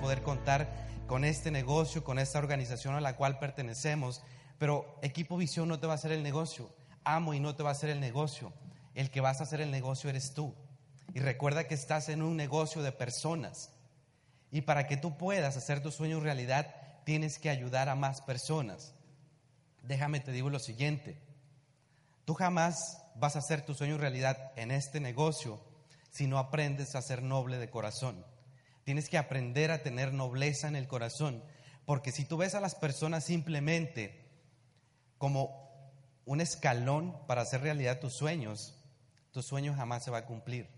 poder 0.00 0.22
contar 0.22 0.68
con 1.06 1.24
este 1.24 1.50
negocio, 1.50 2.02
con 2.02 2.18
esta 2.18 2.38
organización 2.38 2.94
a 2.94 3.00
la 3.00 3.16
cual 3.16 3.38
pertenecemos, 3.38 4.22
pero 4.58 4.98
Equipo 5.02 5.36
Visión 5.36 5.68
no 5.68 5.78
te 5.78 5.86
va 5.86 5.92
a 5.92 5.96
hacer 5.96 6.12
el 6.12 6.22
negocio, 6.22 6.70
Amo 7.04 7.32
y 7.32 7.40
no 7.40 7.54
te 7.54 7.62
va 7.62 7.70
a 7.70 7.72
hacer 7.72 7.90
el 7.90 8.00
negocio, 8.00 8.52
el 8.94 9.10
que 9.10 9.20
vas 9.20 9.40
a 9.40 9.44
hacer 9.44 9.60
el 9.60 9.70
negocio 9.70 10.10
eres 10.10 10.34
tú. 10.34 10.54
Y 11.14 11.20
recuerda 11.20 11.64
que 11.68 11.74
estás 11.74 12.08
en 12.08 12.22
un 12.22 12.36
negocio 12.36 12.82
de 12.82 12.92
personas. 12.92 13.70
Y 14.50 14.62
para 14.62 14.86
que 14.86 14.96
tú 14.96 15.16
puedas 15.16 15.56
hacer 15.56 15.80
tu 15.80 15.90
sueño 15.90 16.20
realidad, 16.20 16.74
tienes 17.04 17.38
que 17.38 17.48
ayudar 17.48 17.88
a 17.88 17.94
más 17.94 18.20
personas. 18.20 18.94
Déjame 19.82 20.20
te 20.20 20.32
digo 20.32 20.50
lo 20.50 20.58
siguiente. 20.58 21.18
Tú 22.24 22.34
jamás 22.34 23.02
vas 23.14 23.36
a 23.36 23.38
hacer 23.38 23.64
tu 23.64 23.74
sueño 23.74 23.96
realidad 23.96 24.52
en 24.56 24.70
este 24.70 25.00
negocio 25.00 25.60
si 26.10 26.26
no 26.26 26.38
aprendes 26.38 26.94
a 26.94 27.00
ser 27.00 27.22
noble 27.22 27.56
de 27.58 27.70
corazón. 27.70 28.26
Tienes 28.88 29.10
que 29.10 29.18
aprender 29.18 29.70
a 29.70 29.82
tener 29.82 30.14
nobleza 30.14 30.66
en 30.66 30.74
el 30.74 30.88
corazón, 30.88 31.44
porque 31.84 32.10
si 32.10 32.24
tú 32.24 32.38
ves 32.38 32.54
a 32.54 32.60
las 32.60 32.74
personas 32.74 33.22
simplemente 33.22 34.24
como 35.18 35.92
un 36.24 36.40
escalón 36.40 37.14
para 37.26 37.42
hacer 37.42 37.60
realidad 37.60 38.00
tus 38.00 38.14
sueños, 38.14 38.82
tu 39.30 39.42
sueño 39.42 39.74
jamás 39.74 40.04
se 40.04 40.10
va 40.10 40.16
a 40.20 40.24
cumplir. 40.24 40.70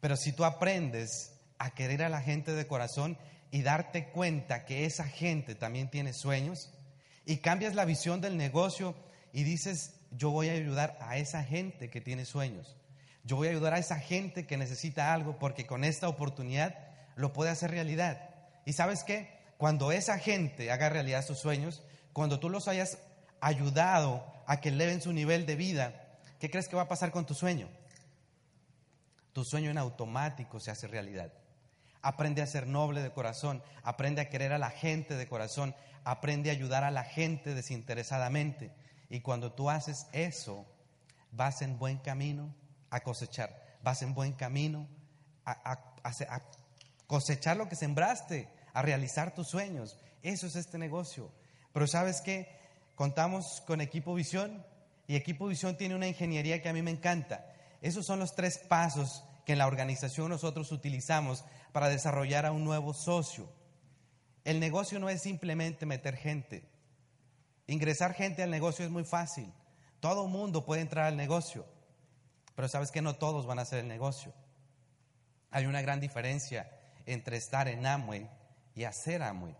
Pero 0.00 0.16
si 0.16 0.32
tú 0.32 0.44
aprendes 0.44 1.38
a 1.58 1.70
querer 1.70 2.02
a 2.02 2.08
la 2.08 2.20
gente 2.20 2.50
de 2.50 2.66
corazón 2.66 3.16
y 3.52 3.62
darte 3.62 4.08
cuenta 4.08 4.64
que 4.64 4.84
esa 4.84 5.04
gente 5.04 5.54
también 5.54 5.88
tiene 5.88 6.14
sueños, 6.14 6.72
y 7.26 7.36
cambias 7.36 7.76
la 7.76 7.84
visión 7.84 8.20
del 8.20 8.36
negocio 8.36 8.96
y 9.32 9.44
dices, 9.44 10.00
yo 10.10 10.30
voy 10.32 10.48
a 10.48 10.54
ayudar 10.54 10.98
a 11.00 11.16
esa 11.16 11.44
gente 11.44 11.90
que 11.90 12.00
tiene 12.00 12.24
sueños. 12.24 12.76
Yo 13.22 13.36
voy 13.36 13.46
a 13.46 13.52
ayudar 13.52 13.74
a 13.74 13.78
esa 13.78 14.00
gente 14.00 14.48
que 14.48 14.56
necesita 14.56 15.14
algo 15.14 15.38
porque 15.38 15.64
con 15.64 15.84
esta 15.84 16.08
oportunidad 16.08 16.95
lo 17.16 17.32
puede 17.32 17.50
hacer 17.50 17.72
realidad. 17.72 18.30
¿Y 18.64 18.74
sabes 18.74 19.02
qué? 19.02 19.36
Cuando 19.58 19.90
esa 19.90 20.18
gente 20.18 20.70
haga 20.70 20.88
realidad 20.88 21.24
sus 21.24 21.38
sueños, 21.38 21.82
cuando 22.12 22.38
tú 22.38 22.48
los 22.48 22.68
hayas 22.68 22.98
ayudado 23.40 24.24
a 24.46 24.60
que 24.60 24.68
eleven 24.68 25.00
su 25.00 25.12
nivel 25.12 25.46
de 25.46 25.56
vida, 25.56 26.18
¿qué 26.38 26.50
crees 26.50 26.68
que 26.68 26.76
va 26.76 26.82
a 26.82 26.88
pasar 26.88 27.10
con 27.10 27.26
tu 27.26 27.34
sueño? 27.34 27.68
Tu 29.32 29.44
sueño 29.44 29.70
en 29.70 29.78
automático 29.78 30.60
se 30.60 30.70
hace 30.70 30.86
realidad. 30.86 31.32
Aprende 32.02 32.42
a 32.42 32.46
ser 32.46 32.66
noble 32.66 33.02
de 33.02 33.12
corazón, 33.12 33.62
aprende 33.82 34.20
a 34.20 34.28
querer 34.28 34.52
a 34.52 34.58
la 34.58 34.70
gente 34.70 35.16
de 35.16 35.26
corazón, 35.26 35.74
aprende 36.04 36.50
a 36.50 36.52
ayudar 36.52 36.84
a 36.84 36.90
la 36.90 37.04
gente 37.04 37.54
desinteresadamente. 37.54 38.72
Y 39.08 39.20
cuando 39.20 39.52
tú 39.52 39.70
haces 39.70 40.06
eso, 40.12 40.66
vas 41.32 41.62
en 41.62 41.78
buen 41.78 41.98
camino 41.98 42.54
a 42.90 43.00
cosechar, 43.00 43.78
vas 43.82 44.02
en 44.02 44.14
buen 44.14 44.32
camino 44.32 44.88
a, 45.44 45.80
cosechar 47.06 47.56
lo 47.56 47.68
que 47.68 47.76
sembraste, 47.76 48.48
a 48.72 48.82
realizar 48.82 49.34
tus 49.34 49.48
sueños. 49.48 49.98
Eso 50.22 50.46
es 50.46 50.56
este 50.56 50.78
negocio. 50.78 51.32
Pero 51.72 51.86
sabes 51.86 52.20
qué? 52.20 52.48
Contamos 52.94 53.62
con 53.66 53.80
Equipo 53.80 54.14
Visión 54.14 54.64
y 55.06 55.16
Equipo 55.16 55.46
Visión 55.46 55.76
tiene 55.76 55.94
una 55.94 56.08
ingeniería 56.08 56.60
que 56.60 56.68
a 56.68 56.72
mí 56.72 56.82
me 56.82 56.90
encanta. 56.90 57.46
Esos 57.80 58.04
son 58.06 58.18
los 58.18 58.34
tres 58.34 58.58
pasos 58.58 59.24
que 59.44 59.52
en 59.52 59.58
la 59.58 59.66
organización 59.66 60.28
nosotros 60.28 60.72
utilizamos 60.72 61.44
para 61.72 61.88
desarrollar 61.88 62.46
a 62.46 62.52
un 62.52 62.64
nuevo 62.64 62.92
socio. 62.92 63.48
El 64.44 64.60
negocio 64.60 64.98
no 64.98 65.08
es 65.08 65.22
simplemente 65.22 65.86
meter 65.86 66.16
gente. 66.16 66.68
Ingresar 67.66 68.14
gente 68.14 68.42
al 68.42 68.50
negocio 68.50 68.84
es 68.84 68.90
muy 68.90 69.04
fácil. 69.04 69.52
Todo 70.00 70.26
mundo 70.26 70.64
puede 70.64 70.82
entrar 70.82 71.06
al 71.06 71.16
negocio, 71.16 71.66
pero 72.54 72.68
sabes 72.68 72.90
que 72.90 73.02
no 73.02 73.16
todos 73.16 73.46
van 73.46 73.58
a 73.58 73.62
hacer 73.62 73.78
el 73.80 73.88
negocio. 73.88 74.32
Hay 75.50 75.66
una 75.66 75.80
gran 75.80 76.00
diferencia 76.00 76.70
entre 77.06 77.36
estar 77.36 77.68
en 77.68 77.86
Amway 77.86 78.28
y 78.74 78.84
hacer 78.84 79.22
Amway. 79.22 79.56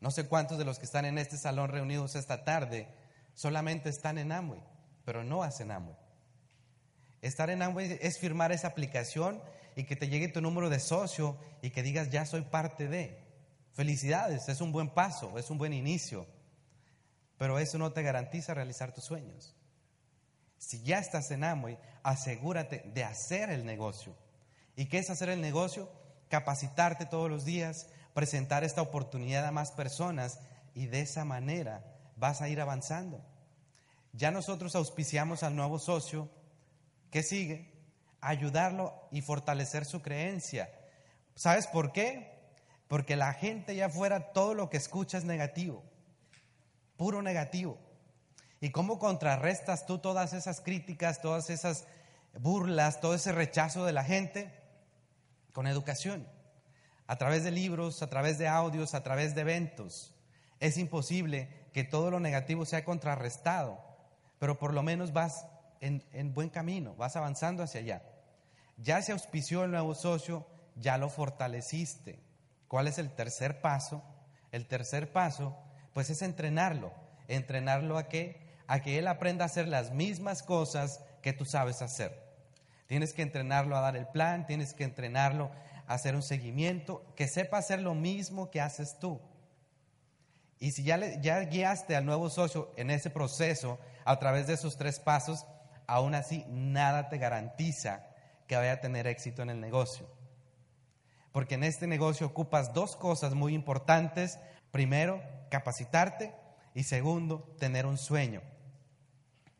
No 0.00 0.10
sé 0.10 0.26
cuántos 0.26 0.58
de 0.58 0.64
los 0.64 0.78
que 0.78 0.86
están 0.86 1.04
en 1.04 1.18
este 1.18 1.36
salón 1.36 1.70
reunidos 1.70 2.16
esta 2.16 2.44
tarde 2.44 2.88
solamente 3.34 3.88
están 3.88 4.18
en 4.18 4.32
Amway, 4.32 4.60
pero 5.04 5.22
no 5.22 5.42
hacen 5.42 5.70
Amway. 5.70 5.96
Estar 7.20 7.50
en 7.50 7.62
Amway 7.62 7.98
es 8.00 8.18
firmar 8.18 8.50
esa 8.50 8.66
aplicación 8.66 9.40
y 9.76 9.84
que 9.84 9.94
te 9.96 10.08
llegue 10.08 10.28
tu 10.28 10.40
número 10.40 10.70
de 10.70 10.80
socio 10.80 11.38
y 11.62 11.70
que 11.70 11.82
digas 11.82 12.10
ya 12.10 12.26
soy 12.26 12.42
parte 12.42 12.88
de. 12.88 13.22
Felicidades, 13.74 14.48
es 14.48 14.60
un 14.60 14.72
buen 14.72 14.90
paso, 14.90 15.38
es 15.38 15.48
un 15.48 15.56
buen 15.56 15.72
inicio, 15.72 16.26
pero 17.38 17.58
eso 17.58 17.78
no 17.78 17.92
te 17.92 18.02
garantiza 18.02 18.54
realizar 18.54 18.92
tus 18.92 19.04
sueños. 19.04 19.56
Si 20.58 20.82
ya 20.82 20.98
estás 20.98 21.30
en 21.30 21.44
Amway, 21.44 21.78
asegúrate 22.02 22.82
de 22.92 23.04
hacer 23.04 23.50
el 23.50 23.64
negocio. 23.64 24.14
¿Y 24.76 24.86
qué 24.86 24.98
es 24.98 25.10
hacer 25.10 25.28
el 25.28 25.40
negocio? 25.40 25.90
Capacitarte 26.32 27.04
todos 27.04 27.28
los 27.28 27.44
días, 27.44 27.88
presentar 28.14 28.64
esta 28.64 28.80
oportunidad 28.80 29.44
a 29.44 29.52
más 29.52 29.70
personas 29.70 30.38
y 30.72 30.86
de 30.86 31.02
esa 31.02 31.26
manera 31.26 31.84
vas 32.16 32.40
a 32.40 32.48
ir 32.48 32.58
avanzando. 32.62 33.22
Ya 34.14 34.30
nosotros 34.30 34.74
auspiciamos 34.74 35.42
al 35.42 35.54
nuevo 35.54 35.78
socio. 35.78 36.30
¿Qué 37.10 37.22
sigue? 37.22 37.70
Ayudarlo 38.22 38.94
y 39.10 39.20
fortalecer 39.20 39.84
su 39.84 40.00
creencia. 40.00 40.70
¿Sabes 41.34 41.66
por 41.66 41.92
qué? 41.92 42.32
Porque 42.88 43.14
la 43.14 43.34
gente 43.34 43.76
ya 43.76 43.90
fuera 43.90 44.32
todo 44.32 44.54
lo 44.54 44.70
que 44.70 44.78
escucha 44.78 45.18
es 45.18 45.24
negativo, 45.24 45.84
puro 46.96 47.20
negativo. 47.20 47.76
¿Y 48.58 48.70
cómo 48.70 48.98
contrarrestas 48.98 49.84
tú 49.84 49.98
todas 49.98 50.32
esas 50.32 50.62
críticas, 50.62 51.20
todas 51.20 51.50
esas 51.50 51.84
burlas, 52.38 53.02
todo 53.02 53.12
ese 53.12 53.32
rechazo 53.32 53.84
de 53.84 53.92
la 53.92 54.04
gente? 54.04 54.61
Con 55.52 55.66
educación, 55.66 56.26
a 57.06 57.16
través 57.16 57.44
de 57.44 57.50
libros, 57.50 58.02
a 58.02 58.08
través 58.08 58.38
de 58.38 58.48
audios, 58.48 58.94
a 58.94 59.02
través 59.02 59.34
de 59.34 59.42
eventos. 59.42 60.14
Es 60.60 60.78
imposible 60.78 61.48
que 61.72 61.84
todo 61.84 62.10
lo 62.10 62.20
negativo 62.20 62.64
sea 62.64 62.84
contrarrestado, 62.84 63.78
pero 64.38 64.58
por 64.58 64.72
lo 64.72 64.82
menos 64.82 65.12
vas 65.12 65.46
en, 65.80 66.04
en 66.12 66.34
buen 66.34 66.48
camino, 66.48 66.94
vas 66.96 67.16
avanzando 67.16 67.62
hacia 67.62 67.80
allá. 67.80 68.02
Ya 68.78 69.02
se 69.02 69.12
auspició 69.12 69.64
el 69.64 69.70
nuevo 69.70 69.94
socio, 69.94 70.46
ya 70.76 70.98
lo 70.98 71.08
fortaleciste 71.10 72.32
¿Cuál 72.72 72.86
es 72.88 72.96
el 72.96 73.10
tercer 73.10 73.60
paso? 73.60 74.02
El 74.50 74.66
tercer 74.66 75.12
paso, 75.12 75.54
pues 75.92 76.08
es 76.08 76.22
entrenarlo. 76.22 76.94
¿Entrenarlo 77.28 77.98
a 77.98 78.08
qué? 78.08 78.56
A 78.66 78.80
que 78.80 78.98
él 78.98 79.08
aprenda 79.08 79.44
a 79.44 79.46
hacer 79.48 79.68
las 79.68 79.92
mismas 79.92 80.42
cosas 80.42 81.04
que 81.20 81.34
tú 81.34 81.44
sabes 81.44 81.82
hacer. 81.82 82.18
Tienes 82.92 83.14
que 83.14 83.22
entrenarlo 83.22 83.74
a 83.74 83.80
dar 83.80 83.96
el 83.96 84.06
plan, 84.06 84.44
tienes 84.44 84.74
que 84.74 84.84
entrenarlo 84.84 85.50
a 85.86 85.94
hacer 85.94 86.14
un 86.14 86.22
seguimiento, 86.22 87.02
que 87.16 87.26
sepa 87.26 87.56
hacer 87.56 87.80
lo 87.80 87.94
mismo 87.94 88.50
que 88.50 88.60
haces 88.60 88.98
tú. 88.98 89.18
Y 90.58 90.72
si 90.72 90.82
ya, 90.82 90.98
le, 90.98 91.18
ya 91.22 91.40
guiaste 91.40 91.96
al 91.96 92.04
nuevo 92.04 92.28
socio 92.28 92.70
en 92.76 92.90
ese 92.90 93.08
proceso 93.08 93.78
a 94.04 94.18
través 94.18 94.46
de 94.46 94.52
esos 94.52 94.76
tres 94.76 95.00
pasos, 95.00 95.46
aún 95.86 96.14
así 96.14 96.44
nada 96.50 97.08
te 97.08 97.16
garantiza 97.16 98.04
que 98.46 98.56
vaya 98.56 98.72
a 98.72 98.80
tener 98.82 99.06
éxito 99.06 99.40
en 99.40 99.48
el 99.48 99.58
negocio 99.58 100.06
porque 101.32 101.54
en 101.54 101.64
este 101.64 101.86
negocio 101.86 102.26
ocupas 102.26 102.74
dos 102.74 102.94
cosas 102.94 103.32
muy 103.32 103.54
importantes. 103.54 104.38
Primero, 104.70 105.22
capacitarte 105.48 106.34
y 106.74 106.82
segundo, 106.82 107.56
tener 107.58 107.86
un 107.86 107.96
sueño. 107.96 108.42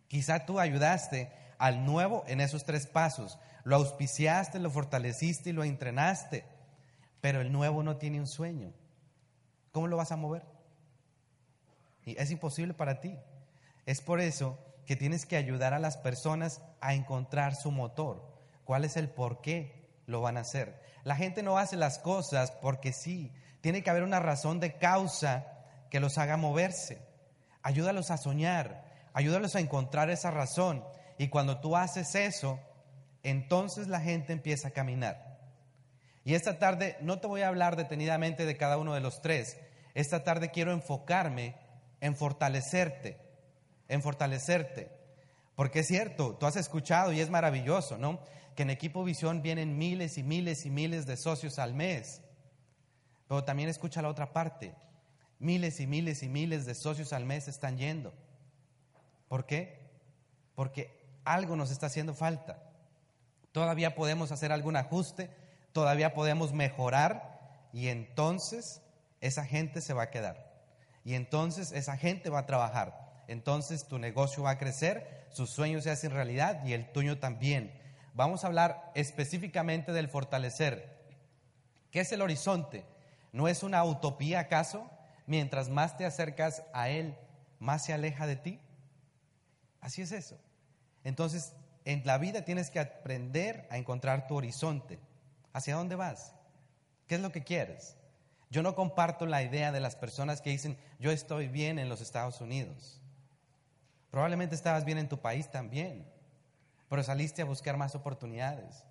Quizá 0.07 0.45
tú 0.45 0.61
ayudaste 0.61 1.33
al 1.63 1.87
nuevo 1.87 2.25
en 2.27 2.41
esos 2.41 2.65
tres 2.65 2.89
pasos, 2.89 3.39
lo 3.63 3.77
auspiciaste, 3.77 4.59
lo 4.59 4.69
fortaleciste 4.69 5.51
y 5.51 5.53
lo 5.53 5.63
entrenaste, 5.63 6.45
pero 7.21 7.41
el 7.41 7.53
nuevo 7.53 7.85
no 7.85 7.99
tiene 7.99 8.19
un 8.19 8.27
sueño. 8.27 8.73
¿Cómo 9.71 9.87
lo 9.87 9.97
vas 9.97 10.11
a 10.11 10.17
mover? 10.17 10.43
Y 12.05 12.21
es 12.21 12.33
imposible 12.33 12.75
para 12.75 12.99
ti. 12.99 13.17
Es 13.87 14.01
por 14.01 14.21
eso 14.21 14.59
que 14.87 14.97
tienes 14.97 15.25
que 15.25 15.37
ayudar 15.37 15.73
a 15.73 15.79
las 15.79 15.97
personas 15.97 16.63
a 16.81 16.95
encontrar 16.95 17.55
su 17.55 17.71
motor. 17.71 18.29
¿Cuál 18.65 18.85
es 18.85 18.97
el 18.97 19.09
por 19.09 19.41
qué 19.41 19.89
lo 20.07 20.21
van 20.21 20.39
a 20.39 20.41
hacer? 20.41 20.83
La 21.05 21.15
gente 21.15 21.45
no 21.45 21.59
hace 21.59 21.77
las 21.77 22.01
cosas 22.01 22.51
porque 22.51 22.93
sí. 22.93 23.33
Tiene 23.61 23.85
que 23.85 23.91
haber 23.91 24.03
una 24.03 24.19
razón 24.19 24.59
de 24.59 24.79
causa 24.79 25.47
que 25.91 26.01
los 26.01 26.19
haga 26.19 26.37
moverse. 26.37 27.07
Ayúdalos 27.63 28.11
a 28.11 28.17
soñar, 28.17 28.85
ayúdalos 29.13 29.55
a 29.55 29.61
encontrar 29.61 30.11
esa 30.11 30.33
razón. 30.33 30.83
Y 31.19 31.29
cuando 31.29 31.61
tú 31.61 31.77
haces 31.77 32.15
eso, 32.15 32.59
entonces 33.23 33.89
la 33.89 34.01
gente 34.01 34.33
empieza 34.33 34.69
a 34.69 34.73
caminar. 34.73 35.41
Y 36.25 36.35
esta 36.35 36.59
tarde 36.59 36.97
no 37.01 37.19
te 37.19 37.27
voy 37.27 37.43
a 37.43 37.49
hablar 37.49 37.77
detenidamente 37.77 38.47
de 38.47 38.57
cada 38.57 38.79
uno 38.79 38.95
de 38.95 39.01
los 39.01 39.21
tres. 39.23 39.57
Esta 39.95 40.23
tarde 40.25 40.51
quiero 40.51 40.73
enfocarme 40.73 41.57
en 42.01 42.17
fortalecerte, 42.17 43.19
en 43.89 44.03
fortalecerte. 44.03 44.91
Porque 45.55 45.81
es 45.81 45.87
cierto, 45.87 46.37
tú 46.37 46.47
has 46.47 46.57
escuchado 46.57 47.13
y 47.13 47.21
es 47.21 47.31
maravilloso, 47.31 47.99
¿no? 47.99 48.21
que 48.55 48.63
en 48.63 48.71
Equipo 48.71 49.05
Visión 49.05 49.43
vienen 49.43 49.79
miles 49.79 50.19
y 50.19 50.23
miles 50.23 50.67
y 50.67 50.71
miles 50.71 51.07
de 51.07 51.17
socios 51.17 51.59
al 51.59 51.75
mes. 51.75 52.23
Pero 53.29 53.45
también 53.45 53.69
escucha 53.69 54.03
la 54.03 54.09
otra 54.09 54.33
parte. 54.33 54.75
Miles 55.39 55.81
y 55.81 55.87
miles 55.87 56.23
y 56.23 56.29
miles 56.29 56.67
de 56.67 56.75
socios 56.75 57.13
al 57.13 57.25
mes 57.25 57.49
están 57.49 57.79
yendo. 57.79 58.13
¿Por 59.29 59.47
qué? 59.47 59.91
Porque 60.55 61.02
algo 61.25 61.57
nos 61.57 61.71
está 61.71 61.87
haciendo 61.87 62.15
falta. 62.15 62.63
Todavía 63.53 63.95
podemos 63.95 64.33
hacer 64.33 64.53
algún 64.53 64.77
ajuste, 64.77 65.31
todavía 65.73 66.15
podemos 66.15 66.53
mejorar 66.53 67.69
y 67.73 67.89
entonces 67.89 68.83
esa 69.21 69.45
gente 69.45 69.81
se 69.81 69.95
va 69.95 70.05
a 70.05 70.11
quedar. 70.11 70.53
Y 71.05 71.15
entonces 71.15 71.73
esa 71.73 71.97
gente 71.97 72.31
va 72.31 72.41
a 72.41 72.47
trabajar. 72.47 73.25
Entonces 73.29 73.87
tu 73.87 73.99
negocio 73.99 74.43
va 74.43 74.51
a 74.51 74.59
crecer, 74.59 75.27
sus 75.31 75.51
sueños 75.51 75.85
se 75.85 75.91
hacen 75.91 76.13
realidad 76.13 76.65
y 76.65 76.73
el 76.73 76.91
tuyo 76.93 77.19
también. 77.19 77.73
Vamos 78.15 78.45
a 78.45 78.49
hablar 78.49 78.91
específicamente 78.95 79.93
del 79.93 80.09
fortalecer. 80.09 81.03
¿Qué 81.91 82.01
es 82.01 82.13
el 82.13 82.23
horizonte? 82.23 82.85
¿No 83.33 83.49
es 83.49 83.63
una 83.63 83.85
utopía 83.85 84.41
acaso? 84.41 84.91
Mientras 85.27 85.69
más 85.69 85.97
te 85.97 86.05
acercas 86.05 86.63
a 86.75 86.89
Él, 86.89 87.17
más 87.59 87.85
se 87.85 87.93
aleja 87.93 88.27
de 88.27 88.37
ti. 88.37 88.61
Así 89.81 90.03
es 90.03 90.13
eso. 90.13 90.39
Entonces, 91.05 91.55
en 91.85 92.03
la 92.05 92.19
vida 92.19 92.45
tienes 92.45 92.71
que 92.71 92.81
aprender 92.81 93.67
a 93.71 93.79
encontrar 93.79 94.27
tu 94.27 94.37
horizonte. 94.37 94.99
¿Hacia 95.53 95.77
dónde 95.77 95.97
vas? 95.97 96.35
¿Qué 97.07 97.17
es 97.17 97.21
lo 97.21 97.33
que 97.33 97.43
quieres? 97.43 97.97
Yo 98.51 98.63
no 98.63 98.75
comparto 98.75 99.27
la 99.27 99.43
idea 99.43 99.73
de 99.73 99.81
las 99.81 99.97
personas 99.97 100.41
que 100.41 100.51
dicen, 100.51 100.77
yo 100.99 101.11
estoy 101.11 101.49
bien 101.49 101.79
en 101.79 101.89
los 101.89 102.01
Estados 102.01 102.41
Unidos. 102.41 103.01
Probablemente 104.11 104.55
estabas 104.55 104.85
bien 104.85 104.99
en 104.99 105.09
tu 105.09 105.19
país 105.19 105.51
también, 105.51 106.07
pero 106.89 107.03
saliste 107.03 107.41
a 107.41 107.47
buscar 107.47 107.79
más 107.79 107.95
oportunidades. 107.95 108.85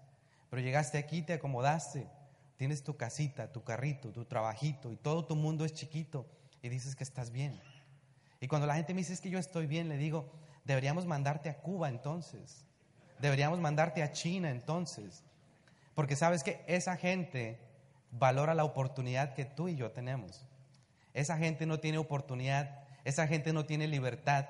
Pero 0.50 0.64
llegaste 0.64 0.98
aquí, 0.98 1.22
te 1.22 1.34
acomodaste, 1.34 2.08
tienes 2.58 2.84
tu 2.84 2.98
casita, 2.98 3.52
tu 3.52 3.64
carrito, 3.64 4.12
tu 4.12 4.26
trabajito 4.26 4.92
y 4.92 4.98
todo 4.98 5.26
tu 5.26 5.36
mundo 5.36 5.64
es 5.64 5.74
chiquito 5.74 6.26
y 6.62 6.70
dices 6.70 6.96
que 6.96 7.04
estás 7.04 7.32
bien. 7.32 7.62
Y 8.40 8.48
cuando 8.48 8.66
la 8.66 8.76
gente 8.76 8.96
me 8.96 9.02
dice 9.02 9.14
es 9.14 9.22
que 9.22 9.30
yo 9.30 9.38
estoy 9.38 9.68
bien, 9.68 9.88
le 9.88 9.98
digo, 9.98 10.32
deberíamos 10.64 11.06
mandarte 11.06 11.50
a 11.50 11.58
Cuba 11.58 11.90
entonces. 11.90 12.66
Deberíamos 13.20 13.60
mandarte 13.60 14.04
a 14.04 14.12
China 14.12 14.50
entonces. 14.50 15.24
Porque 15.94 16.16
sabes 16.16 16.44
que 16.44 16.64
esa 16.68 16.96
gente 16.98 17.60
valora 18.12 18.56
la 18.56 18.64
oportunidad 18.64 19.34
que 19.34 19.46
tú 19.46 19.68
y 19.68 19.76
yo 19.76 19.92
tenemos. 19.92 20.46
Esa 21.14 21.38
gente 21.38 21.66
no 21.66 21.80
tiene 21.80 21.98
oportunidad, 21.98 22.84
esa 23.04 23.28
gente 23.28 23.54
no 23.54 23.66
tiene 23.66 23.88
libertad. 23.88 24.48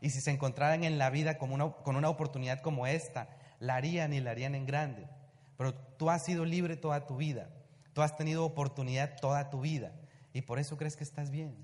Y 0.00 0.10
si 0.10 0.20
se 0.20 0.30
encontraran 0.30 0.84
en 0.84 0.98
la 0.98 1.10
vida 1.10 1.38
con 1.38 1.52
una, 1.52 1.70
con 1.70 1.96
una 1.96 2.08
oportunidad 2.08 2.60
como 2.60 2.86
esta, 2.86 3.28
la 3.60 3.76
harían 3.76 4.12
y 4.12 4.20
la 4.20 4.32
harían 4.32 4.54
en 4.54 4.66
grande. 4.66 5.08
Pero 5.56 5.74
tú 5.74 6.10
has 6.10 6.24
sido 6.24 6.44
libre 6.44 6.76
toda 6.76 7.06
tu 7.06 7.16
vida. 7.16 7.48
Tú 7.92 8.02
has 8.02 8.16
tenido 8.16 8.44
oportunidad 8.44 9.16
toda 9.20 9.50
tu 9.50 9.60
vida. 9.60 9.92
Y 10.32 10.42
por 10.42 10.58
eso 10.58 10.76
crees 10.76 10.96
que 10.96 11.04
estás 11.04 11.30
bien. 11.30 11.54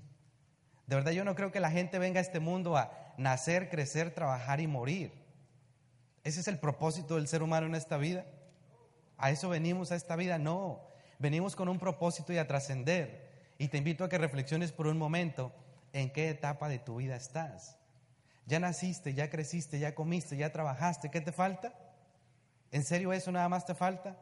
De 0.87 0.95
verdad 0.95 1.11
yo 1.11 1.23
no 1.23 1.35
creo 1.35 1.51
que 1.51 1.59
la 1.59 1.71
gente 1.71 1.99
venga 1.99 2.19
a 2.19 2.21
este 2.21 2.39
mundo 2.39 2.77
a 2.77 2.91
nacer, 3.19 3.69
crecer, 3.69 4.13
trabajar 4.13 4.61
y 4.61 4.67
morir. 4.67 5.11
Ese 6.23 6.39
es 6.39 6.47
el 6.47 6.57
propósito 6.57 7.15
del 7.15 7.27
ser 7.27 7.43
humano 7.43 7.67
en 7.67 7.75
esta 7.75 7.97
vida. 7.97 8.25
A 9.17 9.29
eso 9.29 9.49
venimos 9.49 9.91
a 9.91 9.95
esta 9.95 10.15
vida. 10.15 10.39
No, 10.39 10.81
venimos 11.19 11.55
con 11.55 11.69
un 11.69 11.79
propósito 11.79 12.33
y 12.33 12.37
a 12.37 12.47
trascender. 12.47 13.29
Y 13.57 13.67
te 13.67 13.77
invito 13.77 14.03
a 14.03 14.09
que 14.09 14.17
reflexiones 14.17 14.71
por 14.71 14.87
un 14.87 14.97
momento 14.97 15.51
en 15.91 16.11
qué 16.11 16.29
etapa 16.29 16.69
de 16.69 16.79
tu 16.79 16.95
vida 16.95 17.15
estás. 17.15 17.77
Ya 18.45 18.59
naciste, 18.59 19.13
ya 19.13 19.29
creciste, 19.29 19.79
ya 19.79 19.93
comiste, 19.93 20.37
ya 20.37 20.51
trabajaste. 20.51 21.11
¿Qué 21.11 21.21
te 21.21 21.31
falta? 21.31 21.73
¿En 22.71 22.83
serio 22.83 23.11
eso 23.11 23.31
nada 23.31 23.49
más 23.49 23.65
te 23.65 23.75
falta? 23.75 24.17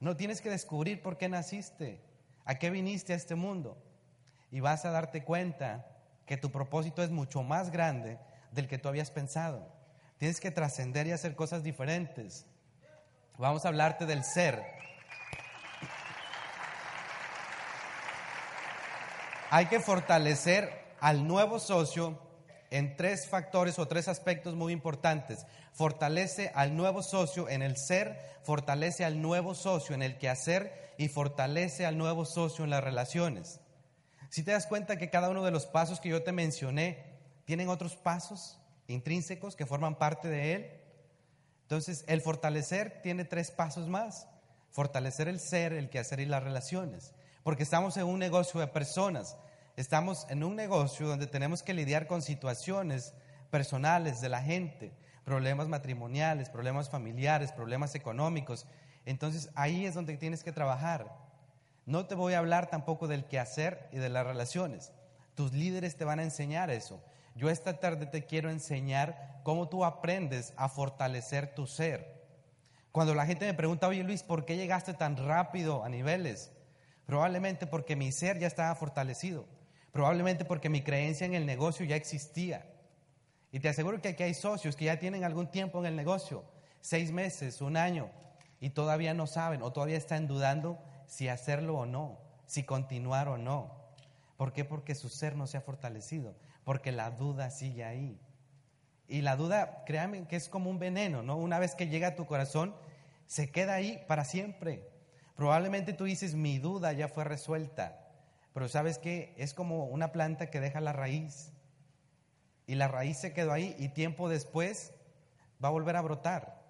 No 0.00 0.16
tienes 0.16 0.40
que 0.40 0.50
descubrir 0.50 1.02
por 1.02 1.18
qué 1.18 1.28
naciste, 1.28 2.00
a 2.44 2.58
qué 2.58 2.70
viniste 2.70 3.12
a 3.12 3.16
este 3.16 3.34
mundo. 3.34 3.76
Y 4.50 4.60
vas 4.60 4.84
a 4.84 4.90
darte 4.90 5.24
cuenta 5.24 5.91
que 6.26 6.36
tu 6.36 6.50
propósito 6.50 7.02
es 7.02 7.10
mucho 7.10 7.42
más 7.42 7.70
grande 7.70 8.18
del 8.52 8.68
que 8.68 8.78
tú 8.78 8.88
habías 8.88 9.10
pensado. 9.10 9.66
Tienes 10.18 10.40
que 10.40 10.50
trascender 10.50 11.06
y 11.06 11.12
hacer 11.12 11.34
cosas 11.34 11.62
diferentes. 11.62 12.46
Vamos 13.38 13.64
a 13.64 13.68
hablarte 13.68 14.06
del 14.06 14.24
ser. 14.24 14.62
Hay 19.50 19.66
que 19.66 19.80
fortalecer 19.80 20.70
al 21.00 21.26
nuevo 21.26 21.58
socio 21.58 22.18
en 22.70 22.96
tres 22.96 23.28
factores 23.28 23.78
o 23.78 23.86
tres 23.86 24.08
aspectos 24.08 24.54
muy 24.54 24.72
importantes. 24.72 25.46
Fortalece 25.72 26.52
al 26.54 26.76
nuevo 26.76 27.02
socio 27.02 27.48
en 27.48 27.62
el 27.62 27.76
ser, 27.76 28.18
fortalece 28.44 29.04
al 29.04 29.20
nuevo 29.20 29.54
socio 29.54 29.94
en 29.94 30.02
el 30.02 30.16
quehacer 30.16 30.94
y 30.96 31.08
fortalece 31.08 31.84
al 31.84 31.98
nuevo 31.98 32.24
socio 32.24 32.64
en 32.64 32.70
las 32.70 32.82
relaciones. 32.82 33.60
Si 34.32 34.42
te 34.42 34.52
das 34.52 34.66
cuenta 34.66 34.96
que 34.96 35.10
cada 35.10 35.28
uno 35.28 35.44
de 35.44 35.50
los 35.50 35.66
pasos 35.66 36.00
que 36.00 36.08
yo 36.08 36.22
te 36.22 36.32
mencioné 36.32 37.04
tienen 37.44 37.68
otros 37.68 37.96
pasos, 37.96 38.58
intrínsecos 38.88 39.56
que 39.56 39.66
forman 39.66 39.98
parte 39.98 40.26
de 40.26 40.54
él. 40.54 40.70
Entonces, 41.64 42.02
el 42.08 42.22
fortalecer 42.22 43.02
tiene 43.02 43.26
tres 43.26 43.50
pasos 43.50 43.90
más. 43.90 44.26
Fortalecer 44.70 45.28
el 45.28 45.38
ser, 45.38 45.74
el 45.74 45.90
quehacer 45.90 46.18
y 46.20 46.24
las 46.24 46.42
relaciones. 46.42 47.12
Porque 47.42 47.62
estamos 47.62 47.98
en 47.98 48.04
un 48.04 48.18
negocio 48.18 48.58
de 48.58 48.68
personas. 48.68 49.36
Estamos 49.76 50.26
en 50.30 50.44
un 50.44 50.56
negocio 50.56 51.08
donde 51.08 51.26
tenemos 51.26 51.62
que 51.62 51.74
lidiar 51.74 52.06
con 52.06 52.22
situaciones 52.22 53.12
personales 53.50 54.22
de 54.22 54.30
la 54.30 54.40
gente, 54.40 54.94
problemas 55.26 55.68
matrimoniales, 55.68 56.48
problemas 56.48 56.88
familiares, 56.88 57.52
problemas 57.52 57.94
económicos. 57.94 58.66
Entonces, 59.04 59.50
ahí 59.56 59.84
es 59.84 59.92
donde 59.92 60.16
tienes 60.16 60.42
que 60.42 60.52
trabajar. 60.52 61.21
No 61.86 62.06
te 62.06 62.14
voy 62.14 62.34
a 62.34 62.38
hablar 62.38 62.70
tampoco 62.70 63.08
del 63.08 63.24
quehacer 63.24 63.88
y 63.92 63.98
de 63.98 64.08
las 64.08 64.26
relaciones. 64.26 64.92
Tus 65.34 65.52
líderes 65.52 65.96
te 65.96 66.04
van 66.04 66.20
a 66.20 66.24
enseñar 66.24 66.70
eso. 66.70 67.02
Yo 67.34 67.50
esta 67.50 67.80
tarde 67.80 68.06
te 68.06 68.26
quiero 68.26 68.50
enseñar 68.50 69.40
cómo 69.42 69.68
tú 69.68 69.84
aprendes 69.84 70.52
a 70.56 70.68
fortalecer 70.68 71.54
tu 71.54 71.66
ser. 71.66 72.22
Cuando 72.92 73.14
la 73.14 73.26
gente 73.26 73.46
me 73.46 73.54
pregunta, 73.54 73.88
oye 73.88 74.04
Luis, 74.04 74.22
¿por 74.22 74.44
qué 74.44 74.56
llegaste 74.56 74.94
tan 74.94 75.16
rápido 75.16 75.82
a 75.82 75.88
niveles? 75.88 76.52
Probablemente 77.06 77.66
porque 77.66 77.96
mi 77.96 78.12
ser 78.12 78.38
ya 78.38 78.46
estaba 78.46 78.74
fortalecido. 78.74 79.46
Probablemente 79.92 80.44
porque 80.44 80.68
mi 80.68 80.82
creencia 80.82 81.26
en 81.26 81.34
el 81.34 81.46
negocio 81.46 81.84
ya 81.84 81.96
existía. 81.96 82.66
Y 83.50 83.60
te 83.60 83.68
aseguro 83.68 84.00
que 84.00 84.10
aquí 84.10 84.22
hay 84.22 84.34
socios 84.34 84.76
que 84.76 84.86
ya 84.86 84.98
tienen 84.98 85.24
algún 85.24 85.50
tiempo 85.50 85.78
en 85.80 85.86
el 85.86 85.96
negocio, 85.96 86.44
seis 86.80 87.12
meses, 87.12 87.60
un 87.60 87.76
año, 87.76 88.10
y 88.60 88.70
todavía 88.70 89.12
no 89.12 89.26
saben 89.26 89.62
o 89.62 89.72
todavía 89.72 89.98
están 89.98 90.26
dudando 90.26 90.78
si 91.12 91.28
hacerlo 91.28 91.76
o 91.76 91.84
no, 91.84 92.18
si 92.46 92.62
continuar 92.62 93.28
o 93.28 93.36
no. 93.36 93.76
¿Por 94.38 94.54
qué? 94.54 94.64
Porque 94.64 94.94
su 94.94 95.10
ser 95.10 95.36
no 95.36 95.46
se 95.46 95.58
ha 95.58 95.60
fortalecido 95.60 96.34
porque 96.64 96.90
la 96.90 97.10
duda 97.10 97.50
sigue 97.50 97.84
ahí. 97.84 98.18
Y 99.08 99.20
la 99.20 99.36
duda, 99.36 99.84
créanme 99.84 100.26
que 100.26 100.36
es 100.36 100.48
como 100.48 100.70
un 100.70 100.78
veneno, 100.78 101.22
¿no? 101.22 101.36
Una 101.36 101.58
vez 101.58 101.74
que 101.74 101.88
llega 101.88 102.08
a 102.08 102.16
tu 102.16 102.24
corazón, 102.26 102.74
se 103.26 103.50
queda 103.50 103.74
ahí 103.74 104.02
para 104.08 104.24
siempre. 104.24 104.88
Probablemente 105.36 105.92
tú 105.92 106.04
dices, 106.04 106.34
mi 106.34 106.58
duda 106.58 106.92
ya 106.92 107.08
fue 107.08 107.24
resuelta, 107.24 108.08
pero 108.54 108.68
sabes 108.68 108.96
que 108.98 109.34
es 109.36 109.54
como 109.54 109.84
una 109.84 110.12
planta 110.12 110.50
que 110.50 110.60
deja 110.60 110.80
la 110.80 110.94
raíz. 110.94 111.52
Y 112.66 112.76
la 112.76 112.88
raíz 112.88 113.18
se 113.18 113.34
quedó 113.34 113.52
ahí 113.52 113.76
y 113.78 113.88
tiempo 113.88 114.30
después 114.30 114.94
va 115.62 115.68
a 115.68 115.72
volver 115.72 115.96
a 115.96 116.00
brotar. 116.00 116.61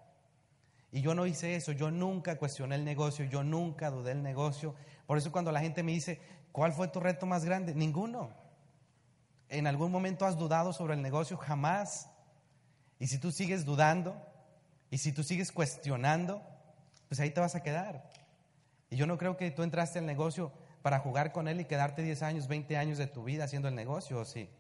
Y 0.93 1.01
yo 1.01 1.15
no 1.15 1.27
hice 1.27 1.57
eso, 1.57 1.73
yo 1.73 1.91
nunca 1.91 2.37
cuestioné 2.37 2.75
el 2.75 2.85
negocio, 2.85 3.25
yo 3.25 3.43
nunca 3.43 3.91
dudé 3.91 4.13
el 4.13 4.23
negocio. 4.23 4.75
Por 5.07 5.17
eso 5.17 5.33
cuando 5.33 5.51
la 5.51 5.61
gente 5.61 5.83
me 5.83 5.93
dice, 5.93 6.21
¿cuál 6.53 6.75
fue 6.75 6.89
tu 6.89 7.01
reto 7.01 7.25
más 7.25 7.47
grande? 7.47 7.75
Ninguno. 7.75 8.31
¿En 9.49 9.67
algún 9.67 9.91
momento 9.91 10.27
has 10.27 10.37
dudado 10.37 10.75
sobre 10.75 10.95
el 10.95 11.03
negocio? 11.03 11.39
Jamás. 11.39 12.11
Y 12.99 13.07
si 13.07 13.19
tú 13.19 13.33
sigues 13.33 13.65
dudando, 13.65 14.15
y 14.91 14.99
si 14.99 15.11
tú 15.13 15.23
sigues 15.23 15.51
cuestionando, 15.51 16.43
pues 17.09 17.19
ahí 17.19 17.31
te 17.31 17.41
vas 17.41 17.55
a 17.55 17.63
quedar. 17.63 18.11
Y 18.91 18.97
yo 18.97 19.07
no 19.07 19.17
creo 19.17 19.39
que 19.39 19.51
tú 19.51 19.63
entraste 19.63 19.99
al 19.99 20.05
negocio 20.05 20.53
para 20.83 20.99
jugar 20.99 21.33
con 21.33 21.49
él 21.49 21.63
y 21.63 21.65
quedarte 21.65 22.03
10 22.03 22.23
años, 22.23 22.49
20 22.49 22.77
años 22.77 22.99
de 22.99 23.07
tu 23.07 23.25
vida 23.25 23.45
haciendo 23.45 23.69
el 23.69 23.75
negocio, 23.75 24.19
¿o 24.19 24.27
sí? 24.27 24.51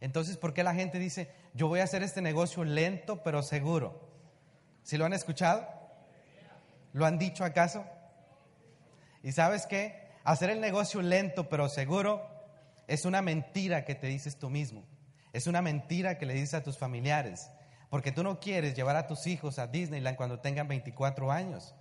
Entonces, 0.00 0.36
¿por 0.36 0.52
qué 0.52 0.62
la 0.62 0.74
gente 0.74 0.98
dice, 0.98 1.32
yo 1.54 1.68
voy 1.68 1.80
a 1.80 1.84
hacer 1.84 2.02
este 2.02 2.20
negocio 2.20 2.62
lento 2.64 3.22
pero 3.22 3.42
seguro? 3.42 4.11
¿Sí 4.82 4.96
lo 4.96 5.04
han 5.04 5.12
escuchado? 5.12 5.66
¿Lo 6.92 7.06
han 7.06 7.18
dicho 7.18 7.44
acaso? 7.44 7.84
¿Y 9.22 9.32
sabes 9.32 9.66
qué? 9.66 10.10
Hacer 10.24 10.50
el 10.50 10.60
negocio 10.60 11.02
lento 11.02 11.48
pero 11.48 11.68
seguro 11.68 12.26
es 12.86 13.04
una 13.04 13.22
mentira 13.22 13.84
que 13.84 13.94
te 13.94 14.06
dices 14.06 14.36
tú 14.36 14.50
mismo. 14.50 14.84
Es 15.32 15.46
una 15.46 15.62
mentira 15.62 16.18
que 16.18 16.26
le 16.26 16.34
dices 16.34 16.54
a 16.54 16.62
tus 16.62 16.76
familiares. 16.76 17.48
Porque 17.88 18.12
tú 18.12 18.22
no 18.22 18.40
quieres 18.40 18.74
llevar 18.74 18.96
a 18.96 19.06
tus 19.06 19.26
hijos 19.26 19.58
a 19.58 19.66
Disneyland 19.66 20.16
cuando 20.16 20.40
tengan 20.40 20.68
24 20.68 21.30
años. 21.30 21.74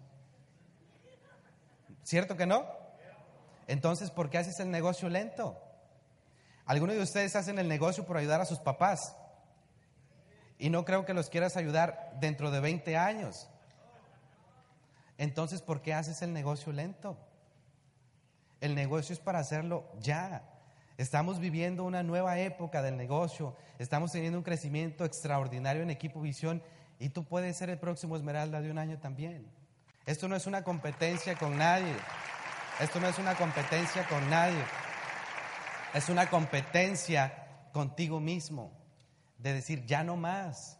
¿Cierto 2.03 2.35
que 2.35 2.45
no? 2.45 2.65
Entonces, 3.67 4.11
¿por 4.11 4.29
qué 4.29 4.37
haces 4.37 4.59
el 4.59 4.71
negocio 4.71 5.09
lento? 5.09 5.57
Algunos 6.65 6.95
de 6.95 7.01
ustedes 7.01 7.35
hacen 7.35 7.59
el 7.59 7.67
negocio 7.67 8.05
por 8.05 8.17
ayudar 8.17 8.41
a 8.41 8.45
sus 8.45 8.59
papás. 8.59 9.15
Y 10.61 10.69
no 10.69 10.85
creo 10.85 11.05
que 11.05 11.15
los 11.15 11.31
quieras 11.31 11.57
ayudar 11.57 12.13
dentro 12.19 12.51
de 12.51 12.59
20 12.59 12.95
años. 12.95 13.49
Entonces, 15.17 15.63
¿por 15.63 15.81
qué 15.81 15.95
haces 15.95 16.21
el 16.21 16.33
negocio 16.33 16.71
lento? 16.71 17.17
El 18.59 18.75
negocio 18.75 19.11
es 19.11 19.19
para 19.19 19.39
hacerlo 19.39 19.91
ya. 19.99 20.43
Estamos 20.99 21.39
viviendo 21.39 21.83
una 21.83 22.03
nueva 22.03 22.37
época 22.37 22.83
del 22.83 22.95
negocio, 22.95 23.55
estamos 23.79 24.11
teniendo 24.11 24.37
un 24.37 24.43
crecimiento 24.43 25.03
extraordinario 25.03 25.81
en 25.81 25.89
Equipo 25.89 26.21
Visión 26.21 26.61
y 26.99 27.09
tú 27.09 27.23
puedes 27.23 27.57
ser 27.57 27.71
el 27.71 27.79
próximo 27.79 28.15
Esmeralda 28.15 28.61
de 28.61 28.69
un 28.69 28.77
año 28.77 28.99
también. 28.99 29.51
Esto 30.05 30.27
no 30.27 30.35
es 30.35 30.45
una 30.45 30.63
competencia 30.63 31.35
con 31.39 31.57
nadie. 31.57 31.95
Esto 32.79 32.99
no 32.99 33.07
es 33.07 33.17
una 33.17 33.33
competencia 33.33 34.07
con 34.07 34.29
nadie. 34.29 34.63
Es 35.95 36.07
una 36.07 36.29
competencia 36.29 37.33
contigo 37.73 38.19
mismo. 38.19 38.80
De 39.41 39.53
decir, 39.53 39.85
ya 39.85 40.03
no 40.03 40.15
más. 40.15 40.77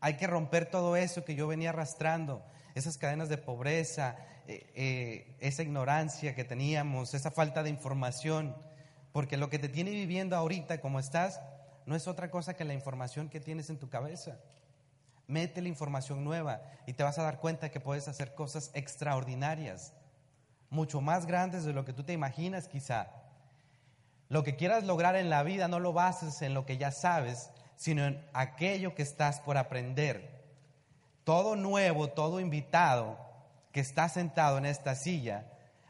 Hay 0.00 0.16
que 0.16 0.26
romper 0.26 0.66
todo 0.66 0.96
eso 0.96 1.24
que 1.24 1.34
yo 1.34 1.46
venía 1.46 1.70
arrastrando. 1.70 2.44
Esas 2.74 2.98
cadenas 2.98 3.28
de 3.28 3.38
pobreza, 3.38 4.16
eh, 4.48 4.70
eh, 4.74 5.36
esa 5.40 5.62
ignorancia 5.62 6.34
que 6.34 6.44
teníamos, 6.44 7.14
esa 7.14 7.30
falta 7.30 7.62
de 7.62 7.70
información. 7.70 8.56
Porque 9.12 9.36
lo 9.36 9.50
que 9.50 9.58
te 9.58 9.68
tiene 9.68 9.90
viviendo 9.90 10.36
ahorita 10.36 10.80
como 10.80 10.98
estás 10.98 11.40
no 11.86 11.96
es 11.96 12.08
otra 12.08 12.30
cosa 12.30 12.54
que 12.54 12.64
la 12.64 12.74
información 12.74 13.28
que 13.28 13.40
tienes 13.40 13.70
en 13.70 13.78
tu 13.78 13.88
cabeza. 13.88 14.38
Mete 15.26 15.62
la 15.62 15.68
información 15.68 16.24
nueva 16.24 16.62
y 16.86 16.92
te 16.92 17.02
vas 17.02 17.18
a 17.18 17.22
dar 17.22 17.38
cuenta 17.38 17.70
que 17.70 17.80
puedes 17.80 18.08
hacer 18.08 18.34
cosas 18.34 18.70
extraordinarias, 18.74 19.92
mucho 20.68 21.00
más 21.00 21.26
grandes 21.26 21.64
de 21.64 21.72
lo 21.72 21.84
que 21.84 21.92
tú 21.92 22.02
te 22.02 22.12
imaginas 22.12 22.68
quizá. 22.68 23.08
Lo 24.28 24.42
que 24.42 24.56
quieras 24.56 24.84
lograr 24.84 25.14
en 25.16 25.30
la 25.30 25.42
vida 25.42 25.68
no 25.68 25.78
lo 25.78 25.92
bases 25.92 26.42
en 26.42 26.54
lo 26.54 26.64
que 26.66 26.78
ya 26.78 26.90
sabes, 26.90 27.50
sino 27.76 28.06
en 28.06 28.24
aquello 28.32 28.94
que 28.94 29.02
estás 29.02 29.40
por 29.40 29.56
aprender. 29.56 30.42
Todo 31.24 31.56
nuevo, 31.56 32.08
todo 32.08 32.40
invitado 32.40 33.18
que 33.72 33.80
está 33.80 34.08
sentado 34.08 34.58
en 34.58 34.66
esta 34.66 34.94
silla, 34.94 35.46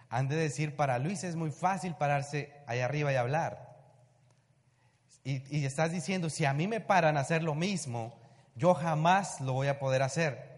han 0.09 0.29
de 0.29 0.37
decir, 0.37 0.77
para 0.77 0.99
Luis 0.99 1.25
es 1.25 1.37
muy 1.37 1.51
fácil 1.51 1.95
pararse 1.95 2.53
ahí 2.67 2.81
arriba 2.81 3.13
y 3.13 3.17
hablar. 3.17 3.77
Y, 5.25 5.57
y 5.57 5.65
estás 5.65 5.91
diciendo, 5.91 6.31
si 6.31 6.45
a 6.45 6.53
mí 6.53 6.69
me 6.69 6.81
paran 6.81 7.17
a 7.17 7.21
hacer 7.21 7.43
lo 7.43 7.55
mismo, 7.55 8.15
yo 8.55 8.75
jamás 8.75 9.41
lo 9.41 9.53
voy 9.53 9.69
a 9.69 9.79
poder 9.79 10.03
hacer. 10.03 10.53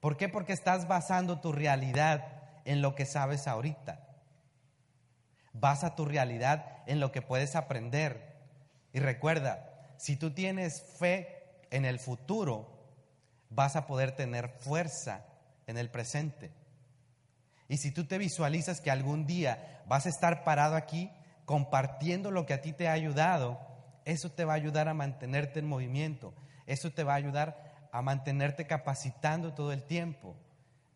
¿Por 0.00 0.16
qué? 0.16 0.28
Porque 0.28 0.52
estás 0.52 0.88
basando 0.88 1.40
tu 1.40 1.52
realidad 1.52 2.26
en 2.64 2.80
lo 2.80 2.94
que 2.94 3.04
sabes 3.04 3.46
ahorita. 3.46 4.00
Basa 5.52 5.94
tu 5.94 6.04
realidad 6.04 6.78
en 6.86 7.00
lo 7.00 7.12
que 7.12 7.22
puedes 7.22 7.56
aprender. 7.56 8.38
Y 8.92 9.00
recuerda, 9.00 9.69
si 10.00 10.16
tú 10.16 10.30
tienes 10.30 10.82
fe 10.98 11.28
en 11.70 11.84
el 11.84 11.98
futuro, 11.98 12.66
vas 13.50 13.76
a 13.76 13.86
poder 13.86 14.12
tener 14.12 14.48
fuerza 14.48 15.26
en 15.66 15.76
el 15.76 15.90
presente. 15.90 16.50
Y 17.68 17.76
si 17.76 17.92
tú 17.92 18.06
te 18.06 18.16
visualizas 18.16 18.80
que 18.80 18.90
algún 18.90 19.26
día 19.26 19.82
vas 19.86 20.06
a 20.06 20.08
estar 20.08 20.42
parado 20.42 20.74
aquí 20.74 21.10
compartiendo 21.44 22.30
lo 22.30 22.46
que 22.46 22.54
a 22.54 22.62
ti 22.62 22.72
te 22.72 22.88
ha 22.88 22.92
ayudado, 22.92 23.60
eso 24.06 24.30
te 24.30 24.46
va 24.46 24.54
a 24.54 24.56
ayudar 24.56 24.88
a 24.88 24.94
mantenerte 24.94 25.58
en 25.58 25.68
movimiento, 25.68 26.32
eso 26.66 26.90
te 26.90 27.04
va 27.04 27.12
a 27.12 27.16
ayudar 27.16 27.88
a 27.92 28.00
mantenerte 28.00 28.66
capacitando 28.66 29.52
todo 29.52 29.70
el 29.70 29.82
tiempo. 29.82 30.34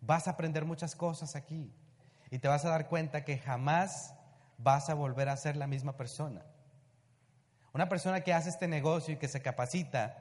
Vas 0.00 0.28
a 0.28 0.30
aprender 0.30 0.64
muchas 0.64 0.96
cosas 0.96 1.36
aquí 1.36 1.70
y 2.30 2.38
te 2.38 2.48
vas 2.48 2.64
a 2.64 2.70
dar 2.70 2.88
cuenta 2.88 3.22
que 3.22 3.36
jamás 3.36 4.14
vas 4.56 4.88
a 4.88 4.94
volver 4.94 5.28
a 5.28 5.36
ser 5.36 5.56
la 5.56 5.66
misma 5.66 5.94
persona. 5.98 6.42
Una 7.74 7.88
persona 7.88 8.20
que 8.20 8.32
hace 8.32 8.50
este 8.50 8.68
negocio 8.68 9.14
y 9.14 9.16
que 9.16 9.26
se 9.26 9.42
capacita, 9.42 10.16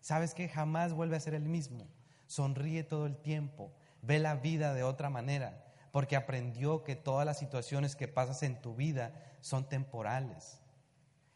sabes 0.00 0.32
que 0.32 0.48
jamás 0.48 0.92
vuelve 0.92 1.16
a 1.16 1.20
ser 1.20 1.34
el 1.34 1.42
mismo. 1.42 1.88
Sonríe 2.28 2.84
todo 2.84 3.06
el 3.06 3.16
tiempo, 3.16 3.72
ve 4.02 4.20
la 4.20 4.36
vida 4.36 4.72
de 4.74 4.84
otra 4.84 5.10
manera, 5.10 5.64
porque 5.90 6.14
aprendió 6.14 6.84
que 6.84 6.94
todas 6.94 7.26
las 7.26 7.36
situaciones 7.36 7.96
que 7.96 8.06
pasas 8.06 8.44
en 8.44 8.62
tu 8.62 8.76
vida 8.76 9.12
son 9.40 9.68
temporales. 9.68 10.60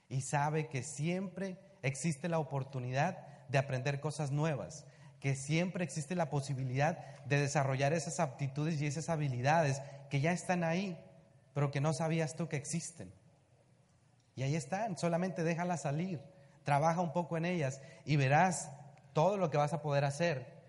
Y 0.09 0.21
sabe 0.21 0.69
que 0.69 0.85
siempre 0.85 1.59
existe 1.83 2.29
la 2.29 2.39
oportunidad 2.39 3.19
de 3.49 3.59
aprender 3.59 3.99
cosas 3.99 4.31
nuevas, 4.31 4.87
que 5.19 5.35
siempre 5.35 5.83
existe 5.83 6.15
la 6.15 6.31
posibilidad 6.31 6.99
de 7.25 7.41
desarrollar 7.41 7.93
esas 7.93 8.21
aptitudes 8.21 8.81
y 8.81 8.87
esas 8.87 9.09
habilidades 9.09 9.83
que 10.09 10.21
ya 10.21 10.31
están 10.31 10.63
ahí, 10.63 10.97
pero 11.53 11.73
que 11.73 11.81
no 11.81 11.93
sabías 11.93 12.37
tú 12.37 12.49
que 12.49 12.57
existen. 12.57 13.13
Y 14.39 14.45
ahí 14.45 14.55
están, 14.55 14.97
solamente 14.97 15.43
déjalas 15.43 15.83
salir, 15.83 16.21
trabaja 16.63 17.01
un 17.01 17.13
poco 17.13 17.37
en 17.37 17.45
ellas 17.45 17.81
y 18.05 18.15
verás 18.15 18.71
todo 19.13 19.37
lo 19.37 19.51
que 19.51 19.57
vas 19.57 19.73
a 19.73 19.83
poder 19.83 20.05
hacer. 20.05 20.63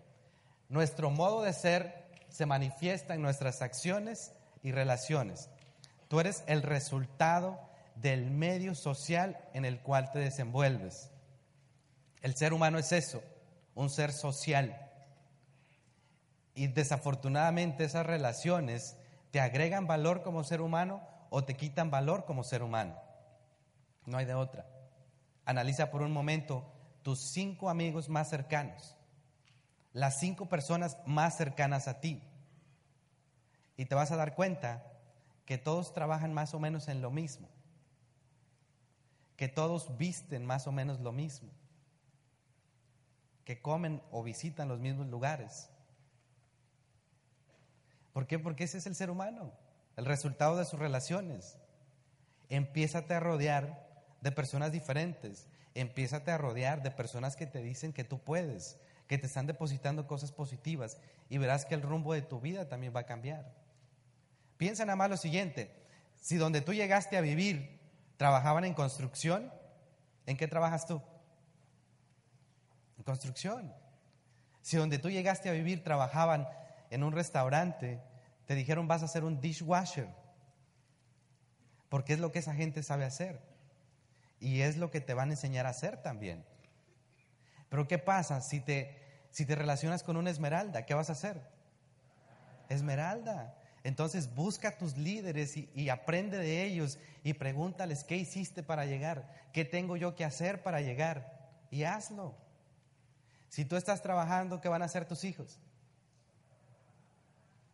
Nuestro 0.70 1.12
modo 1.12 1.44
de 1.44 1.54
ser 1.54 2.10
se 2.30 2.48
manifiesta 2.48 3.14
en 3.14 3.22
nuestras 3.22 3.62
acciones 3.62 4.32
y 4.64 4.72
relaciones. 4.72 5.52
Tú 6.08 6.20
eres 6.20 6.44
el 6.48 6.64
resultado 6.64 7.60
del 7.94 8.32
medio 8.32 8.74
social 8.74 9.38
en 9.54 9.66
el 9.66 9.82
cual 9.82 10.10
te 10.10 10.18
desenvuelves. 10.18 11.12
El 12.24 12.36
ser 12.36 12.54
humano 12.54 12.80
es 12.80 12.92
eso, 12.92 13.22
un 13.76 13.92
ser 13.92 14.14
social. 14.14 14.90
Y 16.56 16.66
desafortunadamente 16.70 17.84
esas 17.84 18.08
relaciones 18.08 18.98
te 19.30 19.40
agregan 19.40 19.86
valor 19.86 20.24
como 20.24 20.44
ser 20.44 20.60
humano 20.60 21.04
o 21.30 21.44
te 21.44 21.54
quitan 21.54 21.92
valor 21.92 22.26
como 22.26 22.44
ser 22.44 22.64
humano. 22.64 23.09
No 24.10 24.18
hay 24.18 24.26
de 24.26 24.34
otra. 24.34 24.66
Analiza 25.46 25.92
por 25.92 26.02
un 26.02 26.12
momento 26.12 26.66
tus 27.04 27.20
cinco 27.20 27.70
amigos 27.70 28.10
más 28.10 28.28
cercanos, 28.28 28.96
las 29.94 30.20
cinco 30.20 30.50
personas 30.50 30.98
más 31.06 31.38
cercanas 31.38 31.88
a 31.88 32.00
ti. 32.00 32.24
Y 33.78 33.86
te 33.86 33.94
vas 33.94 34.12
a 34.12 34.16
dar 34.16 34.34
cuenta 34.34 34.84
que 35.46 35.60
todos 35.60 35.94
trabajan 35.94 36.34
más 36.34 36.56
o 36.56 36.60
menos 36.60 36.88
en 36.88 37.02
lo 37.02 37.12
mismo, 37.12 37.48
que 39.36 39.48
todos 39.48 39.96
visten 39.96 40.44
más 40.44 40.66
o 40.66 40.72
menos 40.72 41.00
lo 41.00 41.12
mismo, 41.12 41.50
que 43.46 43.62
comen 43.62 44.02
o 44.12 44.24
visitan 44.24 44.68
los 44.68 44.80
mismos 44.80 45.06
lugares. 45.08 45.70
¿Por 48.12 48.26
qué? 48.26 48.40
Porque 48.40 48.64
ese 48.64 48.80
es 48.80 48.88
el 48.88 48.96
ser 48.96 49.12
humano, 49.12 49.54
el 49.98 50.06
resultado 50.06 50.58
de 50.58 50.66
sus 50.66 50.80
relaciones. 50.80 51.60
Empiézate 52.50 53.14
a 53.14 53.20
rodear 53.20 53.89
de 54.22 54.32
personas 54.32 54.72
diferentes, 54.72 55.48
empiézate 55.74 56.32
a 56.32 56.38
rodear 56.38 56.84
de 56.84 56.92
personas 56.92 57.36
que 57.36 57.46
te 57.46 57.62
dicen 57.62 57.94
que 57.94 58.04
tú 58.04 58.20
puedes, 58.20 58.78
que 59.08 59.18
te 59.18 59.28
están 59.28 59.48
depositando 59.48 60.08
cosas 60.08 60.32
positivas 60.32 60.98
y 61.30 61.38
verás 61.38 61.66
que 61.66 61.76
el 61.76 61.82
rumbo 61.82 62.14
de 62.14 62.22
tu 62.22 62.40
vida 62.40 62.68
también 62.68 62.94
va 62.96 63.02
a 63.02 63.06
cambiar. 63.06 63.54
Piensa 64.58 64.86
nada 64.86 64.96
más 64.96 65.10
lo 65.10 65.18
siguiente, 65.18 65.74
si 66.20 66.38
donde 66.38 66.62
tú 66.62 66.74
llegaste 66.74 67.18
a 67.18 67.22
vivir 67.22 67.80
trabajaban 68.18 68.66
en 68.66 68.74
construcción, 68.74 69.52
¿en 70.26 70.38
qué 70.38 70.48
trabajas 70.48 70.86
tú? 70.86 71.02
en 73.00 73.04
construcción. 73.04 73.74
Si 74.62 74.78
donde 74.78 75.00
tú 75.00 75.10
llegaste 75.10 75.50
a 75.50 75.54
vivir 75.54 75.84
trabajaban 75.84 76.48
en 76.92 77.04
un 77.04 77.14
restaurante, 77.14 78.02
te 78.46 78.56
dijeron 78.56 78.88
vas 78.88 79.04
a 79.04 79.08
ser 79.08 79.24
un 79.24 79.40
dishwasher, 79.40 80.10
porque 81.88 82.14
es 82.14 82.20
lo 82.20 82.32
que 82.32 82.40
esa 82.40 82.54
gente 82.54 82.84
sabe 82.84 83.06
hacer 83.06 83.49
y 84.40 84.62
es 84.62 84.78
lo 84.78 84.92
que 84.92 85.02
te 85.02 85.14
van 85.14 85.30
a 85.30 85.34
enseñar 85.34 85.66
a 85.66 85.70
hacer 85.70 86.02
también. 86.02 86.46
Pero 87.70 87.88
¿qué 87.88 87.98
pasa 87.98 88.42
si 88.42 88.60
te, 88.60 88.98
si 89.32 89.46
te 89.46 89.56
relacionas 89.56 90.04
con 90.04 90.18
una 90.18 90.30
esmeralda? 90.30 90.86
¿Qué 90.86 90.94
vas 90.94 91.10
a 91.10 91.14
hacer? 91.14 91.42
Esmeralda. 92.70 93.56
Entonces 93.84 94.34
busca 94.34 94.70
a 94.70 94.78
tus 94.78 94.98
líderes 94.98 95.56
y, 95.56 95.70
y, 95.74 95.90
aprende 95.90 96.38
de 96.38 96.64
ellos 96.64 97.00
y 97.24 97.34
pregúntales 97.34 98.04
qué 98.04 98.18
hiciste 98.18 98.62
para 98.62 98.86
llegar, 98.86 99.32
qué 99.54 99.64
tengo 99.64 99.96
yo 99.96 100.16
que 100.16 100.26
hacer 100.26 100.64
para 100.64 100.82
llegar 100.82 101.50
y 101.72 101.84
hazlo. 101.84 102.36
Si 103.48 103.66
tú 103.66 103.76
estás 103.76 104.02
trabajando, 104.02 104.62
¿qué 104.62 104.68
van 104.68 104.82
a 104.82 104.86
hacer 104.86 105.06
tus 105.06 105.24
hijos? 105.24 105.60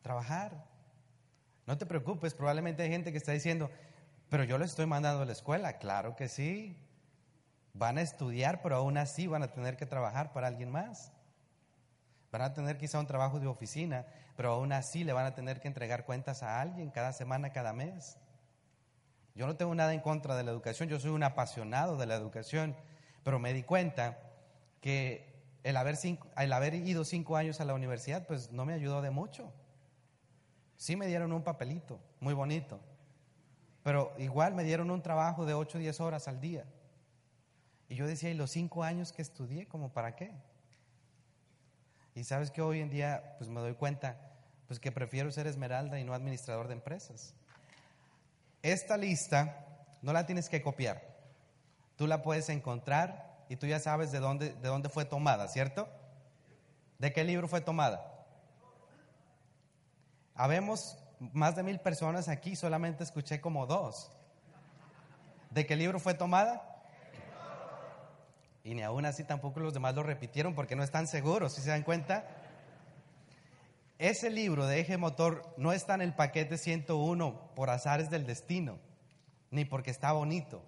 Trabajar. 0.01 0.65
No 1.65 1.77
te 1.77 1.85
preocupes, 1.85 2.33
probablemente 2.33 2.83
hay 2.83 2.89
gente 2.89 3.11
que 3.11 3.17
está 3.17 3.31
diciendo, 3.31 3.71
pero 4.29 4.43
yo 4.43 4.57
le 4.57 4.65
estoy 4.65 4.85
mandando 4.85 5.21
a 5.21 5.25
la 5.25 5.31
escuela. 5.31 5.77
Claro 5.77 6.15
que 6.15 6.27
sí. 6.27 6.77
Van 7.73 7.97
a 7.97 8.01
estudiar, 8.01 8.61
pero 8.61 8.77
aún 8.77 8.97
así 8.97 9.27
van 9.27 9.43
a 9.43 9.51
tener 9.51 9.75
que 9.75 9.85
trabajar 9.85 10.31
para 10.31 10.47
alguien 10.47 10.71
más. 10.71 11.11
Van 12.31 12.41
a 12.41 12.53
tener 12.53 12.77
quizá 12.77 12.99
un 12.99 13.07
trabajo 13.07 13.39
de 13.39 13.47
oficina, 13.47 14.05
pero 14.35 14.53
aún 14.53 14.71
así 14.71 15.03
le 15.03 15.13
van 15.13 15.25
a 15.25 15.35
tener 15.35 15.59
que 15.59 15.67
entregar 15.67 16.05
cuentas 16.05 16.43
a 16.43 16.61
alguien 16.61 16.89
cada 16.89 17.13
semana, 17.13 17.51
cada 17.51 17.73
mes. 17.73 18.17
Yo 19.35 19.47
no 19.47 19.55
tengo 19.57 19.75
nada 19.75 19.93
en 19.93 19.99
contra 19.99 20.35
de 20.35 20.43
la 20.43 20.51
educación, 20.51 20.87
yo 20.87 20.99
soy 20.99 21.11
un 21.11 21.23
apasionado 21.23 21.97
de 21.97 22.05
la 22.05 22.15
educación, 22.15 22.75
pero 23.23 23.39
me 23.39 23.53
di 23.53 23.63
cuenta 23.63 24.17
que 24.79 25.35
el 25.63 25.75
haber, 25.75 25.97
el 26.37 26.53
haber 26.53 26.73
ido 26.75 27.03
cinco 27.03 27.35
años 27.35 27.59
a 27.59 27.65
la 27.65 27.73
universidad, 27.73 28.25
pues 28.27 28.51
no 28.51 28.65
me 28.65 28.73
ayudó 28.73 29.01
de 29.01 29.11
mucho. 29.11 29.51
Sí 30.77 30.95
me 30.95 31.07
dieron 31.07 31.33
un 31.33 31.43
papelito, 31.43 31.99
muy 32.19 32.33
bonito, 32.33 32.79
pero 33.85 34.15
igual 34.17 34.55
me 34.55 34.63
dieron 34.63 34.89
un 34.89 35.03
trabajo 35.03 35.45
de 35.45 35.53
ocho 35.53 35.77
o 35.77 35.79
diez 35.79 36.01
horas 36.01 36.27
al 36.27 36.41
día. 36.41 36.65
Y 37.87 37.93
yo 37.93 38.07
decía, 38.07 38.31
¿y 38.31 38.33
los 38.33 38.49
cinco 38.49 38.83
años 38.83 39.13
que 39.13 39.21
estudié, 39.21 39.67
como 39.67 39.93
para 39.93 40.15
qué? 40.15 40.31
Y 42.15 42.23
sabes 42.23 42.49
que 42.49 42.63
hoy 42.63 42.81
en 42.81 42.89
día, 42.89 43.35
pues 43.37 43.47
me 43.47 43.61
doy 43.61 43.75
cuenta, 43.75 44.17
pues 44.65 44.79
que 44.79 44.91
prefiero 44.91 45.31
ser 45.31 45.45
esmeralda 45.45 45.99
y 45.99 46.03
no 46.03 46.15
administrador 46.15 46.67
de 46.67 46.73
empresas. 46.73 47.35
Esta 48.63 48.97
lista 48.97 49.67
no 50.01 50.13
la 50.13 50.25
tienes 50.25 50.49
que 50.49 50.63
copiar. 50.63 51.03
Tú 51.95 52.07
la 52.07 52.23
puedes 52.23 52.49
encontrar 52.49 53.45
y 53.49 53.55
tú 53.55 53.67
ya 53.67 53.79
sabes 53.79 54.11
de 54.11 54.17
dónde, 54.17 54.55
de 54.55 54.67
dónde 54.67 54.89
fue 54.89 55.05
tomada, 55.05 55.47
¿cierto? 55.47 55.87
¿De 56.97 57.13
qué 57.13 57.23
libro 57.23 57.47
fue 57.47 57.61
tomada? 57.61 58.25
Habemos 60.33 60.97
más 61.19 61.55
de 61.55 61.63
mil 61.63 61.79
personas 61.79 62.27
aquí, 62.27 62.55
solamente 62.55 63.03
escuché 63.03 63.41
como 63.41 63.65
dos. 63.65 64.11
¿De 65.49 65.65
qué 65.65 65.75
libro 65.75 65.99
fue 65.99 66.13
tomada? 66.13 66.75
Y 68.63 68.73
ni 68.73 68.81
aún 68.81 69.05
así 69.05 69.23
tampoco 69.23 69.59
los 69.59 69.73
demás 69.73 69.93
lo 69.95 70.03
repitieron 70.03 70.55
porque 70.55 70.75
no 70.75 70.83
están 70.83 71.07
seguros, 71.07 71.53
si 71.53 71.61
se 71.61 71.69
dan 71.69 71.83
cuenta. 71.83 72.27
Ese 73.99 74.29
libro 74.29 74.65
de 74.65 74.79
eje 74.79 74.97
motor 74.97 75.53
no 75.55 75.71
está 75.71 75.93
en 75.93 76.01
el 76.01 76.13
paquete 76.13 76.57
101 76.57 77.51
por 77.55 77.69
azares 77.69 78.09
del 78.09 78.25
destino, 78.25 78.79
ni 79.51 79.63
porque 79.63 79.91
está 79.91 80.11
bonito. 80.11 80.63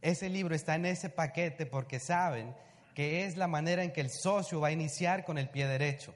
Ese 0.00 0.30
libro 0.30 0.54
está 0.54 0.76
en 0.76 0.86
ese 0.86 1.10
paquete 1.10 1.66
porque 1.66 2.00
saben 2.00 2.54
que 2.94 3.26
es 3.26 3.36
la 3.36 3.48
manera 3.48 3.82
en 3.82 3.92
que 3.92 4.00
el 4.00 4.10
socio 4.10 4.60
va 4.60 4.68
a 4.68 4.72
iniciar 4.72 5.24
con 5.24 5.36
el 5.36 5.50
pie 5.50 5.66
derecho. 5.66 6.14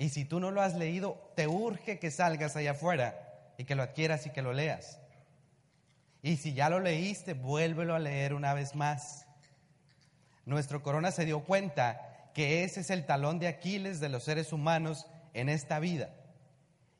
Y 0.00 0.08
si 0.08 0.24
tú 0.24 0.40
no 0.40 0.50
lo 0.50 0.62
has 0.62 0.74
leído, 0.74 1.30
te 1.36 1.46
urge 1.46 1.98
que 1.98 2.10
salgas 2.10 2.56
allá 2.56 2.70
afuera 2.70 3.52
y 3.58 3.64
que 3.64 3.74
lo 3.74 3.82
adquieras 3.82 4.26
y 4.26 4.30
que 4.30 4.40
lo 4.40 4.54
leas. 4.54 4.98
Y 6.22 6.38
si 6.38 6.54
ya 6.54 6.70
lo 6.70 6.80
leíste, 6.80 7.34
vuélvelo 7.34 7.94
a 7.94 7.98
leer 7.98 8.32
una 8.32 8.54
vez 8.54 8.74
más 8.74 9.26
nuestro 10.46 10.82
corona 10.82 11.10
se 11.10 11.26
dio 11.26 11.44
cuenta 11.44 12.30
que 12.34 12.64
ese 12.64 12.80
es 12.80 12.90
el 12.90 13.04
talón 13.06 13.38
de 13.38 13.46
Aquiles 13.46 14.00
de 14.00 14.08
los 14.08 14.24
seres 14.24 14.52
humanos 14.52 15.06
en 15.34 15.48
esta 15.48 15.78
vida. 15.78 16.10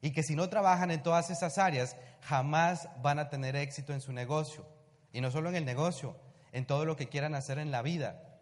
Y 0.02 0.12
que 0.12 0.22
si 0.22 0.36
no 0.36 0.48
trabajan 0.48 0.90
en 0.90 1.02
todas 1.02 1.30
esas 1.30 1.58
áreas, 1.58 1.96
jamás 2.20 2.88
van 3.02 3.18
a 3.18 3.28
tener 3.28 3.56
éxito 3.56 3.92
en 3.92 4.02
su 4.02 4.12
negocio. 4.12 4.66
Y 5.12 5.20
no 5.20 5.30
solo 5.30 5.48
en 5.48 5.56
el 5.56 5.64
negocio, 5.64 6.16
en 6.52 6.66
todo 6.66 6.84
lo 6.84 6.96
que 6.96 7.08
quieran 7.08 7.34
hacer 7.34 7.58
en 7.58 7.70
la 7.70 7.82
vida. 7.82 8.38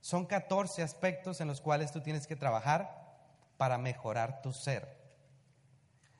Son 0.00 0.26
14 0.26 0.82
aspectos 0.82 1.40
en 1.40 1.48
los 1.48 1.60
cuales 1.60 1.92
tú 1.92 2.00
tienes 2.00 2.26
que 2.26 2.36
trabajar 2.36 3.05
para 3.56 3.78
mejorar 3.78 4.42
tu 4.42 4.52
ser. 4.52 4.96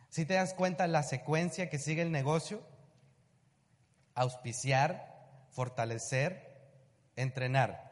Si 0.09 0.25
te 0.25 0.35
das 0.35 0.55
cuenta 0.55 0.87
la 0.87 1.02
secuencia 1.02 1.69
que 1.69 1.78
sigue 1.78 2.02
el 2.02 2.11
negocio, 2.11 2.62
auspiciar, 4.14 5.47
fortalecer, 5.50 6.47
entrenar. 7.16 7.90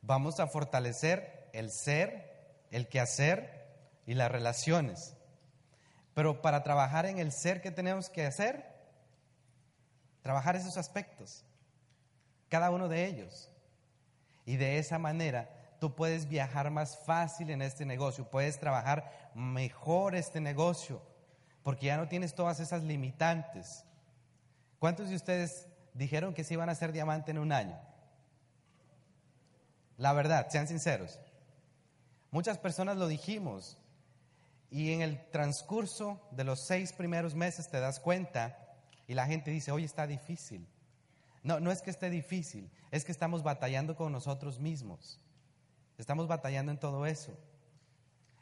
Vamos 0.00 0.40
a 0.40 0.46
fortalecer 0.46 1.50
el 1.52 1.70
ser, 1.70 2.66
el 2.70 2.88
quehacer 2.88 3.68
y 4.06 4.14
las 4.14 4.30
relaciones. 4.30 5.16
Pero 6.14 6.40
para 6.40 6.62
trabajar 6.62 7.06
en 7.06 7.18
el 7.18 7.32
ser, 7.32 7.60
¿qué 7.60 7.70
tenemos 7.70 8.08
que 8.08 8.26
hacer? 8.26 8.64
Trabajar 10.22 10.56
esos 10.56 10.76
aspectos, 10.76 11.44
cada 12.48 12.70
uno 12.70 12.88
de 12.88 13.06
ellos. 13.06 13.50
Y 14.44 14.56
de 14.56 14.78
esa 14.78 14.98
manera 14.98 15.57
tú 15.78 15.94
puedes 15.94 16.28
viajar 16.28 16.70
más 16.70 16.98
fácil 16.98 17.50
en 17.50 17.62
este 17.62 17.84
negocio, 17.84 18.28
puedes 18.28 18.58
trabajar 18.58 19.30
mejor 19.34 20.14
este 20.14 20.40
negocio, 20.40 21.02
porque 21.62 21.86
ya 21.86 21.96
no 21.96 22.08
tienes 22.08 22.34
todas 22.34 22.60
esas 22.60 22.82
limitantes. 22.82 23.84
¿Cuántos 24.78 25.08
de 25.08 25.16
ustedes 25.16 25.66
dijeron 25.94 26.34
que 26.34 26.44
se 26.44 26.54
iban 26.54 26.68
a 26.68 26.72
hacer 26.72 26.92
diamante 26.92 27.30
en 27.30 27.38
un 27.38 27.52
año? 27.52 27.78
La 29.96 30.12
verdad, 30.12 30.48
sean 30.48 30.68
sinceros. 30.68 31.18
Muchas 32.30 32.58
personas 32.58 32.96
lo 32.96 33.08
dijimos 33.08 33.78
y 34.70 34.92
en 34.92 35.02
el 35.02 35.30
transcurso 35.30 36.20
de 36.30 36.44
los 36.44 36.60
seis 36.60 36.92
primeros 36.92 37.34
meses 37.34 37.68
te 37.68 37.80
das 37.80 37.98
cuenta 37.98 38.58
y 39.06 39.14
la 39.14 39.26
gente 39.26 39.50
dice, 39.50 39.72
oye, 39.72 39.86
está 39.86 40.06
difícil. 40.06 40.68
No, 41.42 41.58
no 41.60 41.72
es 41.72 41.82
que 41.82 41.90
esté 41.90 42.10
difícil, 42.10 42.70
es 42.90 43.04
que 43.04 43.12
estamos 43.12 43.42
batallando 43.42 43.96
con 43.96 44.12
nosotros 44.12 44.60
mismos. 44.60 45.20
Estamos 45.98 46.28
batallando 46.28 46.72
en 46.72 46.78
todo 46.78 47.04
eso. 47.06 47.36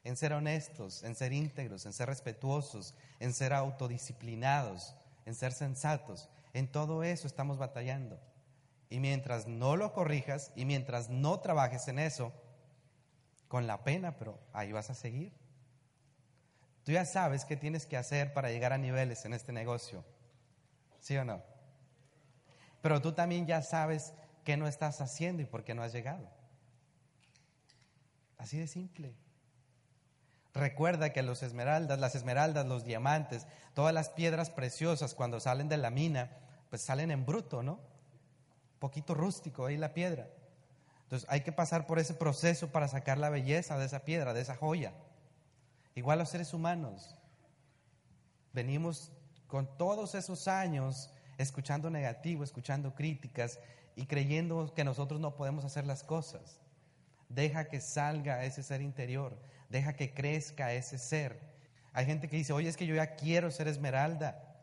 En 0.04 0.16
ser 0.16 0.34
honestos, 0.34 1.02
en 1.02 1.16
ser 1.16 1.32
íntegros, 1.32 1.84
en 1.84 1.92
ser 1.92 2.08
respetuosos, 2.08 2.94
en 3.18 3.32
ser 3.32 3.52
autodisciplinados, 3.52 4.94
en 5.24 5.34
ser 5.34 5.52
sensatos. 5.52 6.28
En 6.52 6.70
todo 6.70 7.02
eso 7.02 7.26
estamos 7.26 7.58
batallando. 7.58 8.20
Y 8.88 9.00
mientras 9.00 9.48
no 9.48 9.74
lo 9.74 9.92
corrijas 9.92 10.52
y 10.54 10.64
mientras 10.64 11.08
no 11.08 11.40
trabajes 11.40 11.88
en 11.88 11.98
eso, 11.98 12.32
con 13.48 13.66
la 13.66 13.82
pena, 13.82 14.16
pero 14.16 14.38
ahí 14.52 14.70
vas 14.70 14.90
a 14.90 14.94
seguir. 14.94 15.32
Tú 16.84 16.92
ya 16.92 17.04
sabes 17.04 17.44
qué 17.44 17.56
tienes 17.56 17.84
que 17.84 17.96
hacer 17.96 18.32
para 18.32 18.50
llegar 18.50 18.72
a 18.72 18.78
niveles 18.78 19.24
en 19.24 19.32
este 19.32 19.52
negocio. 19.52 20.04
¿Sí 21.00 21.16
o 21.16 21.24
no? 21.24 21.42
Pero 22.80 23.02
tú 23.02 23.12
también 23.12 23.46
ya 23.46 23.62
sabes 23.62 24.12
qué 24.44 24.56
no 24.56 24.68
estás 24.68 25.00
haciendo 25.00 25.42
y 25.42 25.46
por 25.46 25.64
qué 25.64 25.74
no 25.74 25.82
has 25.82 25.92
llegado. 25.92 26.35
Así 28.38 28.58
de 28.58 28.66
simple. 28.66 29.14
Recuerda 30.54 31.12
que 31.12 31.22
los 31.22 31.42
esmeraldas, 31.42 31.98
las 31.98 32.14
esmeraldas, 32.14 32.66
los 32.66 32.84
diamantes, 32.84 33.46
todas 33.74 33.92
las 33.92 34.08
piedras 34.08 34.50
preciosas 34.50 35.14
cuando 35.14 35.40
salen 35.40 35.68
de 35.68 35.76
la 35.76 35.90
mina, 35.90 36.30
pues 36.70 36.82
salen 36.82 37.10
en 37.10 37.26
bruto, 37.26 37.62
¿no? 37.62 37.78
poquito 38.78 39.14
rústico 39.14 39.66
ahí 39.66 39.76
la 39.76 39.94
piedra. 39.94 40.28
Entonces 41.02 41.28
hay 41.30 41.42
que 41.42 41.52
pasar 41.52 41.86
por 41.86 41.98
ese 41.98 42.14
proceso 42.14 42.68
para 42.68 42.88
sacar 42.88 43.18
la 43.18 43.30
belleza 43.30 43.78
de 43.78 43.86
esa 43.86 44.04
piedra, 44.04 44.34
de 44.34 44.40
esa 44.40 44.56
joya. 44.56 44.92
Igual 45.94 46.18
los 46.18 46.28
seres 46.28 46.52
humanos. 46.52 47.16
Venimos 48.52 49.12
con 49.46 49.66
todos 49.76 50.14
esos 50.14 50.48
años 50.48 51.10
escuchando 51.38 51.90
negativo, 51.90 52.42
escuchando 52.42 52.94
críticas 52.94 53.58
y 53.94 54.06
creyendo 54.06 54.72
que 54.74 54.84
nosotros 54.84 55.20
no 55.20 55.36
podemos 55.36 55.64
hacer 55.64 55.86
las 55.86 56.02
cosas. 56.02 56.60
Deja 57.28 57.68
que 57.68 57.80
salga 57.80 58.44
ese 58.44 58.62
ser 58.62 58.80
interior, 58.80 59.38
deja 59.68 59.94
que 59.94 60.14
crezca 60.14 60.72
ese 60.72 60.98
ser. 60.98 61.40
Hay 61.92 62.06
gente 62.06 62.28
que 62.28 62.36
dice, 62.36 62.52
oye, 62.52 62.68
es 62.68 62.76
que 62.76 62.86
yo 62.86 62.94
ya 62.94 63.16
quiero 63.16 63.50
ser 63.50 63.68
esmeralda. 63.68 64.56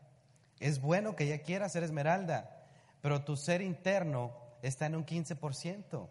Es 0.60 0.80
bueno 0.80 1.16
que 1.16 1.26
ya 1.26 1.42
quiera 1.42 1.68
ser 1.68 1.82
esmeralda, 1.82 2.64
pero 3.02 3.24
tu 3.24 3.36
ser 3.36 3.60
interno 3.60 4.32
está 4.62 4.86
en 4.86 4.96
un 4.96 5.04
15%. 5.04 6.08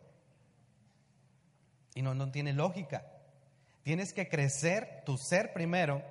Y 1.95 2.01
no, 2.01 2.13
no 2.13 2.31
tiene 2.31 2.53
lógica. 2.53 3.05
Tienes 3.83 4.13
que 4.13 4.29
crecer 4.29 5.03
tu 5.05 5.17
ser 5.17 5.53
primero 5.53 6.01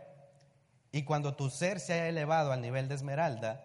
y 0.93 1.05
cuando 1.05 1.35
tu 1.35 1.49
ser 1.49 1.81
se 1.81 1.95
haya 1.95 2.09
elevado 2.09 2.53
al 2.53 2.61
nivel 2.61 2.87
de 2.87 2.95
esmeralda, 2.95 3.65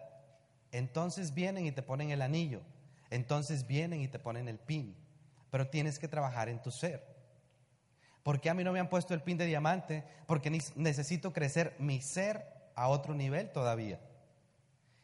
entonces 0.72 1.34
vienen 1.34 1.66
y 1.66 1.72
te 1.72 1.82
ponen 1.82 2.10
el 2.10 2.22
anillo, 2.22 2.62
entonces 3.10 3.66
vienen 3.66 4.00
y 4.00 4.08
te 4.08 4.18
ponen 4.18 4.48
el 4.48 4.58
pin, 4.58 4.96
pero 5.50 5.68
tienes 5.68 5.98
que 5.98 6.08
trabajar 6.08 6.48
en 6.48 6.60
tu 6.62 6.70
ser. 6.70 7.04
¿Por 8.22 8.40
qué 8.40 8.50
a 8.50 8.54
mí 8.54 8.64
no 8.64 8.72
me 8.72 8.80
han 8.80 8.90
puesto 8.90 9.14
el 9.14 9.22
pin 9.22 9.38
de 9.38 9.46
diamante? 9.46 10.04
Porque 10.26 10.50
necesito 10.50 11.32
crecer 11.32 11.74
mi 11.78 12.00
ser 12.00 12.44
a 12.74 12.88
otro 12.88 13.14
nivel 13.14 13.50
todavía. 13.50 14.00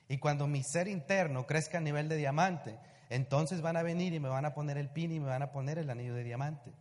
Y 0.09 0.19
cuando 0.19 0.47
mi 0.47 0.63
ser 0.63 0.89
interno 0.89 1.47
crezca 1.47 1.79
a 1.79 1.81
nivel 1.81 2.09
de 2.09 2.17
diamante, 2.17 2.79
entonces 3.09 3.63
van 3.63 3.77
a 3.77 3.83
venir 3.83 4.13
y 4.13 4.21
me 4.21 4.29
van 4.29 4.45
a 4.45 4.55
poner 4.55 4.77
el 4.77 4.91
pin 4.91 5.13
y 5.13 5.21
me 5.21 5.29
van 5.29 5.43
a 5.43 5.53
poner 5.53 5.79
el 5.79 5.89
anillo 5.89 6.15
de 6.15 6.25
diamante. 6.25 6.73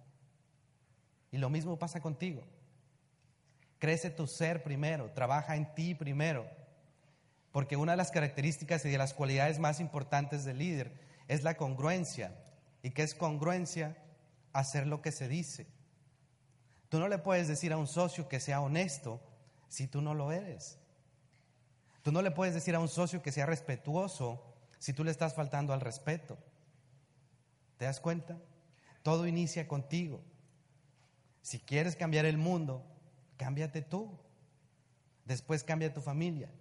Y 1.32 1.38
lo 1.38 1.50
mismo 1.50 1.80
pasa 1.80 2.02
contigo. 2.02 2.44
Crece 3.80 4.10
tu 4.10 4.28
ser 4.28 4.64
primero, 4.64 5.12
trabaja 5.12 5.56
en 5.56 5.74
ti 5.74 5.96
primero. 5.96 6.46
Porque 7.52 7.78
una 7.78 7.94
de 7.94 7.98
las 7.98 8.12
características 8.12 8.84
y 8.86 8.90
de 8.90 8.98
las 8.98 9.14
cualidades 9.14 9.60
más 9.60 9.80
importantes 9.80 10.44
del 10.44 10.58
líder 10.58 11.00
es 11.28 11.44
la 11.44 11.56
congruencia. 11.56 12.36
¿Y 12.84 12.92
qué 12.92 13.02
es 13.02 13.16
congruencia? 13.16 13.98
Hacer 14.52 14.86
lo 14.86 15.02
que 15.02 15.12
se 15.12 15.28
dice. 15.28 15.66
Tú 16.90 17.00
no 17.00 17.08
le 17.08 17.18
puedes 17.18 17.48
decir 17.48 17.74
a 17.74 17.78
un 17.78 17.88
socio 17.88 18.30
que 18.30 18.40
sea 18.40 18.62
honesto 18.62 19.20
si 19.68 19.88
tú 19.88 20.02
no 20.02 20.14
lo 20.14 20.32
eres. 20.32 20.78
Tú 22.04 22.12
no 22.12 22.22
le 22.22 22.30
puedes 22.30 22.54
decir 22.54 22.76
a 22.76 22.80
un 22.80 22.90
socio 22.90 23.24
que 23.24 23.32
sea 23.32 23.48
respetuoso 23.48 24.54
si 24.78 24.94
tú 24.94 25.04
le 25.04 25.10
estás 25.10 25.34
faltando 25.34 25.74
al 25.74 25.82
respeto. 25.82 26.38
¿Te 27.78 27.86
das 27.86 28.00
cuenta? 28.00 28.38
Todo 29.02 29.26
inicia 29.26 29.68
contigo. 29.68 30.22
Si 31.42 31.60
quieres 31.60 31.96
cambiar 31.96 32.26
el 32.26 32.38
mundo, 32.38 32.86
cámbiate 33.38 33.82
tú. 33.82 34.20
Después 35.26 35.64
cambia 35.64 35.94
tu 35.94 36.02
familia. 36.02 36.52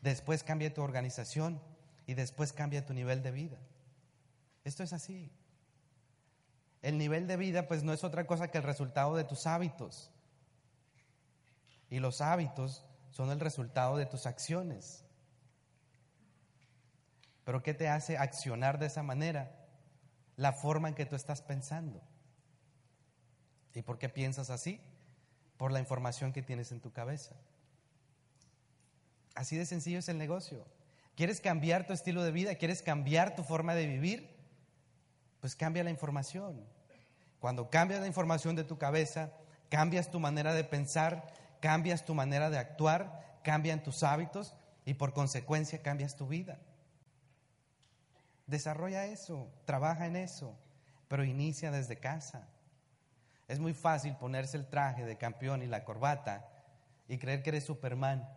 Después 0.00 0.44
cambia 0.44 0.72
tu 0.72 0.82
organización. 0.82 1.60
Y 2.06 2.14
después 2.14 2.52
cambia 2.52 2.86
tu 2.86 2.94
nivel 2.94 3.22
de 3.22 3.32
vida. 3.32 3.58
Esto 4.64 4.84
es 4.84 4.92
así. 4.92 5.30
El 6.82 6.98
nivel 6.98 7.28
de 7.28 7.36
vida 7.36 7.68
pues 7.68 7.84
no 7.84 7.92
es 7.92 8.02
otra 8.02 8.26
cosa 8.26 8.50
que 8.50 8.58
el 8.58 8.64
resultado 8.64 9.14
de 9.14 9.24
tus 9.24 9.46
hábitos. 9.46 10.10
Y 11.88 12.00
los 12.00 12.20
hábitos 12.20 12.84
son 13.10 13.30
el 13.30 13.38
resultado 13.38 13.96
de 13.96 14.06
tus 14.06 14.26
acciones. 14.26 15.04
Pero 17.44 17.62
¿qué 17.62 17.74
te 17.74 17.88
hace 17.88 18.18
accionar 18.18 18.78
de 18.78 18.86
esa 18.86 19.02
manera? 19.02 19.54
La 20.36 20.52
forma 20.52 20.88
en 20.88 20.94
que 20.94 21.06
tú 21.06 21.14
estás 21.14 21.42
pensando. 21.42 22.02
¿Y 23.74 23.82
por 23.82 23.98
qué 23.98 24.08
piensas 24.08 24.50
así? 24.50 24.80
Por 25.56 25.72
la 25.72 25.80
información 25.80 26.32
que 26.32 26.42
tienes 26.42 26.72
en 26.72 26.80
tu 26.80 26.92
cabeza. 26.92 27.36
Así 29.34 29.56
de 29.56 29.66
sencillo 29.66 29.98
es 29.98 30.08
el 30.08 30.18
negocio. 30.18 30.66
¿Quieres 31.14 31.40
cambiar 31.40 31.86
tu 31.86 31.92
estilo 31.92 32.22
de 32.22 32.32
vida? 32.32 32.54
¿Quieres 32.56 32.82
cambiar 32.82 33.36
tu 33.36 33.44
forma 33.44 33.74
de 33.74 33.86
vivir? 33.86 34.31
Pues 35.42 35.56
cambia 35.56 35.82
la 35.82 35.90
información. 35.90 36.64
Cuando 37.40 37.68
cambias 37.68 38.00
la 38.00 38.06
información 38.06 38.54
de 38.54 38.62
tu 38.62 38.78
cabeza, 38.78 39.32
cambias 39.68 40.08
tu 40.08 40.20
manera 40.20 40.54
de 40.54 40.62
pensar, 40.62 41.34
cambias 41.60 42.04
tu 42.04 42.14
manera 42.14 42.48
de 42.48 42.58
actuar, 42.58 43.40
cambian 43.42 43.82
tus 43.82 44.04
hábitos 44.04 44.54
y 44.84 44.94
por 44.94 45.12
consecuencia 45.12 45.82
cambias 45.82 46.14
tu 46.14 46.28
vida. 46.28 46.60
Desarrolla 48.46 49.06
eso, 49.06 49.50
trabaja 49.64 50.06
en 50.06 50.14
eso, 50.14 50.56
pero 51.08 51.24
inicia 51.24 51.72
desde 51.72 51.98
casa. 51.98 52.46
Es 53.48 53.58
muy 53.58 53.74
fácil 53.74 54.14
ponerse 54.14 54.56
el 54.56 54.68
traje 54.68 55.04
de 55.04 55.18
campeón 55.18 55.64
y 55.64 55.66
la 55.66 55.82
corbata 55.82 56.48
y 57.08 57.18
creer 57.18 57.42
que 57.42 57.50
eres 57.50 57.64
Superman, 57.64 58.32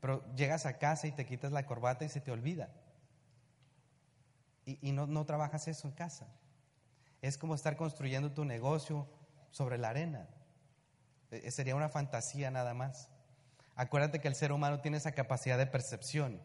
pero 0.00 0.24
llegas 0.34 0.66
a 0.66 0.76
casa 0.76 1.06
y 1.06 1.12
te 1.12 1.24
quitas 1.24 1.52
la 1.52 1.66
corbata 1.66 2.04
y 2.04 2.08
se 2.08 2.20
te 2.20 2.32
olvida. 2.32 2.68
Y, 4.66 4.92
no, 4.92 5.26
trabajas 5.26 5.68
eso 5.68 5.86
en 5.86 5.94
casa. 5.94 6.26
Es 7.20 7.36
como 7.36 7.54
estar 7.54 7.76
construyendo 7.76 8.32
tu 8.32 8.44
negocio 8.44 9.06
sobre 9.50 9.78
la 9.78 9.90
arena. 9.90 10.26
E, 11.30 11.50
sería 11.50 11.76
una 11.76 11.88
fantasía 11.88 12.50
nada 12.50 12.74
más. 12.74 13.08
Acuérdate 13.76 14.20
que 14.20 14.28
el 14.28 14.34
ser 14.34 14.52
humano 14.52 14.80
tiene 14.80 14.96
esa 14.96 15.12
capacidad 15.12 15.58
de 15.58 15.66
percepción 15.66 16.40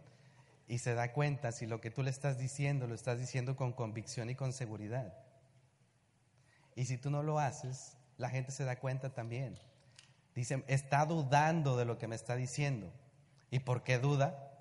y 0.68 0.80
se 0.80 0.94
da 0.94 1.14
cuenta 1.14 1.52
si 1.52 1.66
lo 1.66 1.80
que 1.80 1.92
tú 1.92 2.04
le 2.04 2.10
estás 2.10 2.38
diciendo 2.38 2.88
lo 2.88 2.96
estás 2.96 3.20
diciendo 3.20 3.56
con 3.56 3.74
convicción 3.74 4.30
y 4.30 4.36
con 4.36 4.52
seguridad. 4.52 5.14
Y 6.76 6.86
si 6.86 6.98
tú 6.98 7.10
no 7.10 7.24
lo 7.24 7.40
haces, 7.40 7.98
la 8.18 8.30
gente 8.30 8.52
se 8.52 8.66
da 8.66 8.78
cuenta 8.78 9.14
también. 9.14 9.60
Dicen, 10.36 10.64
está 10.68 11.06
dudando 11.06 11.78
de 11.78 11.86
lo 11.86 11.98
que 11.98 12.08
me 12.08 12.16
está 12.16 12.36
diciendo. 12.36 12.92
¿Y 13.52 13.60
por 13.60 13.84
qué 13.84 13.98
duda? 13.98 14.54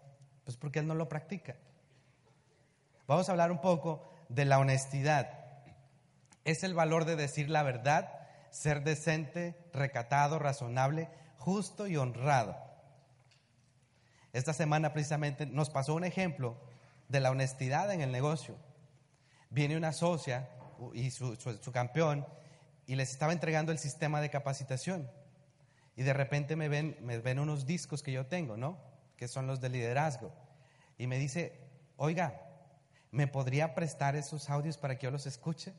Pues 0.44 0.56
porque 0.56 0.78
él 0.78 0.86
no 0.86 0.94
lo 0.94 1.08
practica. 1.08 1.56
Vamos 3.08 3.26
a 3.26 3.32
hablar 3.32 3.50
un 3.50 3.62
poco 3.62 4.06
de 4.28 4.44
la 4.44 4.58
honestidad. 4.58 5.30
Es 6.44 6.62
el 6.62 6.74
valor 6.74 7.06
de 7.06 7.16
decir 7.16 7.48
la 7.48 7.62
verdad, 7.62 8.12
ser 8.50 8.84
decente, 8.84 9.56
recatado, 9.72 10.38
razonable, 10.38 11.08
justo 11.38 11.86
y 11.86 11.96
honrado. 11.96 12.54
Esta 14.34 14.52
semana 14.52 14.92
precisamente 14.92 15.46
nos 15.46 15.70
pasó 15.70 15.94
un 15.94 16.04
ejemplo 16.04 16.60
de 17.08 17.20
la 17.20 17.30
honestidad 17.30 17.90
en 17.92 18.02
el 18.02 18.12
negocio. 18.12 18.56
Viene 19.48 19.78
una 19.78 19.94
socia 19.94 20.50
y 20.92 21.10
su, 21.10 21.38
campeón 21.72 22.26
y 22.86 22.94
les 22.96 23.10
estaba 23.10 23.32
entregando 23.32 23.72
el 23.72 23.78
sistema 23.78 24.20
de 24.20 24.28
capacitación. 24.28 25.10
Y 25.96 26.02
de 26.02 26.12
repente 26.12 26.56
me 26.56 26.68
ven, 26.68 26.98
me 27.00 27.16
ven 27.16 27.38
unos 27.38 27.64
discos 27.64 28.02
que 28.02 28.12
yo 28.12 28.26
tengo, 28.26 28.58
¿no? 28.58 28.78
Que 29.16 29.28
son 29.28 29.46
los 29.46 29.62
de 29.62 29.70
liderazgo. 29.70 30.30
Y 30.98 31.06
me 31.06 31.18
dice, 31.18 31.58
oiga, 31.96 32.47
¿me 33.10 33.26
podría 33.26 33.74
prestar 33.74 34.16
esos 34.16 34.50
audios 34.50 34.76
para 34.76 34.98
que 34.98 35.04
yo 35.04 35.10
los 35.10 35.26
escuche? 35.26 35.74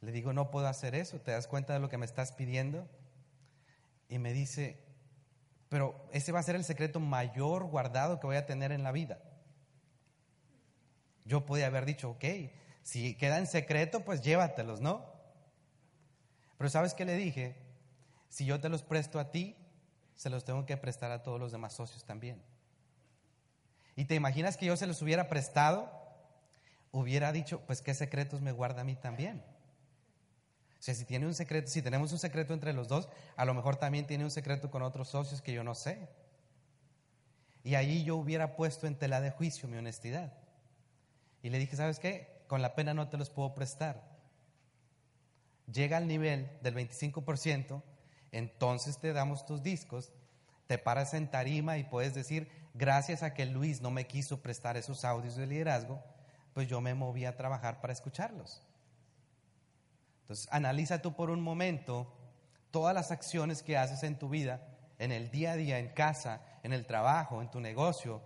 Le 0.00 0.12
digo, 0.12 0.32
no 0.32 0.50
puedo 0.50 0.68
hacer 0.68 0.94
eso, 0.94 1.20
¿te 1.20 1.32
das 1.32 1.46
cuenta 1.46 1.72
de 1.72 1.80
lo 1.80 1.88
que 1.88 1.98
me 1.98 2.06
estás 2.06 2.32
pidiendo? 2.32 2.88
Y 4.08 4.18
me 4.18 4.32
dice, 4.32 4.84
pero 5.68 6.08
ese 6.12 6.32
va 6.32 6.40
a 6.40 6.44
ser 6.44 6.56
el 6.56 6.64
secreto 6.64 7.00
mayor 7.00 7.64
guardado 7.64 8.20
que 8.20 8.26
voy 8.26 8.36
a 8.36 8.46
tener 8.46 8.72
en 8.72 8.82
la 8.82 8.92
vida. 8.92 9.18
Yo 11.24 11.44
podía 11.44 11.66
haber 11.66 11.86
dicho, 11.86 12.10
ok, 12.10 12.24
si 12.82 13.16
queda 13.16 13.38
en 13.38 13.46
secreto, 13.46 14.04
pues 14.04 14.20
llévatelos, 14.20 14.80
¿no? 14.80 15.04
Pero 16.56 16.70
¿sabes 16.70 16.94
qué 16.94 17.04
le 17.04 17.16
dije? 17.16 17.56
Si 18.28 18.44
yo 18.44 18.60
te 18.60 18.68
los 18.68 18.82
presto 18.82 19.18
a 19.18 19.30
ti, 19.32 19.56
se 20.14 20.30
los 20.30 20.44
tengo 20.44 20.64
que 20.66 20.76
prestar 20.76 21.10
a 21.10 21.22
todos 21.22 21.40
los 21.40 21.52
demás 21.52 21.72
socios 21.72 22.04
también. 22.04 22.42
¿Y 23.96 24.04
te 24.04 24.14
imaginas 24.14 24.56
que 24.58 24.66
yo 24.66 24.76
se 24.76 24.86
los 24.86 25.00
hubiera 25.00 25.28
prestado? 25.28 25.90
Hubiera 26.92 27.32
dicho, 27.32 27.62
pues 27.66 27.80
qué 27.80 27.94
secretos 27.94 28.42
me 28.42 28.52
guarda 28.52 28.82
a 28.82 28.84
mí 28.84 28.94
también. 28.94 29.42
O 30.78 30.82
sea, 30.82 30.94
si 30.94 31.04
tiene 31.04 31.26
un 31.26 31.34
secreto, 31.34 31.68
si 31.68 31.82
tenemos 31.82 32.12
un 32.12 32.18
secreto 32.18 32.52
entre 32.52 32.74
los 32.74 32.86
dos, 32.86 33.08
a 33.36 33.44
lo 33.46 33.54
mejor 33.54 33.76
también 33.76 34.06
tiene 34.06 34.22
un 34.22 34.30
secreto 34.30 34.70
con 34.70 34.82
otros 34.82 35.08
socios 35.08 35.40
que 35.40 35.52
yo 35.52 35.64
no 35.64 35.74
sé. 35.74 36.08
Y 37.64 37.74
ahí 37.74 38.04
yo 38.04 38.16
hubiera 38.16 38.54
puesto 38.54 38.86
en 38.86 38.96
tela 38.96 39.20
de 39.20 39.30
juicio 39.30 39.66
mi 39.66 39.78
honestidad. 39.78 40.32
Y 41.42 41.50
le 41.50 41.58
dije, 41.58 41.74
¿sabes 41.74 41.98
qué? 41.98 42.44
Con 42.46 42.62
la 42.62 42.74
pena 42.74 42.94
no 42.94 43.08
te 43.08 43.16
los 43.16 43.30
puedo 43.30 43.54
prestar. 43.54 44.02
Llega 45.72 45.96
al 45.96 46.06
nivel 46.06 46.48
del 46.62 46.74
25%, 46.74 47.82
entonces 48.30 48.98
te 48.98 49.12
damos 49.12 49.46
tus 49.46 49.62
discos, 49.62 50.12
te 50.68 50.78
paras 50.78 51.14
en 51.14 51.28
tarima 51.28 51.78
y 51.78 51.84
puedes 51.84 52.14
decir, 52.14 52.48
gracias 52.76 53.22
a 53.22 53.34
que 53.34 53.46
Luis 53.46 53.80
no 53.80 53.90
me 53.90 54.06
quiso 54.06 54.40
prestar 54.40 54.76
esos 54.76 55.04
audios 55.04 55.36
de 55.36 55.46
liderazgo, 55.46 56.02
pues 56.52 56.68
yo 56.68 56.80
me 56.80 56.94
moví 56.94 57.24
a 57.24 57.36
trabajar 57.36 57.80
para 57.80 57.92
escucharlos. 57.92 58.62
Entonces, 60.22 60.48
analiza 60.50 61.02
tú 61.02 61.14
por 61.14 61.30
un 61.30 61.40
momento 61.40 62.12
todas 62.70 62.94
las 62.94 63.10
acciones 63.10 63.62
que 63.62 63.76
haces 63.76 64.02
en 64.02 64.18
tu 64.18 64.28
vida, 64.28 64.66
en 64.98 65.12
el 65.12 65.30
día 65.30 65.52
a 65.52 65.56
día, 65.56 65.78
en 65.78 65.88
casa, 65.88 66.42
en 66.62 66.72
el 66.72 66.86
trabajo, 66.86 67.40
en 67.40 67.50
tu 67.50 67.60
negocio, 67.60 68.22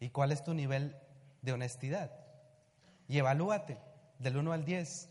y 0.00 0.10
cuál 0.10 0.32
es 0.32 0.44
tu 0.44 0.54
nivel 0.54 0.96
de 1.42 1.52
honestidad. 1.52 2.12
Y 3.08 3.18
evalúate 3.18 3.78
del 4.18 4.36
1 4.36 4.52
al 4.52 4.64
10, 4.64 5.10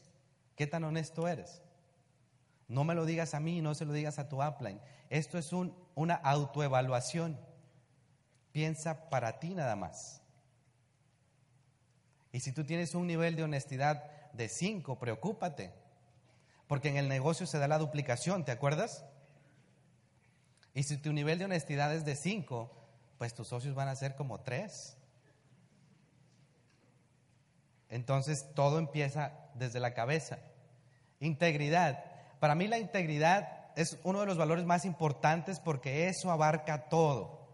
qué 0.55 0.67
tan 0.67 0.83
honesto 0.83 1.27
eres. 1.27 1.61
No 2.67 2.83
me 2.83 2.95
lo 2.95 3.05
digas 3.05 3.33
a 3.33 3.39
mí, 3.39 3.61
no 3.61 3.73
se 3.73 3.85
lo 3.85 3.93
digas 3.93 4.19
a 4.19 4.29
tu 4.29 4.43
upline. 4.43 4.79
Esto 5.09 5.37
es 5.37 5.53
un, 5.53 5.73
una 5.95 6.15
autoevaluación. 6.15 7.39
Piensa 8.57 9.11
para 9.11 9.37
ti 9.37 9.53
nada 9.53 9.75
más. 9.75 10.19
Y 12.31 12.39
si 12.39 12.51
tú 12.51 12.63
tienes 12.63 12.95
un 12.95 13.05
nivel 13.05 13.35
de 13.35 13.43
honestidad 13.43 14.31
de 14.33 14.49
5, 14.49 14.97
preocúpate 14.97 15.71
porque 16.65 16.89
en 16.89 16.97
el 16.97 17.07
negocio 17.07 17.45
se 17.45 17.59
da 17.59 17.67
la 17.67 17.77
duplicación, 17.77 18.45
¿te 18.45 18.51
acuerdas? 18.51 19.05
Y 20.73 20.81
si 20.81 20.97
tu 20.97 21.13
nivel 21.13 21.37
de 21.37 21.45
honestidad 21.45 21.93
es 21.93 22.03
de 22.03 22.15
5, 22.15 22.71
pues 23.19 23.35
tus 23.35 23.47
socios 23.47 23.75
van 23.75 23.89
a 23.89 23.95
ser 23.95 24.15
como 24.15 24.39
3. 24.39 24.97
Entonces 27.89 28.43
todo 28.55 28.79
empieza 28.79 29.33
desde 29.53 29.79
la 29.79 29.93
cabeza. 29.93 30.39
Integridad. 31.19 32.03
Para 32.39 32.55
mí 32.55 32.65
la 32.65 32.79
integridad 32.79 33.69
es 33.75 33.99
uno 34.03 34.21
de 34.21 34.25
los 34.25 34.39
valores 34.39 34.65
más 34.65 34.83
importantes 34.83 35.59
porque 35.59 36.07
eso 36.07 36.31
abarca 36.31 36.89
todo. 36.89 37.45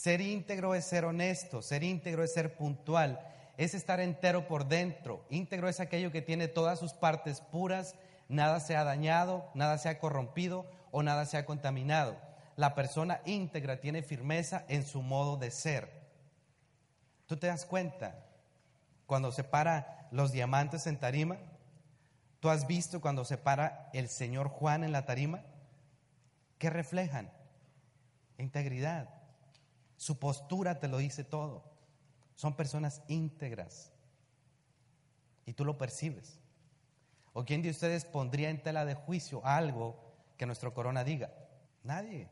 Ser 0.00 0.22
íntegro 0.22 0.74
es 0.74 0.86
ser 0.86 1.04
honesto, 1.04 1.60
ser 1.60 1.82
íntegro 1.82 2.24
es 2.24 2.32
ser 2.32 2.56
puntual, 2.56 3.20
es 3.58 3.74
estar 3.74 4.00
entero 4.00 4.48
por 4.48 4.66
dentro. 4.66 5.26
Íntegro 5.28 5.68
es 5.68 5.78
aquello 5.78 6.10
que 6.10 6.22
tiene 6.22 6.48
todas 6.48 6.78
sus 6.78 6.94
partes 6.94 7.42
puras 7.42 7.94
nada 8.26 8.60
se 8.60 8.76
ha 8.76 8.84
dañado, 8.84 9.50
nada 9.52 9.76
se 9.76 9.90
ha 9.90 9.98
corrompido 9.98 10.64
o 10.90 11.02
nada 11.02 11.26
se 11.26 11.36
ha 11.36 11.44
contaminado. 11.44 12.16
La 12.56 12.74
persona 12.74 13.20
íntegra 13.26 13.78
tiene 13.82 14.02
firmeza 14.02 14.64
en 14.68 14.86
su 14.86 15.02
modo 15.02 15.36
de 15.36 15.50
ser. 15.50 15.90
¿Tú 17.26 17.36
te 17.36 17.48
das 17.48 17.66
cuenta 17.66 18.24
cuando 19.04 19.32
se 19.32 19.44
para 19.44 20.08
los 20.12 20.32
diamantes 20.32 20.86
en 20.86 20.98
tarima? 20.98 21.36
¿Tú 22.38 22.48
has 22.48 22.66
visto 22.66 23.02
cuando 23.02 23.26
se 23.26 23.36
para 23.36 23.90
el 23.92 24.08
señor 24.08 24.48
Juan 24.48 24.82
en 24.82 24.92
la 24.92 25.04
tarima? 25.04 25.42
¿Qué 26.56 26.70
reflejan? 26.70 27.30
Integridad. 28.38 29.19
Su 30.00 30.18
postura 30.18 30.80
te 30.80 30.88
lo 30.88 30.96
dice 30.96 31.24
todo. 31.24 31.62
Son 32.34 32.56
personas 32.56 33.02
íntegras. 33.06 33.92
Y 35.44 35.52
tú 35.52 35.66
lo 35.66 35.76
percibes. 35.76 36.40
¿O 37.34 37.44
quién 37.44 37.60
de 37.60 37.68
ustedes 37.68 38.06
pondría 38.06 38.48
en 38.48 38.62
tela 38.62 38.86
de 38.86 38.94
juicio 38.94 39.44
algo 39.44 40.16
que 40.38 40.46
nuestro 40.46 40.72
corona 40.72 41.04
diga? 41.04 41.34
Nadie. 41.84 42.30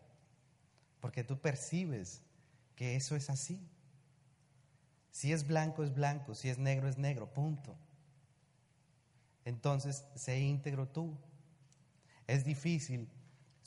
Porque 1.01 1.25
tú 1.25 1.43
percibes 1.43 2.23
que 2.75 2.97
eso 2.97 3.17
es 3.17 3.29
así. 3.29 3.61
Si 5.11 5.35
es 5.35 5.47
blanco, 5.47 5.85
es 5.85 5.95
blanco. 5.95 6.35
Si 6.35 6.49
es 6.49 6.57
negro, 6.57 6.89
es 6.89 6.97
negro. 6.97 7.35
Punto. 7.35 7.77
Entonces, 9.45 10.07
sé 10.15 10.41
íntegro 10.41 10.89
tú. 10.89 11.19
Es 12.27 12.47
difícil, 12.47 13.11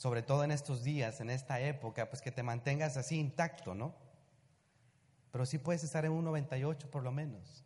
sobre 0.02 0.22
todo 0.22 0.42
en 0.44 0.50
estos 0.50 0.82
días, 0.82 1.20
en 1.20 1.30
esta 1.30 1.60
época, 1.60 2.08
pues 2.10 2.22
que 2.22 2.32
te 2.32 2.42
mantengas 2.42 2.96
así 2.96 3.18
intacto, 3.18 3.74
¿no? 3.74 3.94
Pero 5.30 5.46
sí 5.46 5.58
puedes 5.58 5.84
estar 5.84 6.04
en 6.04 6.12
un 6.12 6.24
98 6.24 6.90
por 6.90 7.02
lo 7.02 7.12
menos 7.12 7.64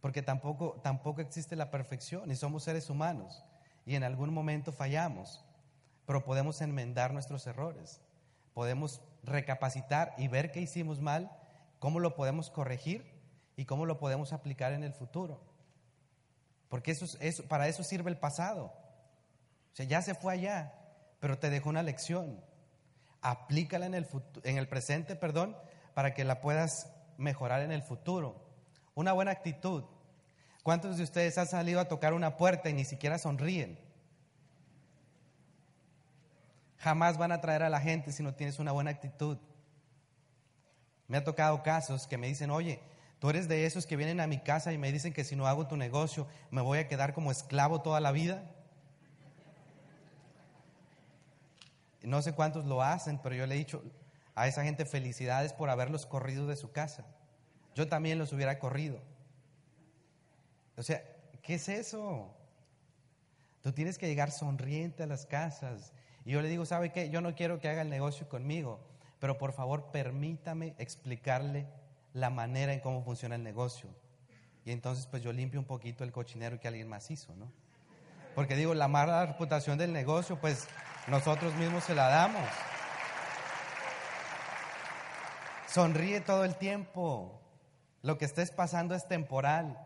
porque 0.00 0.22
tampoco, 0.22 0.80
tampoco 0.82 1.20
existe 1.20 1.56
la 1.56 1.70
perfección 1.70 2.30
y 2.30 2.36
somos 2.36 2.64
seres 2.64 2.90
humanos 2.90 3.44
y 3.84 3.94
en 3.94 4.02
algún 4.02 4.32
momento 4.32 4.72
fallamos, 4.72 5.44
pero 6.06 6.24
podemos 6.24 6.60
enmendar 6.60 7.12
nuestros 7.12 7.46
errores, 7.46 8.00
podemos 8.54 9.02
recapacitar 9.22 10.14
y 10.16 10.28
ver 10.28 10.52
qué 10.52 10.60
hicimos 10.60 11.00
mal, 11.00 11.30
cómo 11.78 12.00
lo 12.00 12.14
podemos 12.14 12.50
corregir 12.50 13.04
y 13.56 13.66
cómo 13.66 13.84
lo 13.84 13.98
podemos 13.98 14.32
aplicar 14.32 14.72
en 14.72 14.84
el 14.84 14.92
futuro. 14.92 15.42
Porque 16.68 16.92
eso, 16.92 17.06
eso, 17.20 17.44
para 17.44 17.68
eso 17.68 17.82
sirve 17.82 18.10
el 18.10 18.16
pasado. 18.16 18.72
O 19.72 19.76
sea, 19.76 19.86
ya 19.86 20.00
se 20.02 20.14
fue 20.14 20.32
allá, 20.32 20.72
pero 21.20 21.38
te 21.38 21.50
dejó 21.50 21.68
una 21.68 21.82
lección. 21.82 22.40
Aplícala 23.22 23.86
en 23.86 23.94
el, 23.94 24.06
en 24.42 24.56
el 24.56 24.66
presente, 24.66 25.14
perdón, 25.14 25.56
para 25.94 26.14
que 26.14 26.24
la 26.24 26.40
puedas 26.40 26.90
mejorar 27.18 27.60
en 27.60 27.70
el 27.70 27.82
futuro. 27.82 28.42
Una 28.94 29.12
buena 29.12 29.30
actitud. 29.30 29.84
¿Cuántos 30.62 30.96
de 30.96 31.04
ustedes 31.04 31.38
han 31.38 31.46
salido 31.46 31.80
a 31.80 31.88
tocar 31.88 32.14
una 32.14 32.36
puerta 32.36 32.68
y 32.68 32.74
ni 32.74 32.84
siquiera 32.84 33.18
sonríen? 33.18 33.78
Jamás 36.78 37.18
van 37.18 37.32
a 37.32 37.40
traer 37.40 37.62
a 37.62 37.68
la 37.68 37.80
gente 37.80 38.12
si 38.12 38.22
no 38.22 38.34
tienes 38.34 38.58
una 38.58 38.72
buena 38.72 38.90
actitud. 38.90 39.38
Me 41.08 41.18
ha 41.18 41.24
tocado 41.24 41.62
casos 41.62 42.06
que 42.06 42.16
me 42.16 42.28
dicen, 42.28 42.50
oye, 42.50 42.80
tú 43.18 43.28
eres 43.28 43.48
de 43.48 43.66
esos 43.66 43.84
que 43.84 43.96
vienen 43.96 44.20
a 44.20 44.26
mi 44.26 44.38
casa 44.38 44.72
y 44.72 44.78
me 44.78 44.92
dicen 44.92 45.12
que 45.12 45.24
si 45.24 45.36
no 45.36 45.46
hago 45.46 45.66
tu 45.66 45.76
negocio 45.76 46.26
me 46.50 46.62
voy 46.62 46.78
a 46.78 46.88
quedar 46.88 47.12
como 47.12 47.30
esclavo 47.30 47.82
toda 47.82 48.00
la 48.00 48.12
vida. 48.12 48.50
No 52.02 52.22
sé 52.22 52.32
cuántos 52.32 52.64
lo 52.64 52.82
hacen, 52.82 53.18
pero 53.18 53.34
yo 53.34 53.46
le 53.46 53.54
he 53.54 53.58
dicho 53.58 53.82
a 54.34 54.48
esa 54.48 54.64
gente 54.64 54.84
felicidades 54.84 55.52
por 55.52 55.70
haberlos 55.70 56.06
corrido 56.06 56.46
de 56.46 56.56
su 56.56 56.72
casa. 56.72 57.04
Yo 57.74 57.88
también 57.88 58.18
los 58.18 58.32
hubiera 58.32 58.58
corrido. 58.58 59.00
O 60.76 60.82
sea, 60.82 61.02
¿qué 61.42 61.54
es 61.54 61.68
eso? 61.68 62.34
Tú 63.62 63.72
tienes 63.72 63.98
que 63.98 64.06
llegar 64.06 64.30
sonriente 64.30 65.02
a 65.02 65.06
las 65.06 65.26
casas. 65.26 65.92
Y 66.24 66.32
yo 66.32 66.40
le 66.40 66.48
digo, 66.48 66.64
¿sabe 66.64 66.90
qué? 66.90 67.10
Yo 67.10 67.20
no 67.20 67.34
quiero 67.34 67.60
que 67.60 67.68
haga 67.68 67.82
el 67.82 67.90
negocio 67.90 68.28
conmigo, 68.28 68.80
pero 69.18 69.36
por 69.36 69.52
favor 69.52 69.90
permítame 69.90 70.74
explicarle 70.78 71.66
la 72.12 72.30
manera 72.30 72.72
en 72.72 72.80
cómo 72.80 73.02
funciona 73.02 73.34
el 73.34 73.42
negocio. 73.42 73.90
Y 74.64 74.72
entonces 74.72 75.06
pues 75.06 75.22
yo 75.22 75.32
limpio 75.32 75.60
un 75.60 75.66
poquito 75.66 76.04
el 76.04 76.12
cochinero 76.12 76.60
que 76.60 76.68
alguien 76.68 76.88
más 76.88 77.10
hizo, 77.10 77.34
¿no? 77.34 77.50
Porque 78.34 78.56
digo, 78.56 78.74
la 78.74 78.88
mala 78.88 79.26
reputación 79.26 79.76
del 79.76 79.92
negocio, 79.92 80.40
pues 80.40 80.68
nosotros 81.06 81.54
mismos 81.54 81.84
se 81.84 81.94
la 81.94 82.08
damos. 82.08 82.48
Sonríe 85.66 86.20
todo 86.20 86.44
el 86.44 86.56
tiempo. 86.56 87.40
Lo 88.02 88.18
que 88.18 88.24
estés 88.24 88.50
pasando 88.50 88.94
es 88.94 89.06
temporal. 89.06 89.78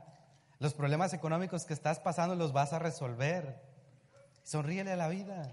Los 0.58 0.72
problemas 0.72 1.12
económicos 1.12 1.64
que 1.64 1.74
estás 1.74 2.00
pasando 2.00 2.34
los 2.34 2.52
vas 2.52 2.72
a 2.72 2.78
resolver. 2.78 3.60
Sonríele 4.42 4.92
a 4.92 4.96
la 4.96 5.08
vida. 5.08 5.52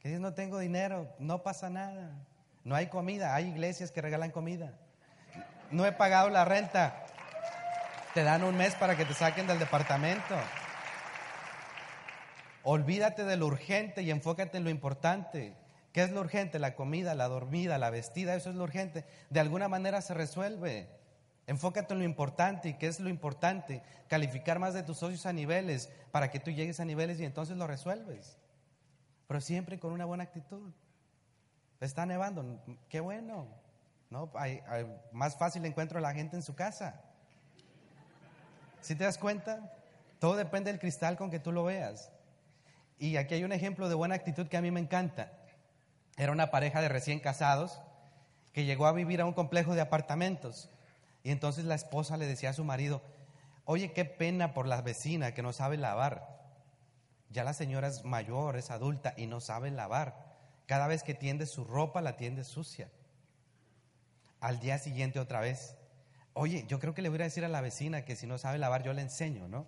Que 0.00 0.08
dices, 0.08 0.20
no 0.20 0.34
tengo 0.34 0.58
dinero, 0.58 1.14
no 1.18 1.42
pasa 1.42 1.70
nada. 1.70 2.10
No 2.64 2.74
hay 2.74 2.88
comida, 2.88 3.34
hay 3.34 3.48
iglesias 3.48 3.92
que 3.92 4.02
regalan 4.02 4.30
comida. 4.30 4.72
No 5.70 5.86
he 5.86 5.92
pagado 5.92 6.28
la 6.30 6.44
renta. 6.44 7.04
Te 8.14 8.24
dan 8.24 8.42
un 8.44 8.56
mes 8.56 8.74
para 8.74 8.96
que 8.96 9.04
te 9.04 9.14
saquen 9.14 9.46
del 9.46 9.58
departamento. 9.58 10.34
Olvídate 12.62 13.24
de 13.24 13.36
lo 13.36 13.46
urgente 13.46 14.02
y 14.02 14.10
enfócate 14.10 14.58
en 14.58 14.64
lo 14.64 14.70
importante. 14.70 15.54
¿Qué 15.92 16.02
es 16.02 16.10
lo 16.10 16.20
urgente? 16.20 16.58
La 16.58 16.74
comida, 16.74 17.14
la 17.14 17.28
dormida, 17.28 17.78
la 17.78 17.90
vestida, 17.90 18.34
eso 18.34 18.50
es 18.50 18.56
lo 18.56 18.64
urgente. 18.64 19.04
De 19.30 19.40
alguna 19.40 19.68
manera 19.68 20.00
se 20.02 20.14
resuelve. 20.14 20.88
Enfócate 21.46 21.94
en 21.94 22.00
lo 22.00 22.04
importante. 22.04 22.68
¿Y 22.68 22.74
qué 22.74 22.86
es 22.86 23.00
lo 23.00 23.08
importante? 23.08 23.82
Calificar 24.08 24.58
más 24.58 24.74
de 24.74 24.82
tus 24.82 24.98
socios 24.98 25.26
a 25.26 25.32
niveles 25.32 25.90
para 26.12 26.30
que 26.30 26.38
tú 26.38 26.50
llegues 26.50 26.78
a 26.80 26.84
niveles 26.84 27.18
y 27.18 27.24
entonces 27.24 27.56
lo 27.56 27.66
resuelves. 27.66 28.36
Pero 29.26 29.40
siempre 29.40 29.78
con 29.78 29.92
una 29.92 30.04
buena 30.04 30.24
actitud. 30.24 30.72
Está 31.80 32.04
nevando, 32.04 32.62
qué 32.88 33.00
bueno. 33.00 33.48
¿No? 34.10 34.30
Más 35.12 35.36
fácil 35.36 35.64
encuentro 35.64 35.98
a 35.98 36.02
la 36.02 36.12
gente 36.12 36.36
en 36.36 36.42
su 36.42 36.54
casa. 36.54 37.00
Si 38.80 38.94
te 38.94 39.04
das 39.04 39.18
cuenta, 39.18 39.72
todo 40.18 40.36
depende 40.36 40.70
del 40.70 40.80
cristal 40.80 41.16
con 41.16 41.30
que 41.30 41.38
tú 41.38 41.52
lo 41.52 41.64
veas. 41.64 42.10
Y 43.00 43.16
aquí 43.16 43.34
hay 43.34 43.44
un 43.44 43.52
ejemplo 43.52 43.88
de 43.88 43.94
buena 43.94 44.14
actitud 44.14 44.46
que 44.46 44.58
a 44.58 44.60
mí 44.60 44.70
me 44.70 44.78
encanta. 44.78 45.32
Era 46.18 46.32
una 46.32 46.50
pareja 46.50 46.82
de 46.82 46.90
recién 46.90 47.18
casados 47.18 47.80
que 48.52 48.66
llegó 48.66 48.86
a 48.86 48.92
vivir 48.92 49.22
a 49.22 49.24
un 49.24 49.32
complejo 49.32 49.74
de 49.74 49.80
apartamentos. 49.80 50.68
Y 51.22 51.30
entonces 51.30 51.64
la 51.64 51.74
esposa 51.74 52.18
le 52.18 52.26
decía 52.26 52.50
a 52.50 52.52
su 52.52 52.62
marido, 52.62 53.00
oye, 53.64 53.94
qué 53.94 54.04
pena 54.04 54.52
por 54.52 54.66
la 54.66 54.82
vecina 54.82 55.32
que 55.32 55.42
no 55.42 55.54
sabe 55.54 55.78
lavar. 55.78 56.42
Ya 57.30 57.42
la 57.42 57.54
señora 57.54 57.88
es 57.88 58.04
mayor, 58.04 58.58
es 58.58 58.70
adulta 58.70 59.14
y 59.16 59.26
no 59.26 59.40
sabe 59.40 59.70
lavar. 59.70 60.36
Cada 60.66 60.86
vez 60.86 61.02
que 61.02 61.14
tiende 61.14 61.46
su 61.46 61.64
ropa, 61.64 62.02
la 62.02 62.18
tiende 62.18 62.44
sucia. 62.44 62.90
Al 64.40 64.60
día 64.60 64.76
siguiente 64.76 65.20
otra 65.20 65.40
vez. 65.40 65.74
Oye, 66.34 66.66
yo 66.68 66.78
creo 66.78 66.92
que 66.92 67.00
le 67.00 67.08
voy 67.08 67.20
a 67.22 67.24
decir 67.24 67.46
a 67.46 67.48
la 67.48 67.62
vecina 67.62 68.04
que 68.04 68.14
si 68.14 68.26
no 68.26 68.36
sabe 68.36 68.58
lavar, 68.58 68.82
yo 68.82 68.92
le 68.92 69.00
enseño, 69.00 69.48
¿no? 69.48 69.66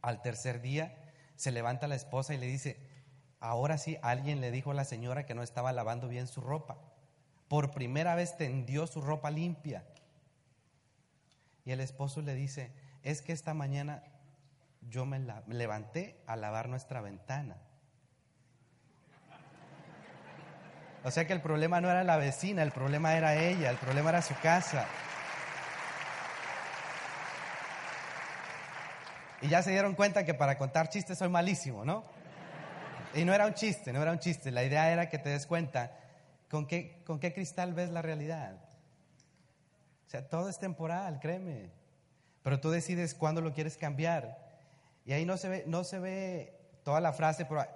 Al 0.00 0.22
tercer 0.22 0.60
día 0.60 1.00
se 1.36 1.50
levanta 1.50 1.88
la 1.88 1.94
esposa 1.94 2.34
y 2.34 2.38
le 2.38 2.46
dice, 2.46 2.78
ahora 3.40 3.78
sí 3.78 3.98
alguien 4.02 4.40
le 4.40 4.50
dijo 4.50 4.70
a 4.70 4.74
la 4.74 4.84
señora 4.84 5.26
que 5.26 5.34
no 5.34 5.42
estaba 5.42 5.72
lavando 5.72 6.08
bien 6.08 6.26
su 6.26 6.40
ropa. 6.40 6.78
Por 7.48 7.72
primera 7.72 8.14
vez 8.14 8.36
tendió 8.36 8.86
su 8.86 9.00
ropa 9.00 9.30
limpia. 9.30 9.84
Y 11.64 11.72
el 11.72 11.80
esposo 11.80 12.22
le 12.22 12.34
dice, 12.34 12.72
es 13.02 13.22
que 13.22 13.32
esta 13.32 13.54
mañana 13.54 14.02
yo 14.88 15.06
me, 15.06 15.20
levanté 15.48 16.20
a 16.26 16.36
lavar 16.36 16.68
nuestra 16.68 17.00
ventana. 17.00 17.56
O 21.04 21.10
sea 21.10 21.26
que 21.26 21.34
el 21.34 21.42
problema 21.42 21.82
no 21.82 21.90
era 21.90 22.02
la 22.02 22.16
vecina, 22.16 22.62
el 22.62 22.72
problema 22.72 23.14
era 23.14 23.36
ella, 23.36 23.70
el 23.70 23.76
problema 23.76 24.08
era 24.08 24.22
su 24.22 24.34
casa. 24.42 24.86
Y 29.44 29.48
ya 29.48 29.62
se 29.62 29.72
dieron 29.72 29.94
cuenta 29.94 30.24
que 30.24 30.32
para 30.32 30.56
contar 30.56 30.88
chistes 30.88 31.18
soy 31.18 31.28
malísimo, 31.28 31.84
¿no? 31.84 32.02
Y 33.12 33.26
no 33.26 33.34
era 33.34 33.44
un 33.44 33.52
chiste, 33.52 33.92
no 33.92 34.00
era 34.00 34.10
un 34.10 34.18
chiste. 34.18 34.50
La 34.50 34.64
idea 34.64 34.90
era 34.90 35.10
que 35.10 35.18
te 35.18 35.28
des 35.28 35.46
cuenta 35.46 35.92
con 36.48 36.66
qué, 36.66 37.02
con 37.04 37.20
qué 37.20 37.34
cristal 37.34 37.74
ves 37.74 37.90
la 37.90 38.00
realidad. 38.00 38.56
O 40.06 40.10
sea, 40.10 40.26
todo 40.30 40.48
es 40.48 40.58
temporal, 40.58 41.20
créeme. 41.20 41.70
Pero 42.42 42.58
tú 42.58 42.70
decides 42.70 43.14
cuándo 43.14 43.42
lo 43.42 43.52
quieres 43.52 43.76
cambiar. 43.76 44.38
Y 45.04 45.12
ahí 45.12 45.26
no 45.26 45.36
se 45.36 45.50
ve, 45.50 45.64
no 45.66 45.84
se 45.84 45.98
ve 45.98 46.58
toda 46.82 47.02
la 47.02 47.12
frase, 47.12 47.44
pero 47.44 47.66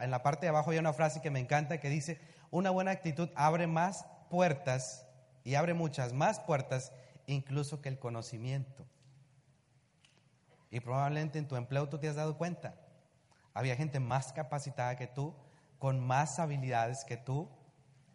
en 0.00 0.12
la 0.12 0.22
parte 0.22 0.46
de 0.46 0.50
abajo 0.50 0.70
hay 0.70 0.78
una 0.78 0.92
frase 0.92 1.20
que 1.22 1.30
me 1.32 1.40
encanta 1.40 1.80
que 1.80 1.88
dice, 1.90 2.20
una 2.52 2.70
buena 2.70 2.92
actitud 2.92 3.30
abre 3.34 3.66
más 3.66 4.06
puertas 4.30 5.04
y 5.42 5.56
abre 5.56 5.74
muchas 5.74 6.12
más 6.12 6.38
puertas 6.38 6.92
incluso 7.26 7.80
que 7.82 7.88
el 7.88 7.98
conocimiento. 7.98 8.86
Y 10.70 10.80
probablemente 10.80 11.38
en 11.38 11.48
tu 11.48 11.56
empleo 11.56 11.88
tú 11.88 11.98
te 11.98 12.08
has 12.08 12.16
dado 12.16 12.36
cuenta. 12.36 12.74
Había 13.54 13.76
gente 13.76 14.00
más 14.00 14.32
capacitada 14.32 14.96
que 14.96 15.06
tú, 15.06 15.34
con 15.78 16.00
más 16.00 16.38
habilidades 16.38 17.04
que 17.04 17.16
tú, 17.16 17.48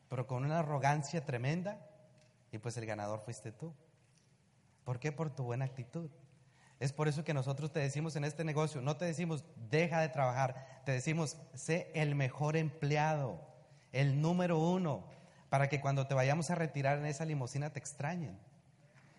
pero 0.09 0.27
con 0.27 0.45
una 0.45 0.59
arrogancia 0.59 1.25
tremenda. 1.25 1.79
Y 2.51 2.57
pues 2.57 2.77
el 2.77 2.85
ganador 2.85 3.21
fuiste 3.21 3.51
tú. 3.51 3.73
¿Por 4.83 4.99
qué? 4.99 5.11
Por 5.11 5.33
tu 5.33 5.43
buena 5.43 5.65
actitud. 5.65 6.09
Es 6.79 6.91
por 6.91 7.07
eso 7.07 7.23
que 7.23 7.33
nosotros 7.33 7.71
te 7.71 7.79
decimos 7.79 8.15
en 8.15 8.23
este 8.23 8.43
negocio, 8.43 8.81
no 8.81 8.97
te 8.97 9.05
decimos 9.05 9.45
deja 9.69 10.01
de 10.01 10.09
trabajar, 10.09 10.81
te 10.83 10.91
decimos 10.91 11.37
sé 11.53 11.91
el 11.93 12.15
mejor 12.15 12.57
empleado, 12.57 13.39
el 13.91 14.19
número 14.19 14.57
uno, 14.57 15.05
para 15.49 15.69
que 15.69 15.79
cuando 15.79 16.07
te 16.07 16.15
vayamos 16.15 16.49
a 16.49 16.55
retirar 16.55 16.97
en 16.97 17.05
esa 17.05 17.23
limusina 17.23 17.71
te 17.71 17.77
extrañen 17.77 18.35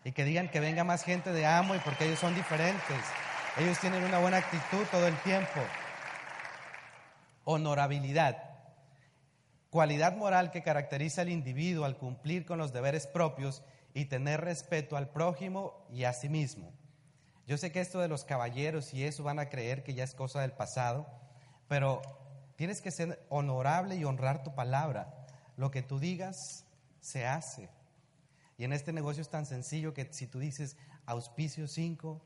y 0.04 0.12
que 0.12 0.24
digan 0.24 0.48
que 0.48 0.60
venga 0.60 0.84
más 0.84 1.04
gente 1.04 1.32
de 1.32 1.46
amo 1.46 1.74
y 1.74 1.78
porque 1.78 2.06
ellos 2.06 2.18
son 2.18 2.34
diferentes. 2.34 2.98
Ellos 3.58 3.78
tienen 3.78 4.02
una 4.04 4.18
buena 4.18 4.38
actitud 4.38 4.84
todo 4.90 5.06
el 5.06 5.16
tiempo. 5.18 5.60
Honorabilidad. 7.44 8.50
Cualidad 9.70 10.16
moral 10.16 10.50
que 10.50 10.62
caracteriza 10.62 11.22
al 11.22 11.28
individuo 11.28 11.84
al 11.84 11.96
cumplir 11.96 12.44
con 12.44 12.58
los 12.58 12.72
deberes 12.72 13.06
propios 13.06 13.62
y 13.94 14.06
tener 14.06 14.40
respeto 14.40 14.96
al 14.96 15.10
prójimo 15.10 15.86
y 15.90 16.04
a 16.04 16.12
sí 16.12 16.28
mismo. 16.28 16.72
Yo 17.46 17.58
sé 17.58 17.72
que 17.72 17.80
esto 17.80 18.00
de 18.00 18.08
los 18.08 18.24
caballeros 18.24 18.94
y 18.94 19.04
eso 19.04 19.22
van 19.22 19.38
a 19.38 19.48
creer 19.48 19.82
que 19.82 19.94
ya 19.94 20.04
es 20.04 20.14
cosa 20.14 20.40
del 20.40 20.52
pasado, 20.52 21.06
pero 21.68 22.00
tienes 22.56 22.80
que 22.80 22.90
ser 22.90 23.24
honorable 23.28 23.96
y 23.96 24.04
honrar 24.04 24.42
tu 24.42 24.54
palabra. 24.54 25.26
Lo 25.56 25.70
que 25.70 25.82
tú 25.82 25.98
digas 25.98 26.64
se 27.00 27.26
hace. 27.26 27.68
Y 28.58 28.64
en 28.64 28.72
este 28.72 28.92
negocio 28.92 29.22
es 29.22 29.28
tan 29.28 29.46
sencillo 29.46 29.94
que 29.94 30.12
si 30.12 30.26
tú 30.26 30.38
dices 30.38 30.76
auspicio 31.06 31.66
5, 31.66 32.20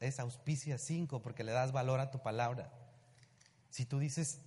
es 0.00 0.20
auspicia 0.20 0.78
5 0.78 1.22
porque 1.22 1.44
le 1.44 1.52
das 1.52 1.72
valor 1.72 2.00
a 2.00 2.10
tu 2.10 2.22
palabra. 2.22 2.70
Si 3.70 3.84
tú 3.84 3.98
dices 3.98 4.40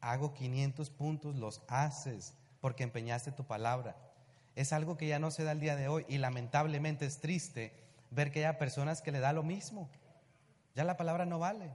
hago 0.00 0.32
500 0.34 0.90
puntos, 0.90 1.36
los 1.36 1.62
haces 1.68 2.34
porque 2.60 2.82
empeñaste 2.82 3.32
tu 3.32 3.44
palabra. 3.44 3.96
Es 4.56 4.72
algo 4.72 4.96
que 4.96 5.06
ya 5.06 5.18
no 5.18 5.30
se 5.30 5.44
da 5.44 5.52
el 5.52 5.60
día 5.60 5.76
de 5.76 5.88
hoy 5.88 6.04
y 6.08 6.18
lamentablemente 6.18 7.06
es 7.06 7.20
triste 7.20 7.72
ver 8.10 8.30
que 8.30 8.40
haya 8.40 8.58
personas 8.58 9.02
que 9.02 9.12
le 9.12 9.20
da 9.20 9.32
lo 9.32 9.42
mismo. 9.42 9.88
Ya 10.74 10.84
la 10.84 10.96
palabra 10.96 11.24
no 11.24 11.38
vale. 11.38 11.70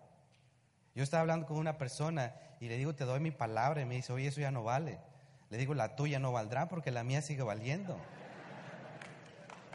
Yo 0.93 1.03
estaba 1.03 1.21
hablando 1.21 1.45
con 1.45 1.57
una 1.57 1.77
persona 1.77 2.33
y 2.59 2.69
le 2.69 2.77
digo, 2.77 2.95
te 2.95 3.05
doy 3.05 3.19
mi 3.19 3.31
palabra 3.31 3.81
y 3.81 3.85
me 3.85 3.95
dice, 3.95 4.13
oye, 4.13 4.27
eso 4.27 4.41
ya 4.41 4.51
no 4.51 4.63
vale. 4.63 4.99
Le 5.49 5.57
digo, 5.57 5.73
la 5.73 5.95
tuya 5.95 6.19
no 6.19 6.31
valdrá 6.31 6.67
porque 6.67 6.91
la 6.91 7.03
mía 7.03 7.21
sigue 7.21 7.43
valiendo. 7.43 7.97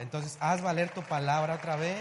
Entonces, 0.00 0.38
haz 0.40 0.62
valer 0.62 0.88
tu 0.88 1.02
palabra 1.02 1.56
otra 1.56 1.76
vez. 1.76 1.98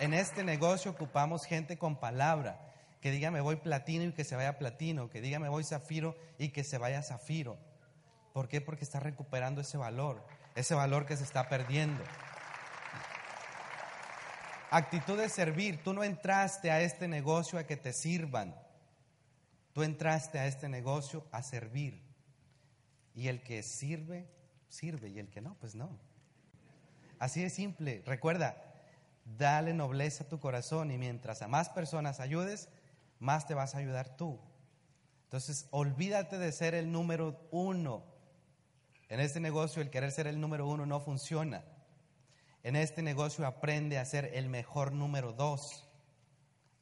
En 0.00 0.12
este 0.12 0.42
negocio 0.42 0.90
ocupamos 0.90 1.46
gente 1.46 1.78
con 1.78 1.94
palabra, 2.00 2.58
que 3.00 3.12
diga 3.12 3.30
me 3.30 3.40
voy 3.40 3.54
platino 3.54 4.04
y 4.04 4.12
que 4.12 4.24
se 4.24 4.34
vaya 4.34 4.58
platino, 4.58 5.08
que 5.08 5.20
diga 5.20 5.38
me 5.38 5.48
voy 5.48 5.62
zafiro 5.62 6.16
y 6.38 6.48
que 6.48 6.64
se 6.64 6.76
vaya 6.76 7.02
zafiro. 7.02 7.56
¿Por 8.32 8.48
qué? 8.48 8.60
Porque 8.60 8.82
está 8.82 8.98
recuperando 8.98 9.60
ese 9.60 9.78
valor, 9.78 10.26
ese 10.56 10.74
valor 10.74 11.06
que 11.06 11.16
se 11.16 11.22
está 11.22 11.48
perdiendo. 11.48 12.02
Actitud 14.70 15.16
de 15.16 15.28
servir. 15.28 15.84
Tú 15.84 15.94
no 15.94 16.02
entraste 16.02 16.72
a 16.72 16.80
este 16.80 17.06
negocio 17.06 17.60
a 17.60 17.64
que 17.64 17.76
te 17.76 17.92
sirvan. 17.92 18.56
Tú 19.72 19.84
entraste 19.84 20.40
a 20.40 20.46
este 20.46 20.68
negocio 20.68 21.24
a 21.30 21.44
servir. 21.44 22.02
Y 23.14 23.28
el 23.28 23.42
que 23.44 23.62
sirve, 23.62 24.28
sirve. 24.76 25.08
Y 25.08 25.18
el 25.18 25.28
que 25.28 25.40
no, 25.40 25.56
pues 25.60 25.74
no. 25.74 25.90
Así 27.18 27.42
de 27.42 27.50
simple. 27.50 28.02
Recuerda, 28.06 28.56
dale 29.24 29.74
nobleza 29.74 30.24
a 30.24 30.28
tu 30.28 30.38
corazón 30.38 30.90
y 30.90 30.98
mientras 30.98 31.42
a 31.42 31.48
más 31.48 31.68
personas 31.70 32.20
ayudes, 32.20 32.68
más 33.18 33.46
te 33.46 33.54
vas 33.54 33.74
a 33.74 33.78
ayudar 33.78 34.16
tú. 34.16 34.38
Entonces, 35.24 35.66
olvídate 35.70 36.38
de 36.38 36.52
ser 36.52 36.74
el 36.74 36.92
número 36.92 37.40
uno. 37.50 38.04
En 39.08 39.20
este 39.20 39.40
negocio 39.40 39.82
el 39.82 39.90
querer 39.90 40.12
ser 40.12 40.26
el 40.26 40.40
número 40.40 40.68
uno 40.68 40.86
no 40.86 41.00
funciona. 41.00 41.64
En 42.62 42.76
este 42.76 43.02
negocio 43.02 43.46
aprende 43.46 43.98
a 43.98 44.04
ser 44.04 44.30
el 44.34 44.48
mejor 44.48 44.92
número 44.92 45.32
dos. 45.32 45.88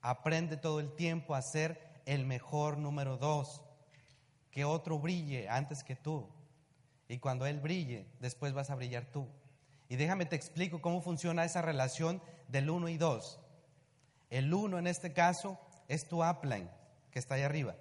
Aprende 0.01 0.57
todo 0.57 0.81
el 0.81 0.95
tiempo 0.95 1.35
a 1.35 1.43
ser 1.43 1.81
el 2.07 2.27
mejor 2.27 2.79
número 2.79 3.17
dos. 3.17 3.63
Que 4.51 4.65
otro 4.65 4.99
brille 4.99 5.49
antes 5.49 5.85
que 5.85 5.97
tú. 5.97 6.29
Y 7.09 7.19
cuando 7.19 7.47
él 7.47 7.61
brille, 7.61 8.07
después 8.21 8.53
vas 8.53 8.71
a 8.71 8.75
brillar 8.75 9.07
tú. 9.07 9.29
Y 9.89 9.97
déjame 9.97 10.27
te 10.27 10.37
explico 10.37 10.81
cómo 10.81 11.03
funciona 11.03 11.45
esa 11.45 11.63
relación 11.63 12.23
del 12.49 12.71
uno 12.71 12.89
y 12.89 12.97
dos. 12.97 13.41
El 14.31 14.53
uno 14.53 14.79
en 14.79 14.87
este 14.87 15.13
caso 15.13 15.59
es 15.89 16.09
tu 16.09 16.25
upline, 16.25 16.71
que 17.11 17.19
está 17.19 17.35
ahí 17.35 17.43
arriba. 17.43 17.77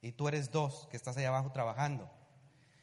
Y 0.00 0.12
tú 0.12 0.28
eres 0.28 0.50
dos, 0.50 0.86
que 0.90 0.96
estás 0.96 1.16
ahí 1.16 1.24
abajo 1.24 1.52
trabajando. 1.52 2.10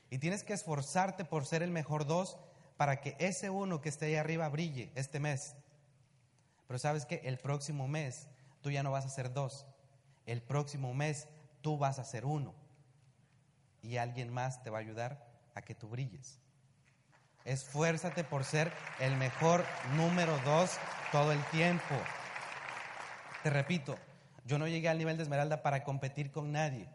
Y 0.09 0.19
tienes 0.19 0.43
que 0.43 0.53
esforzarte 0.53 1.25
por 1.25 1.45
ser 1.45 1.63
el 1.63 1.71
mejor 1.71 2.05
dos 2.05 2.37
para 2.77 3.01
que 3.01 3.15
ese 3.19 3.49
uno 3.49 3.81
que 3.81 3.89
esté 3.89 4.05
ahí 4.05 4.15
arriba 4.15 4.49
brille 4.49 4.91
este 4.95 5.19
mes. 5.19 5.55
Pero 6.67 6.79
sabes 6.79 7.05
que 7.05 7.21
el 7.23 7.37
próximo 7.39 7.87
mes 7.87 8.27
tú 8.61 8.69
ya 8.69 8.83
no 8.83 8.91
vas 8.91 9.05
a 9.05 9.09
ser 9.09 9.33
dos. 9.33 9.65
El 10.25 10.41
próximo 10.41 10.93
mes 10.93 11.27
tú 11.61 11.77
vas 11.77 11.97
a 11.97 12.03
ser 12.03 12.25
uno. 12.25 12.53
Y 13.81 13.97
alguien 13.97 14.31
más 14.31 14.61
te 14.63 14.69
va 14.69 14.77
a 14.77 14.81
ayudar 14.81 15.32
a 15.55 15.61
que 15.61 15.75
tú 15.75 15.87
brilles. 15.87 16.39
Esfuérzate 17.45 18.23
por 18.23 18.45
ser 18.45 18.71
el 18.99 19.15
mejor 19.17 19.65
número 19.95 20.37
dos 20.45 20.77
todo 21.11 21.31
el 21.31 21.43
tiempo. 21.45 21.95
Te 23.43 23.49
repito, 23.49 23.97
yo 24.45 24.57
no 24.57 24.67
llegué 24.67 24.89
al 24.89 24.97
nivel 24.97 25.17
de 25.17 25.23
Esmeralda 25.23 25.61
para 25.61 25.83
competir 25.83 26.31
con 26.31 26.51
nadie. 26.51 26.87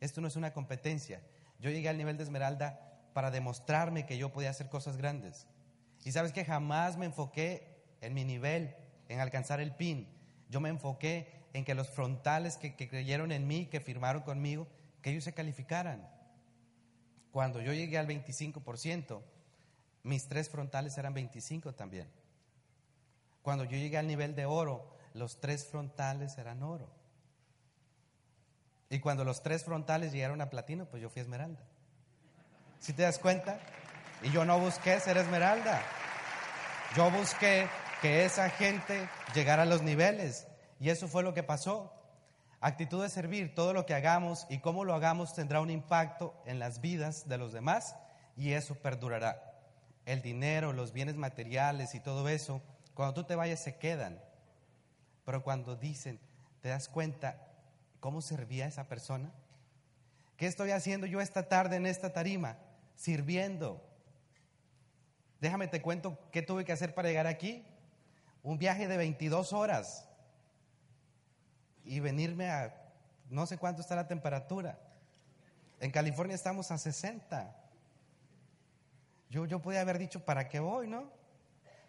Esto 0.00 0.20
no 0.20 0.28
es 0.28 0.36
una 0.36 0.52
competencia. 0.52 1.20
Yo 1.58 1.70
llegué 1.70 1.88
al 1.88 1.98
nivel 1.98 2.16
de 2.16 2.24
Esmeralda 2.24 2.80
para 3.12 3.30
demostrarme 3.30 4.06
que 4.06 4.18
yo 4.18 4.32
podía 4.32 4.50
hacer 4.50 4.68
cosas 4.68 4.96
grandes. 4.96 5.46
Y 6.04 6.12
sabes 6.12 6.32
que 6.32 6.44
jamás 6.44 6.96
me 6.96 7.06
enfoqué 7.06 7.82
en 8.00 8.14
mi 8.14 8.24
nivel, 8.24 8.76
en 9.08 9.20
alcanzar 9.20 9.60
el 9.60 9.72
PIN. 9.72 10.08
Yo 10.48 10.60
me 10.60 10.68
enfoqué 10.68 11.46
en 11.52 11.64
que 11.64 11.74
los 11.74 11.88
frontales 11.88 12.56
que, 12.56 12.76
creyeron 12.76 13.32
en 13.32 13.46
mí, 13.46 13.66
que 13.66 13.80
firmaron 13.80 14.22
conmigo, 14.22 14.68
que 15.02 15.10
ellos 15.10 15.24
se 15.24 15.32
calificaran. 15.32 16.08
Cuando 17.36 17.60
yo 17.60 17.74
llegué 17.74 17.98
al 17.98 18.08
25%, 18.08 19.20
mis 20.04 20.26
tres 20.26 20.48
frontales 20.48 20.96
eran 20.96 21.12
25 21.12 21.74
también. 21.74 22.08
Cuando 23.42 23.64
yo 23.64 23.72
llegué 23.72 23.98
al 23.98 24.06
nivel 24.06 24.34
de 24.34 24.46
oro, 24.46 24.90
los 25.12 25.38
tres 25.38 25.66
frontales 25.66 26.38
eran 26.38 26.62
oro. 26.62 26.88
Y 28.88 29.00
cuando 29.00 29.22
los 29.22 29.42
tres 29.42 29.64
frontales 29.64 30.14
llegaron 30.14 30.40
a 30.40 30.48
platino, 30.48 30.86
pues 30.86 31.02
yo 31.02 31.10
fui 31.10 31.20
esmeralda. 31.20 31.60
¿Si 32.80 32.94
te 32.94 33.02
das 33.02 33.18
cuenta? 33.18 33.60
Y 34.22 34.30
yo 34.30 34.46
no 34.46 34.58
busqué 34.58 34.98
ser 34.98 35.18
esmeralda. 35.18 35.82
Yo 36.96 37.10
busqué 37.10 37.68
que 38.00 38.24
esa 38.24 38.48
gente 38.48 39.10
llegara 39.34 39.64
a 39.64 39.66
los 39.66 39.82
niveles. 39.82 40.48
Y 40.80 40.88
eso 40.88 41.06
fue 41.06 41.22
lo 41.22 41.34
que 41.34 41.42
pasó. 41.42 41.92
Actitud 42.66 43.00
de 43.00 43.08
servir, 43.08 43.54
todo 43.54 43.72
lo 43.72 43.86
que 43.86 43.94
hagamos 43.94 44.44
y 44.50 44.58
cómo 44.58 44.82
lo 44.82 44.92
hagamos 44.92 45.32
tendrá 45.34 45.60
un 45.60 45.70
impacto 45.70 46.34
en 46.46 46.58
las 46.58 46.80
vidas 46.80 47.28
de 47.28 47.38
los 47.38 47.52
demás 47.52 47.94
y 48.36 48.54
eso 48.54 48.74
perdurará. 48.74 49.54
El 50.04 50.20
dinero, 50.20 50.72
los 50.72 50.92
bienes 50.92 51.14
materiales 51.14 51.94
y 51.94 52.00
todo 52.00 52.28
eso, 52.28 52.60
cuando 52.92 53.14
tú 53.14 53.22
te 53.22 53.36
vayas 53.36 53.60
se 53.60 53.76
quedan. 53.76 54.20
Pero 55.24 55.44
cuando 55.44 55.76
dicen, 55.76 56.18
¿te 56.60 56.70
das 56.70 56.88
cuenta 56.88 57.40
cómo 58.00 58.20
servía 58.20 58.66
esa 58.66 58.88
persona? 58.88 59.30
¿Qué 60.36 60.48
estoy 60.48 60.72
haciendo 60.72 61.06
yo 61.06 61.20
esta 61.20 61.48
tarde 61.48 61.76
en 61.76 61.86
esta 61.86 62.12
tarima? 62.12 62.58
Sirviendo. 62.96 63.80
Déjame 65.40 65.68
te 65.68 65.80
cuento 65.80 66.18
qué 66.32 66.42
tuve 66.42 66.64
que 66.64 66.72
hacer 66.72 66.96
para 66.96 67.06
llegar 67.06 67.28
aquí. 67.28 67.64
Un 68.42 68.58
viaje 68.58 68.88
de 68.88 68.96
22 68.96 69.52
horas 69.52 70.05
y 71.86 72.00
venirme 72.00 72.50
a 72.50 72.74
no 73.30 73.46
sé 73.46 73.58
cuánto 73.58 73.80
está 73.80 73.96
la 73.96 74.06
temperatura. 74.06 74.78
En 75.80 75.90
California 75.90 76.34
estamos 76.34 76.70
a 76.70 76.78
60. 76.78 77.56
Yo, 79.30 79.46
yo 79.46 79.60
podía 79.60 79.80
haber 79.80 79.98
dicho, 79.98 80.24
¿para 80.24 80.48
qué 80.48 80.60
voy, 80.60 80.88
no? 80.88 81.10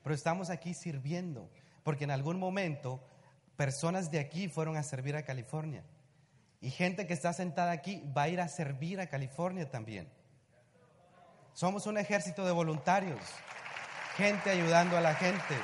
Pero 0.04 0.16
estamos 0.16 0.50
aquí 0.50 0.74
sirviendo, 0.74 1.50
porque 1.84 2.06
en 2.06 2.12
algún 2.12 2.40
momento 2.40 3.04
personas 3.56 4.12
de 4.12 4.20
aquí 4.20 4.48
fueron 4.48 4.78
a 4.78 4.84
servir 4.84 5.16
a 5.16 5.24
California. 5.24 5.84
Y 6.60 6.72
gente 6.72 7.06
que 7.06 7.14
está 7.14 7.34
sentada 7.34 7.72
aquí 7.72 8.04
va 8.16 8.24
a 8.24 8.30
ir 8.30 8.42
a 8.42 8.48
servir 8.48 9.00
a 9.00 9.08
California 9.08 9.70
también. 9.70 10.10
Somos 11.54 11.88
un 11.88 11.98
ejército 11.98 12.46
de 12.46 12.52
voluntarios, 12.52 13.20
gente 14.16 14.50
ayudando 14.50 14.98
a 14.98 15.02
la 15.02 15.16
gente. 15.16 15.56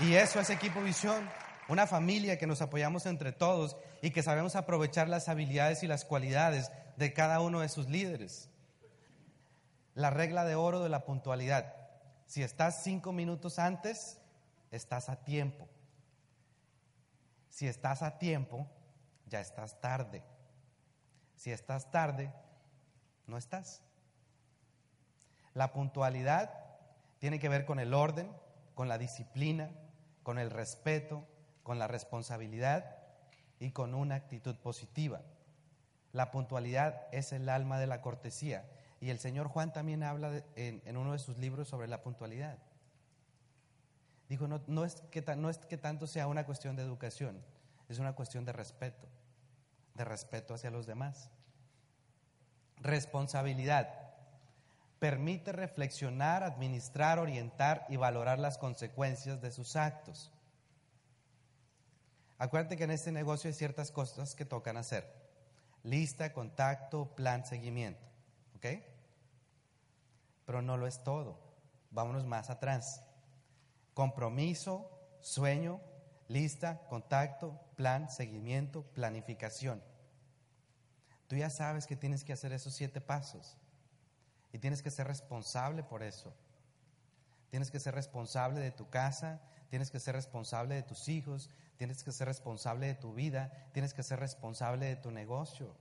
Y 0.00 0.14
eso 0.14 0.38
es 0.40 0.50
Equipo 0.50 0.82
Visión, 0.82 1.28
una 1.68 1.86
familia 1.86 2.38
que 2.38 2.46
nos 2.46 2.62
apoyamos 2.62 3.06
entre 3.06 3.32
todos 3.32 3.76
y 4.02 4.10
que 4.10 4.22
sabemos 4.22 4.56
aprovechar 4.56 5.08
las 5.08 5.28
habilidades 5.28 5.82
y 5.82 5.88
las 5.88 6.04
cualidades 6.04 6.70
de 6.96 7.12
cada 7.12 7.40
uno 7.40 7.60
de 7.60 7.68
sus 7.68 7.88
líderes. 7.88 8.48
La 9.94 10.10
regla 10.10 10.44
de 10.44 10.54
oro 10.54 10.82
de 10.82 10.88
la 10.88 11.04
puntualidad. 11.04 11.74
Si 12.26 12.42
estás 12.42 12.82
cinco 12.82 13.12
minutos 13.12 13.58
antes, 13.58 14.18
estás 14.70 15.08
a 15.08 15.24
tiempo. 15.24 15.68
Si 17.48 17.66
estás 17.66 18.02
a 18.02 18.18
tiempo, 18.18 18.68
ya 19.26 19.40
estás 19.40 19.80
tarde. 19.80 20.22
Si 21.36 21.50
estás 21.50 21.90
tarde, 21.90 22.32
no 23.26 23.38
estás. 23.38 23.82
La 25.54 25.72
puntualidad 25.72 26.50
tiene 27.18 27.38
que 27.38 27.48
ver 27.48 27.64
con 27.64 27.80
el 27.80 27.94
orden, 27.94 28.30
con 28.74 28.88
la 28.88 28.98
disciplina, 28.98 29.70
con 30.22 30.38
el 30.38 30.50
respeto, 30.50 31.26
con 31.66 31.80
la 31.80 31.88
responsabilidad 31.88 32.96
y 33.58 33.72
con 33.72 33.92
una 33.96 34.14
actitud 34.14 34.54
positiva. 34.54 35.22
La 36.12 36.30
puntualidad 36.30 37.08
es 37.10 37.32
el 37.32 37.48
alma 37.48 37.80
de 37.80 37.88
la 37.88 38.02
cortesía. 38.02 38.70
Y 39.00 39.10
el 39.10 39.18
señor 39.18 39.48
Juan 39.48 39.72
también 39.72 40.04
habla 40.04 40.44
en, 40.54 40.80
en, 40.84 40.96
uno 40.96 41.10
de 41.10 41.18
sus 41.18 41.38
libros 41.38 41.66
sobre 41.66 41.88
la 41.88 42.02
puntualidad. 42.02 42.56
Dijo, 44.28 44.46
no, 44.46 44.62
no, 44.68 44.84
es 44.84 45.02
que, 45.10 45.22
no 45.34 45.50
es 45.50 45.58
que 45.58 45.76
tanto 45.76 46.06
sea 46.06 46.28
una 46.28 46.46
cuestión 46.46 46.76
de 46.76 46.84
educación, 46.84 47.42
es 47.88 47.98
una 47.98 48.12
cuestión 48.12 48.44
de 48.44 48.52
respeto, 48.52 49.08
de 49.94 50.04
respeto 50.04 50.54
hacia 50.54 50.70
los 50.70 50.86
demás. 50.86 51.30
Responsabilidad. 52.76 53.92
Permite 55.00 55.50
reflexionar, 55.50 56.44
administrar, 56.44 57.18
orientar 57.18 57.86
y 57.88 57.96
valorar 57.96 58.38
las 58.38 58.56
consecuencias 58.56 59.42
de 59.42 59.50
sus 59.50 59.74
actos. 59.74 60.30
Acuérdate 62.38 62.76
que 62.76 62.84
en 62.84 62.90
este 62.90 63.12
negocio 63.12 63.48
hay 63.48 63.54
ciertas 63.54 63.90
cosas 63.90 64.34
que 64.34 64.44
tocan 64.44 64.76
hacer. 64.76 65.10
Lista, 65.82 66.32
contacto, 66.32 67.14
plan, 67.14 67.46
seguimiento. 67.46 68.04
¿Ok? 68.56 68.66
Pero 70.44 70.62
no 70.62 70.76
lo 70.76 70.86
es 70.86 71.02
todo. 71.02 71.38
Vámonos 71.90 72.24
más 72.26 72.50
atrás. 72.50 73.02
Compromiso, 73.94 74.90
sueño, 75.20 75.80
lista, 76.28 76.86
contacto, 76.88 77.58
plan, 77.76 78.10
seguimiento, 78.10 78.82
planificación. 78.82 79.82
Tú 81.26 81.36
ya 81.36 81.50
sabes 81.50 81.86
que 81.86 81.96
tienes 81.96 82.22
que 82.22 82.32
hacer 82.32 82.52
esos 82.52 82.74
siete 82.74 83.00
pasos 83.00 83.56
y 84.52 84.58
tienes 84.58 84.82
que 84.82 84.90
ser 84.90 85.06
responsable 85.06 85.82
por 85.82 86.02
eso. 86.02 86.34
Tienes 87.50 87.70
que 87.70 87.80
ser 87.80 87.94
responsable 87.94 88.60
de 88.60 88.70
tu 88.70 88.88
casa, 88.90 89.40
tienes 89.68 89.90
que 89.90 90.00
ser 90.00 90.14
responsable 90.14 90.74
de 90.74 90.82
tus 90.82 91.08
hijos, 91.08 91.50
tienes 91.76 92.02
que 92.02 92.12
ser 92.12 92.28
responsable 92.28 92.86
de 92.86 92.94
tu 92.94 93.12
vida, 93.14 93.52
tienes 93.72 93.94
que 93.94 94.02
ser 94.02 94.20
responsable 94.20 94.86
de 94.86 94.96
tu 94.96 95.10
negocio. 95.10 95.76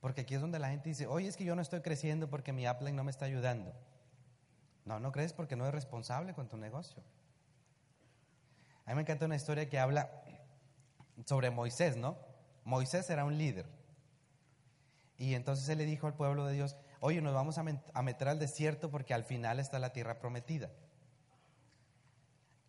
Porque 0.00 0.22
aquí 0.22 0.34
es 0.34 0.40
donde 0.40 0.58
la 0.58 0.70
gente 0.70 0.88
dice, 0.88 1.06
oye, 1.06 1.28
es 1.28 1.36
que 1.36 1.44
yo 1.44 1.54
no 1.54 1.62
estoy 1.62 1.80
creciendo 1.80 2.28
porque 2.28 2.52
mi 2.52 2.66
Apple 2.66 2.92
no 2.92 3.04
me 3.04 3.10
está 3.10 3.24
ayudando. 3.24 3.72
No, 4.84 4.98
no 4.98 5.12
crees 5.12 5.32
porque 5.32 5.54
no 5.54 5.64
eres 5.64 5.74
responsable 5.74 6.34
con 6.34 6.48
tu 6.48 6.56
negocio. 6.56 7.02
A 8.84 8.90
mí 8.90 8.96
me 8.96 9.02
encanta 9.02 9.26
una 9.26 9.36
historia 9.36 9.68
que 9.68 9.78
habla 9.78 10.10
sobre 11.24 11.50
Moisés, 11.50 11.96
¿no? 11.96 12.18
Moisés 12.64 13.08
era 13.10 13.24
un 13.24 13.38
líder. 13.38 13.66
Y 15.18 15.34
entonces 15.34 15.68
él 15.68 15.78
le 15.78 15.84
dijo 15.84 16.08
al 16.08 16.14
pueblo 16.14 16.46
de 16.46 16.54
Dios, 16.54 16.76
oye, 16.98 17.20
nos 17.20 17.32
vamos 17.32 17.58
a 17.58 18.02
meter 18.02 18.28
al 18.28 18.40
desierto 18.40 18.90
porque 18.90 19.14
al 19.14 19.22
final 19.24 19.60
está 19.60 19.78
la 19.78 19.92
tierra 19.92 20.18
prometida. 20.18 20.70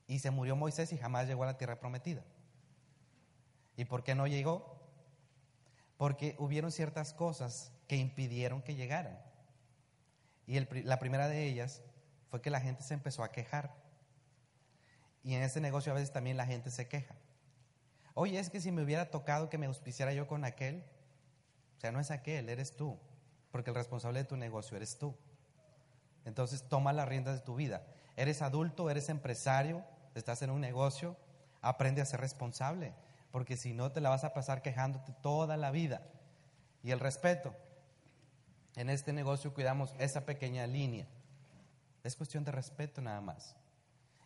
Y 0.08 0.20
se 0.20 0.32
murió 0.32 0.56
Moisés 0.56 0.92
y 0.94 0.98
jamás 0.98 1.28
llegó 1.28 1.44
a 1.44 1.48
la 1.48 1.58
tierra 1.58 1.80
prometida. 1.80 2.24
¿Y 3.76 3.86
por 3.86 4.04
qué 4.04 4.16
no 4.16 4.28
llegó? 4.28 4.74
porque 6.04 6.36
hubieron 6.38 6.70
ciertas 6.70 7.14
cosas 7.14 7.72
que 7.88 7.96
impidieron 7.96 8.62
que 8.62 8.76
llegaran. 8.76 9.18
Y 10.46 10.60
la 10.84 11.00
primera 11.00 11.30
de 11.30 11.46
ellas 11.46 11.82
fue 12.30 12.42
que 12.42 12.50
la 12.50 12.60
gente 12.60 12.84
se 12.84 12.94
empezó 12.94 13.24
a 13.24 13.32
quejar. 13.32 13.74
Y 15.24 15.36
en 15.36 15.44
ese 15.44 15.62
negocio 15.62 15.94
a 15.94 15.96
veces 15.96 16.12
también 16.12 16.36
la 16.36 16.46
gente 16.46 16.72
se 16.72 16.90
queja. 16.90 17.16
Oye, 18.16 18.38
es 18.38 18.50
que 18.50 18.60
si 18.60 18.70
me 18.70 18.84
hubiera 18.84 19.12
tocado 19.12 19.50
que 19.50 19.58
me 19.58 19.68
auspiciara 19.68 20.12
yo 20.14 20.28
con 20.28 20.44
aquel, 20.44 20.84
o 21.78 21.80
sea, 21.80 21.94
no 21.94 22.02
es 22.02 22.12
aquel, 22.12 22.50
eres 22.50 22.76
tú, 22.76 23.00
porque 23.52 23.70
el 23.70 23.76
responsable 23.78 24.20
de 24.20 24.26
tu 24.26 24.36
negocio 24.36 24.76
eres 24.76 24.98
tú. 24.98 25.16
Entonces 26.26 26.68
toma 26.68 26.92
las 26.92 27.08
riendas 27.08 27.36
de 27.36 27.46
tu 27.46 27.56
vida. 27.56 27.88
Eres 28.18 28.42
adulto, 28.42 28.90
eres 28.90 29.08
empresario, 29.08 29.86
estás 30.20 30.42
en 30.42 30.50
un 30.50 30.62
negocio, 30.62 31.18
aprende 31.62 32.02
a 32.02 32.06
ser 32.06 32.20
responsable, 32.22 32.94
porque 33.32 33.58
si 33.58 33.74
no 33.74 33.92
te 33.92 34.02
la 34.02 34.10
vas 34.10 34.24
a 34.24 34.34
pasar 34.34 34.62
quejándote 34.62 35.14
toda 35.22 35.58
la 35.58 35.72
vida. 35.72 36.02
Y 36.84 36.92
el 36.92 37.00
respeto. 37.00 37.56
En 38.76 38.90
este 38.90 39.14
negocio 39.14 39.54
cuidamos 39.54 39.94
esa 40.00 40.26
pequeña 40.26 40.68
línea. 40.68 41.08
Es 42.04 42.16
cuestión 42.16 42.44
de 42.44 42.52
respeto 42.52 43.02
nada 43.02 43.22
más. 43.22 43.56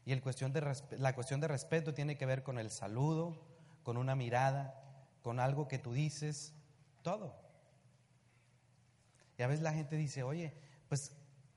Y 0.06 0.14
el 0.14 0.22
cuestión 0.22 0.54
de 0.54 0.76
la 0.92 1.14
cuestión 1.14 1.42
de 1.42 1.48
respeto 1.48 1.94
tiene 1.94 2.18
que 2.18 2.26
ver 2.26 2.42
con 2.42 2.58
el 2.58 2.72
saludo, 2.72 3.46
con 3.84 3.98
una 3.98 4.16
mirada, 4.16 4.82
con 5.22 5.40
algo 5.40 5.68
que 5.68 5.78
tú 5.78 5.94
dices, 5.94 6.54
todo. 7.04 7.36
Y 9.38 9.44
a 9.44 9.48
veces 9.48 9.62
la 9.62 9.74
gente 9.74 9.96
dice, 9.96 10.24
oye, 10.24 10.54
pues 10.90 11.12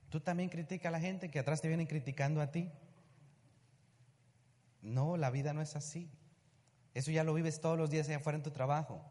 tú 0.09 0.19
también 0.19 0.49
critica 0.49 0.89
a 0.89 0.91
la 0.91 0.99
gente 0.99 1.31
que 1.31 1.39
atrás 1.39 1.61
te 1.61 1.67
vienen 1.67 1.87
criticando 1.87 2.41
a 2.41 2.51
ti. 2.51 2.71
No, 4.81 5.17
la 5.17 5.29
vida 5.29 5.53
no 5.53 5.61
es 5.61 5.75
así. 5.75 6.09
Eso 6.93 7.11
ya 7.11 7.23
lo 7.23 7.33
vives 7.33 7.61
todos 7.61 7.77
los 7.77 7.89
días 7.89 8.07
allá 8.07 8.17
afuera 8.17 8.37
en 8.37 8.43
tu 8.43 8.51
trabajo. 8.51 9.01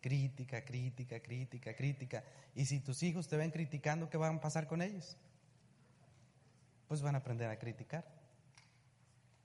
Crítica, 0.00 0.64
crítica, 0.64 1.20
crítica, 1.20 1.74
crítica. 1.74 2.24
Y 2.54 2.66
si 2.66 2.80
tus 2.80 3.02
hijos 3.02 3.28
te 3.28 3.36
ven 3.36 3.50
criticando, 3.50 4.08
¿qué 4.08 4.16
van 4.16 4.36
a 4.36 4.40
pasar 4.40 4.66
con 4.66 4.82
ellos? 4.82 5.16
Pues 6.88 7.02
van 7.02 7.14
a 7.14 7.18
aprender 7.18 7.50
a 7.50 7.58
criticar. 7.58 8.04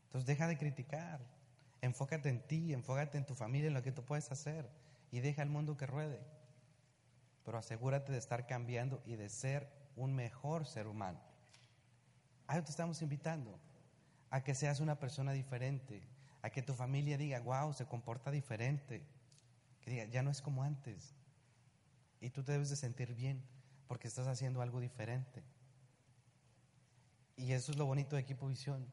Entonces 0.05 0.26
deja 0.26 0.47
de 0.47 0.58
criticar. 0.58 1.20
Enfócate 1.82 2.30
en 2.30 2.41
ti, 2.41 2.74
enfócate 2.74 3.18
en 3.18 3.26
tu 3.26 3.36
familia, 3.36 3.68
en 3.68 3.74
lo 3.74 3.84
que 3.84 3.91
tú 3.91 4.03
puedes 4.03 4.32
hacer. 4.32 4.70
Y 5.12 5.20
deja 5.20 5.41
el 5.43 5.49
mundo 5.49 5.78
que 5.78 5.86
ruede. 5.86 6.20
Pero 7.43 7.58
asegúrate 7.58 8.12
de 8.12 8.18
estar 8.18 8.47
cambiando 8.47 9.01
y 9.05 9.16
de 9.16 9.30
ser 9.30 9.70
un 9.95 10.14
mejor 10.16 10.66
ser 10.66 10.88
humano. 10.88 11.20
Ahí 12.47 12.62
te 12.62 12.72
estamos 12.72 13.01
invitando 13.01 13.60
a 14.30 14.43
que 14.43 14.55
seas 14.55 14.80
una 14.80 14.99
persona 14.99 15.32
diferente, 15.32 16.01
a 16.41 16.49
que 16.49 16.61
tu 16.61 16.73
familia 16.73 17.17
diga, 17.17 17.39
wow, 17.39 17.73
se 17.73 17.86
comporta 17.86 18.32
diferente, 18.32 19.01
que 19.82 19.91
diga, 19.91 20.05
ya 20.05 20.23
no 20.23 20.32
es 20.32 20.41
como 20.41 20.63
antes. 20.63 21.13
Y 22.19 22.30
tú 22.30 22.43
te 22.43 22.51
debes 22.51 22.69
de 22.69 22.75
sentir 22.75 23.13
bien 23.13 23.43
porque 23.88 24.07
estás 24.07 24.28
haciendo 24.28 24.61
algo 24.61 24.80
diferente. 24.80 25.43
Y 27.36 27.51
eso 27.51 27.71
es 27.71 27.78
lo 27.78 27.86
bonito 27.86 28.15
de 28.15 28.23
Equipo 28.23 28.47
Visión. 28.47 28.86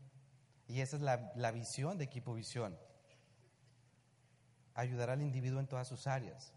Y 0.68 0.80
esa 0.80 0.96
es 0.96 1.02
la, 1.02 1.32
la 1.34 1.50
visión 1.50 1.98
de 1.98 2.04
Equipo 2.04 2.34
Visión. 2.34 2.76
Ayudar 4.74 5.10
al 5.10 5.22
individuo 5.22 5.60
en 5.60 5.66
todas 5.66 5.88
sus 5.88 6.06
áreas. 6.06 6.52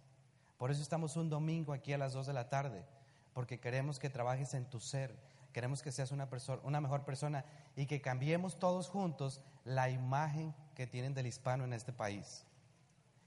Por 0.58 0.72
eso 0.72 0.82
estamos 0.82 1.16
un 1.16 1.30
domingo 1.30 1.74
aquí 1.74 1.94
a 1.94 1.98
las 1.98 2.14
2 2.14 2.28
de 2.28 2.34
la 2.34 2.50
tarde, 2.50 2.84
porque 3.34 3.60
queremos 3.60 4.00
que 4.00 4.10
trabajes 4.10 4.54
en 4.54 4.66
tu 4.66 4.80
ser, 4.80 5.16
queremos 5.58 5.82
que 5.82 5.92
seas 5.92 6.12
una, 6.12 6.30
persona, 6.30 6.62
una 6.66 6.80
mejor 6.80 7.04
persona 7.04 7.44
y 7.76 7.88
que 7.88 8.00
cambiemos 8.00 8.60
todos 8.60 8.90
juntos 8.90 9.42
la 9.66 9.90
imagen 9.90 10.54
que 10.76 10.86
tienen 10.86 11.16
del 11.16 11.26
hispano 11.26 11.64
en 11.64 11.74
este 11.74 11.92
país. 11.92 12.46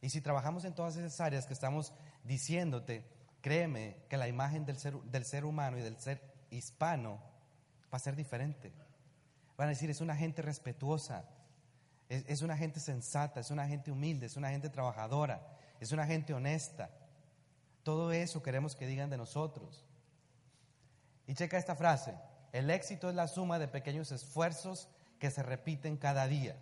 Y 0.01 0.11
si 0.11 0.20
trabajamos 0.20 0.64
en 0.64 0.72
todas 0.72 0.95
esas 0.95 1.20
áreas 1.20 1.45
que 1.45 1.55
estamos 1.55 1.93
diciéndote, 2.22 3.05
créeme 3.41 3.97
que 4.09 4.16
la 4.16 4.28
imagen 4.28 4.64
del 4.64 4.78
ser, 4.78 5.45
humano 5.45 5.76
y 5.76 5.83
del 5.83 5.99
ser 5.99 6.22
hispano 6.51 7.18
va 7.93 7.97
a 7.97 7.99
ser 7.99 8.14
diferente. 8.14 8.72
Van 9.57 9.66
a 9.66 9.70
decir, 9.70 9.91
es 9.91 10.01
una 10.01 10.14
gente 10.14 10.41
respetuosa, 10.41 11.24
es, 12.09 12.24
es 12.28 12.43
una 12.43 12.57
gente 12.57 12.78
sensata, 12.78 13.41
es 13.41 13.51
una 13.51 13.66
gente 13.66 13.91
humilde, 13.91 14.26
es 14.26 14.37
una 14.37 14.51
gente 14.51 14.70
trabajadora, 14.70 15.59
es 15.81 15.91
una 15.91 16.07
gente 16.07 16.33
honesta. 16.33 16.91
Todo 17.83 18.12
eso 18.12 18.41
queremos 18.41 18.76
que 18.76 18.87
digan 18.87 19.11
de 19.11 19.16
nosotros. 19.16 19.85
Y 21.31 21.35
checa 21.35 21.59
esta 21.59 21.76
frase, 21.76 22.12
el 22.51 22.70
éxito 22.70 23.09
es 23.09 23.14
la 23.14 23.28
suma 23.28 23.61
de 23.61 23.68
pequeños 23.68 24.11
esfuerzos 24.11 24.89
que 25.20 25.31
se 25.31 25.45
repiten 25.45 25.97
cada 25.97 26.26
día. 26.26 26.57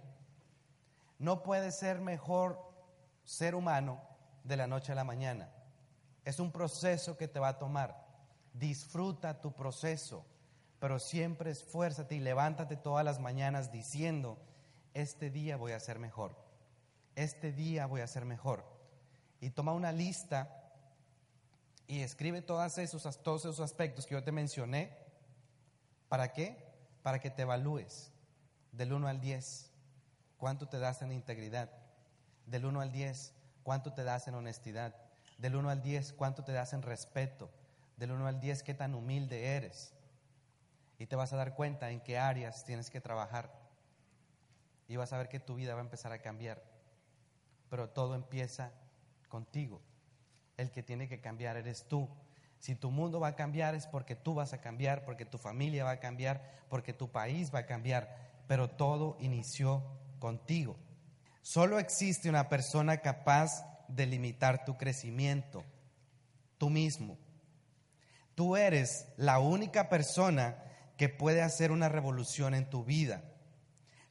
No 1.19 1.43
puede 1.43 1.73
ser 1.73 2.03
mejor 2.03 2.61
ser 3.25 3.55
humano 3.55 3.99
de 4.45 4.59
la 4.59 4.67
noche 4.67 4.93
a 4.93 4.95
la 4.95 5.05
mañana. 5.05 5.49
Es 6.27 6.39
un 6.39 6.53
proceso 6.53 7.17
que 7.17 7.29
te 7.29 7.41
va 7.41 7.49
a 7.49 7.59
tomar. 7.59 8.05
Disfruta 8.53 9.41
tu 9.41 9.55
proceso, 9.55 10.27
pero 10.79 10.99
siempre 10.99 11.51
esfuérzate 11.51 12.17
y 12.17 12.21
levántate 12.21 12.77
todas 12.77 13.07
las 13.07 13.21
mañanas 13.21 13.73
diciendo, 13.73 14.37
este 14.93 15.31
día 15.31 15.57
voy 15.57 15.73
a 15.73 15.81
ser 15.81 15.99
mejor. 15.99 16.37
Este 17.17 17.53
día 17.53 17.87
voy 17.87 18.03
a 18.03 18.07
ser 18.07 18.27
mejor. 18.27 18.67
Y 19.41 19.49
toma 19.49 19.73
una 19.73 19.93
lista 19.93 20.58
y 21.89 22.03
escribe 22.03 22.43
todos 22.43 22.77
esos, 22.77 23.07
aspectos 23.07 24.07
que 24.07 24.15
yo 24.15 24.23
te 24.23 24.31
mencioné. 24.31 24.95
¿Para 26.11 26.35
qué? 26.35 26.71
Para 27.03 27.19
que 27.19 27.31
te 27.31 27.43
evalúes 27.43 28.13
del 28.73 28.93
1 28.93 29.09
al 29.09 29.23
10. 29.23 29.71
¿Cuánto 30.37 30.69
te 30.69 30.79
das 30.79 31.01
en 31.01 31.13
integridad? 31.13 31.71
Del 32.45 32.67
1 32.67 32.83
al 32.83 32.93
10. 32.93 33.33
¿Cuánto 33.63 33.95
te 33.95 34.05
das 34.05 34.29
en 34.29 34.35
honestidad? 34.35 34.95
Del 35.39 35.57
1 35.57 35.71
al 35.71 35.83
10. 35.83 36.13
¿Cuánto 36.13 36.45
te 36.45 36.53
das 36.53 36.75
en 36.75 36.83
respeto? 36.83 37.51
Del 37.97 38.13
1 38.13 38.27
al 38.27 38.39
10. 38.39 38.63
¿Qué 38.65 38.75
tan 38.75 38.95
humilde 38.95 39.57
eres? 39.57 39.95
Y 40.99 41.07
te 41.07 41.17
vas 41.17 41.33
a 41.33 41.37
dar 41.37 41.55
cuenta 41.55 41.91
en 41.91 42.01
qué 42.03 42.19
áreas 42.19 42.67
tienes 42.67 42.91
que 42.91 43.01
trabajar. 43.01 43.51
Y 44.89 44.97
vas 44.97 45.15
a 45.15 45.19
ver 45.19 45.31
que 45.31 45.41
tu 45.41 45.55
vida 45.55 45.73
va 45.73 45.81
a 45.81 45.85
empezar 45.85 46.13
a 46.13 46.21
cambiar. 46.21 46.63
Pero 47.71 47.89
todo 47.89 48.15
empieza 48.15 48.73
contigo 49.31 49.81
el 50.59 50.71
que 50.71 50.83
tiene 50.83 51.09
que 51.09 51.21
cambiar 51.21 51.57
eres 51.57 51.87
tú. 51.89 52.09
Si 52.59 52.75
tu 52.75 52.91
mundo 52.91 53.21
va 53.21 53.29
a 53.29 53.37
cambiar 53.37 53.75
es 53.75 53.87
porque 53.87 54.17
tú 54.17 54.35
vas 54.35 54.53
a 54.53 54.61
cambiar, 54.61 55.05
porque 55.05 55.25
tu 55.25 55.39
familia 55.39 55.85
va 55.85 55.93
a 55.93 56.01
cambiar, 56.01 56.43
porque 56.69 56.93
tu 56.93 57.11
país 57.11 57.55
va 57.55 57.61
a 57.61 57.67
cambiar, 57.67 58.15
pero 58.47 58.69
todo 58.69 59.17
inició 59.21 59.83
contigo. 60.19 60.77
Solo 61.43 61.79
existe 61.79 62.29
una 62.29 62.49
persona 62.49 62.99
capaz 62.99 63.65
de 63.87 64.07
limitar 64.07 64.65
tu 64.65 64.77
crecimiento, 64.77 65.65
tú 66.59 66.69
mismo. 66.69 67.17
Tú 68.35 68.57
eres 68.57 69.07
la 69.17 69.39
única 69.39 69.89
persona 69.89 70.63
que 70.97 71.09
puede 71.09 71.43
hacer 71.43 71.71
una 71.71 71.89
revolución 71.89 72.55
en 72.55 72.69
tu 72.69 72.85
vida. 72.85 73.23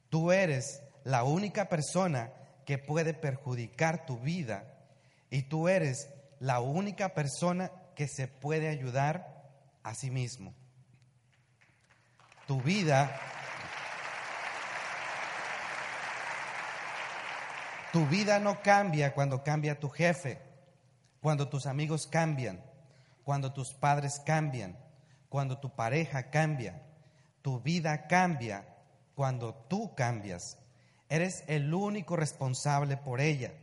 Tú 0.10 0.32
eres 0.32 0.82
la 1.04 1.24
única 1.24 1.70
persona 1.70 2.34
que 2.66 2.78
puede 2.78 3.14
perjudicar 3.14 4.06
tu 4.06 4.20
vida 4.20 4.74
y 5.30 5.44
tú 5.44 5.68
eres 5.68 6.10
la 6.40 6.60
única 6.60 7.14
persona 7.14 7.72
que 7.96 8.08
se 8.08 8.28
puede 8.28 8.70
ayudar 8.70 9.50
a 9.84 9.94
sí 9.96 10.12
mismo. 10.12 10.54
Tu 12.46 12.62
vida, 12.62 13.20
tu 17.92 18.06
vida 18.08 18.40
no 18.40 18.62
cambia 18.62 19.14
cuando 19.14 19.44
cambia 19.44 19.80
tu 19.80 19.90
jefe, 19.90 20.42
cuando 21.22 21.50
tus 21.50 21.66
amigos 21.66 22.08
cambian, 22.08 22.64
cuando 23.24 23.52
tus 23.52 23.74
padres 23.74 24.22
cambian, 24.26 24.78
cuando 25.30 25.58
tu 25.60 25.76
pareja 25.76 26.30
cambia. 26.30 26.84
Tu 27.42 27.60
vida 27.62 28.08
cambia 28.08 28.68
cuando 29.16 29.54
tú 29.54 29.96
cambias. 29.96 30.58
Eres 31.10 31.44
el 31.48 31.74
único 31.74 32.16
responsable 32.16 32.98
por 32.98 33.22
ella. 33.22 33.54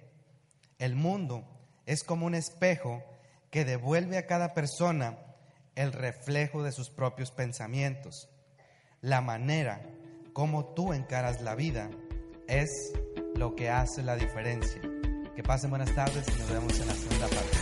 El 0.79 0.95
mundo 0.95 1.54
es 1.87 2.05
como 2.05 2.27
un 2.27 2.35
espejo 2.35 3.03
que 3.51 3.65
devuelve 3.65 4.19
a 4.19 4.27
cada 4.27 4.55
persona 4.55 5.19
el 5.75 5.93
reflejo 5.93 6.63
de 6.63 6.73
sus 6.73 6.91
propios 6.91 7.31
pensamientos. 7.31 8.29
La 9.01 9.21
manera 9.21 9.83
como 10.33 10.65
tú 10.75 10.93
encaras 10.93 11.41
la 11.41 11.55
vida 11.55 11.91
es 12.49 12.93
lo 13.37 13.55
que 13.55 13.71
hace 13.71 14.03
la 14.03 14.17
diferencia. 14.17 14.81
Que 15.35 15.43
pasen 15.43 15.71
buenas 15.71 15.95
tardes 15.95 16.27
y 16.29 16.39
nos 16.39 16.51
vemos 16.51 16.79
en 16.81 16.89
la 16.89 16.95
segunda 16.95 17.29
parte. 17.29 17.54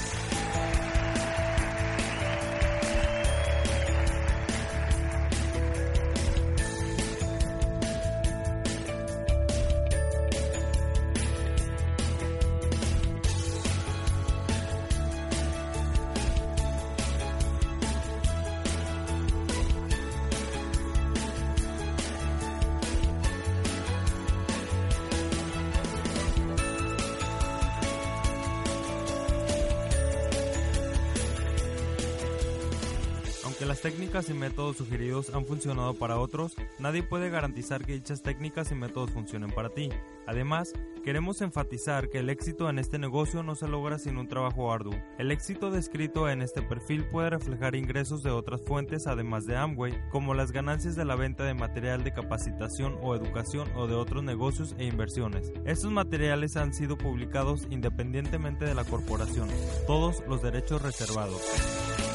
Técnicas 33.82 34.30
y 34.30 34.34
métodos 34.34 34.76
sugeridos 34.76 35.34
han 35.34 35.44
funcionado 35.44 35.94
para 35.94 36.16
otros, 36.16 36.54
nadie 36.78 37.02
puede 37.02 37.30
garantizar 37.30 37.84
que 37.84 37.94
dichas 37.94 38.22
técnicas 38.22 38.70
y 38.70 38.76
métodos 38.76 39.10
funcionen 39.10 39.50
para 39.50 39.70
ti. 39.70 39.90
Además, 40.24 40.72
queremos 41.04 41.42
enfatizar 41.42 42.08
que 42.08 42.18
el 42.18 42.30
éxito 42.30 42.70
en 42.70 42.78
este 42.78 43.00
negocio 43.00 43.42
no 43.42 43.56
se 43.56 43.66
logra 43.66 43.98
sin 43.98 44.18
un 44.18 44.28
trabajo 44.28 44.72
arduo. 44.72 44.94
El 45.18 45.32
éxito 45.32 45.72
descrito 45.72 46.28
en 46.28 46.42
este 46.42 46.62
perfil 46.62 47.04
puede 47.06 47.30
reflejar 47.30 47.74
ingresos 47.74 48.22
de 48.22 48.30
otras 48.30 48.62
fuentes 48.62 49.08
además 49.08 49.46
de 49.46 49.56
Amway, 49.56 50.00
como 50.12 50.32
las 50.32 50.52
ganancias 50.52 50.94
de 50.94 51.04
la 51.04 51.16
venta 51.16 51.42
de 51.42 51.54
material 51.54 52.04
de 52.04 52.12
capacitación 52.12 52.96
o 53.02 53.16
educación 53.16 53.68
o 53.74 53.88
de 53.88 53.96
otros 53.96 54.22
negocios 54.22 54.76
e 54.78 54.84
inversiones. 54.84 55.52
Estos 55.64 55.90
materiales 55.90 56.56
han 56.56 56.72
sido 56.72 56.96
publicados 56.96 57.66
independientemente 57.68 58.64
de 58.64 58.74
la 58.74 58.84
corporación, 58.84 59.48
todos 59.88 60.22
los 60.28 60.40
derechos 60.40 60.82
reservados. 60.82 62.11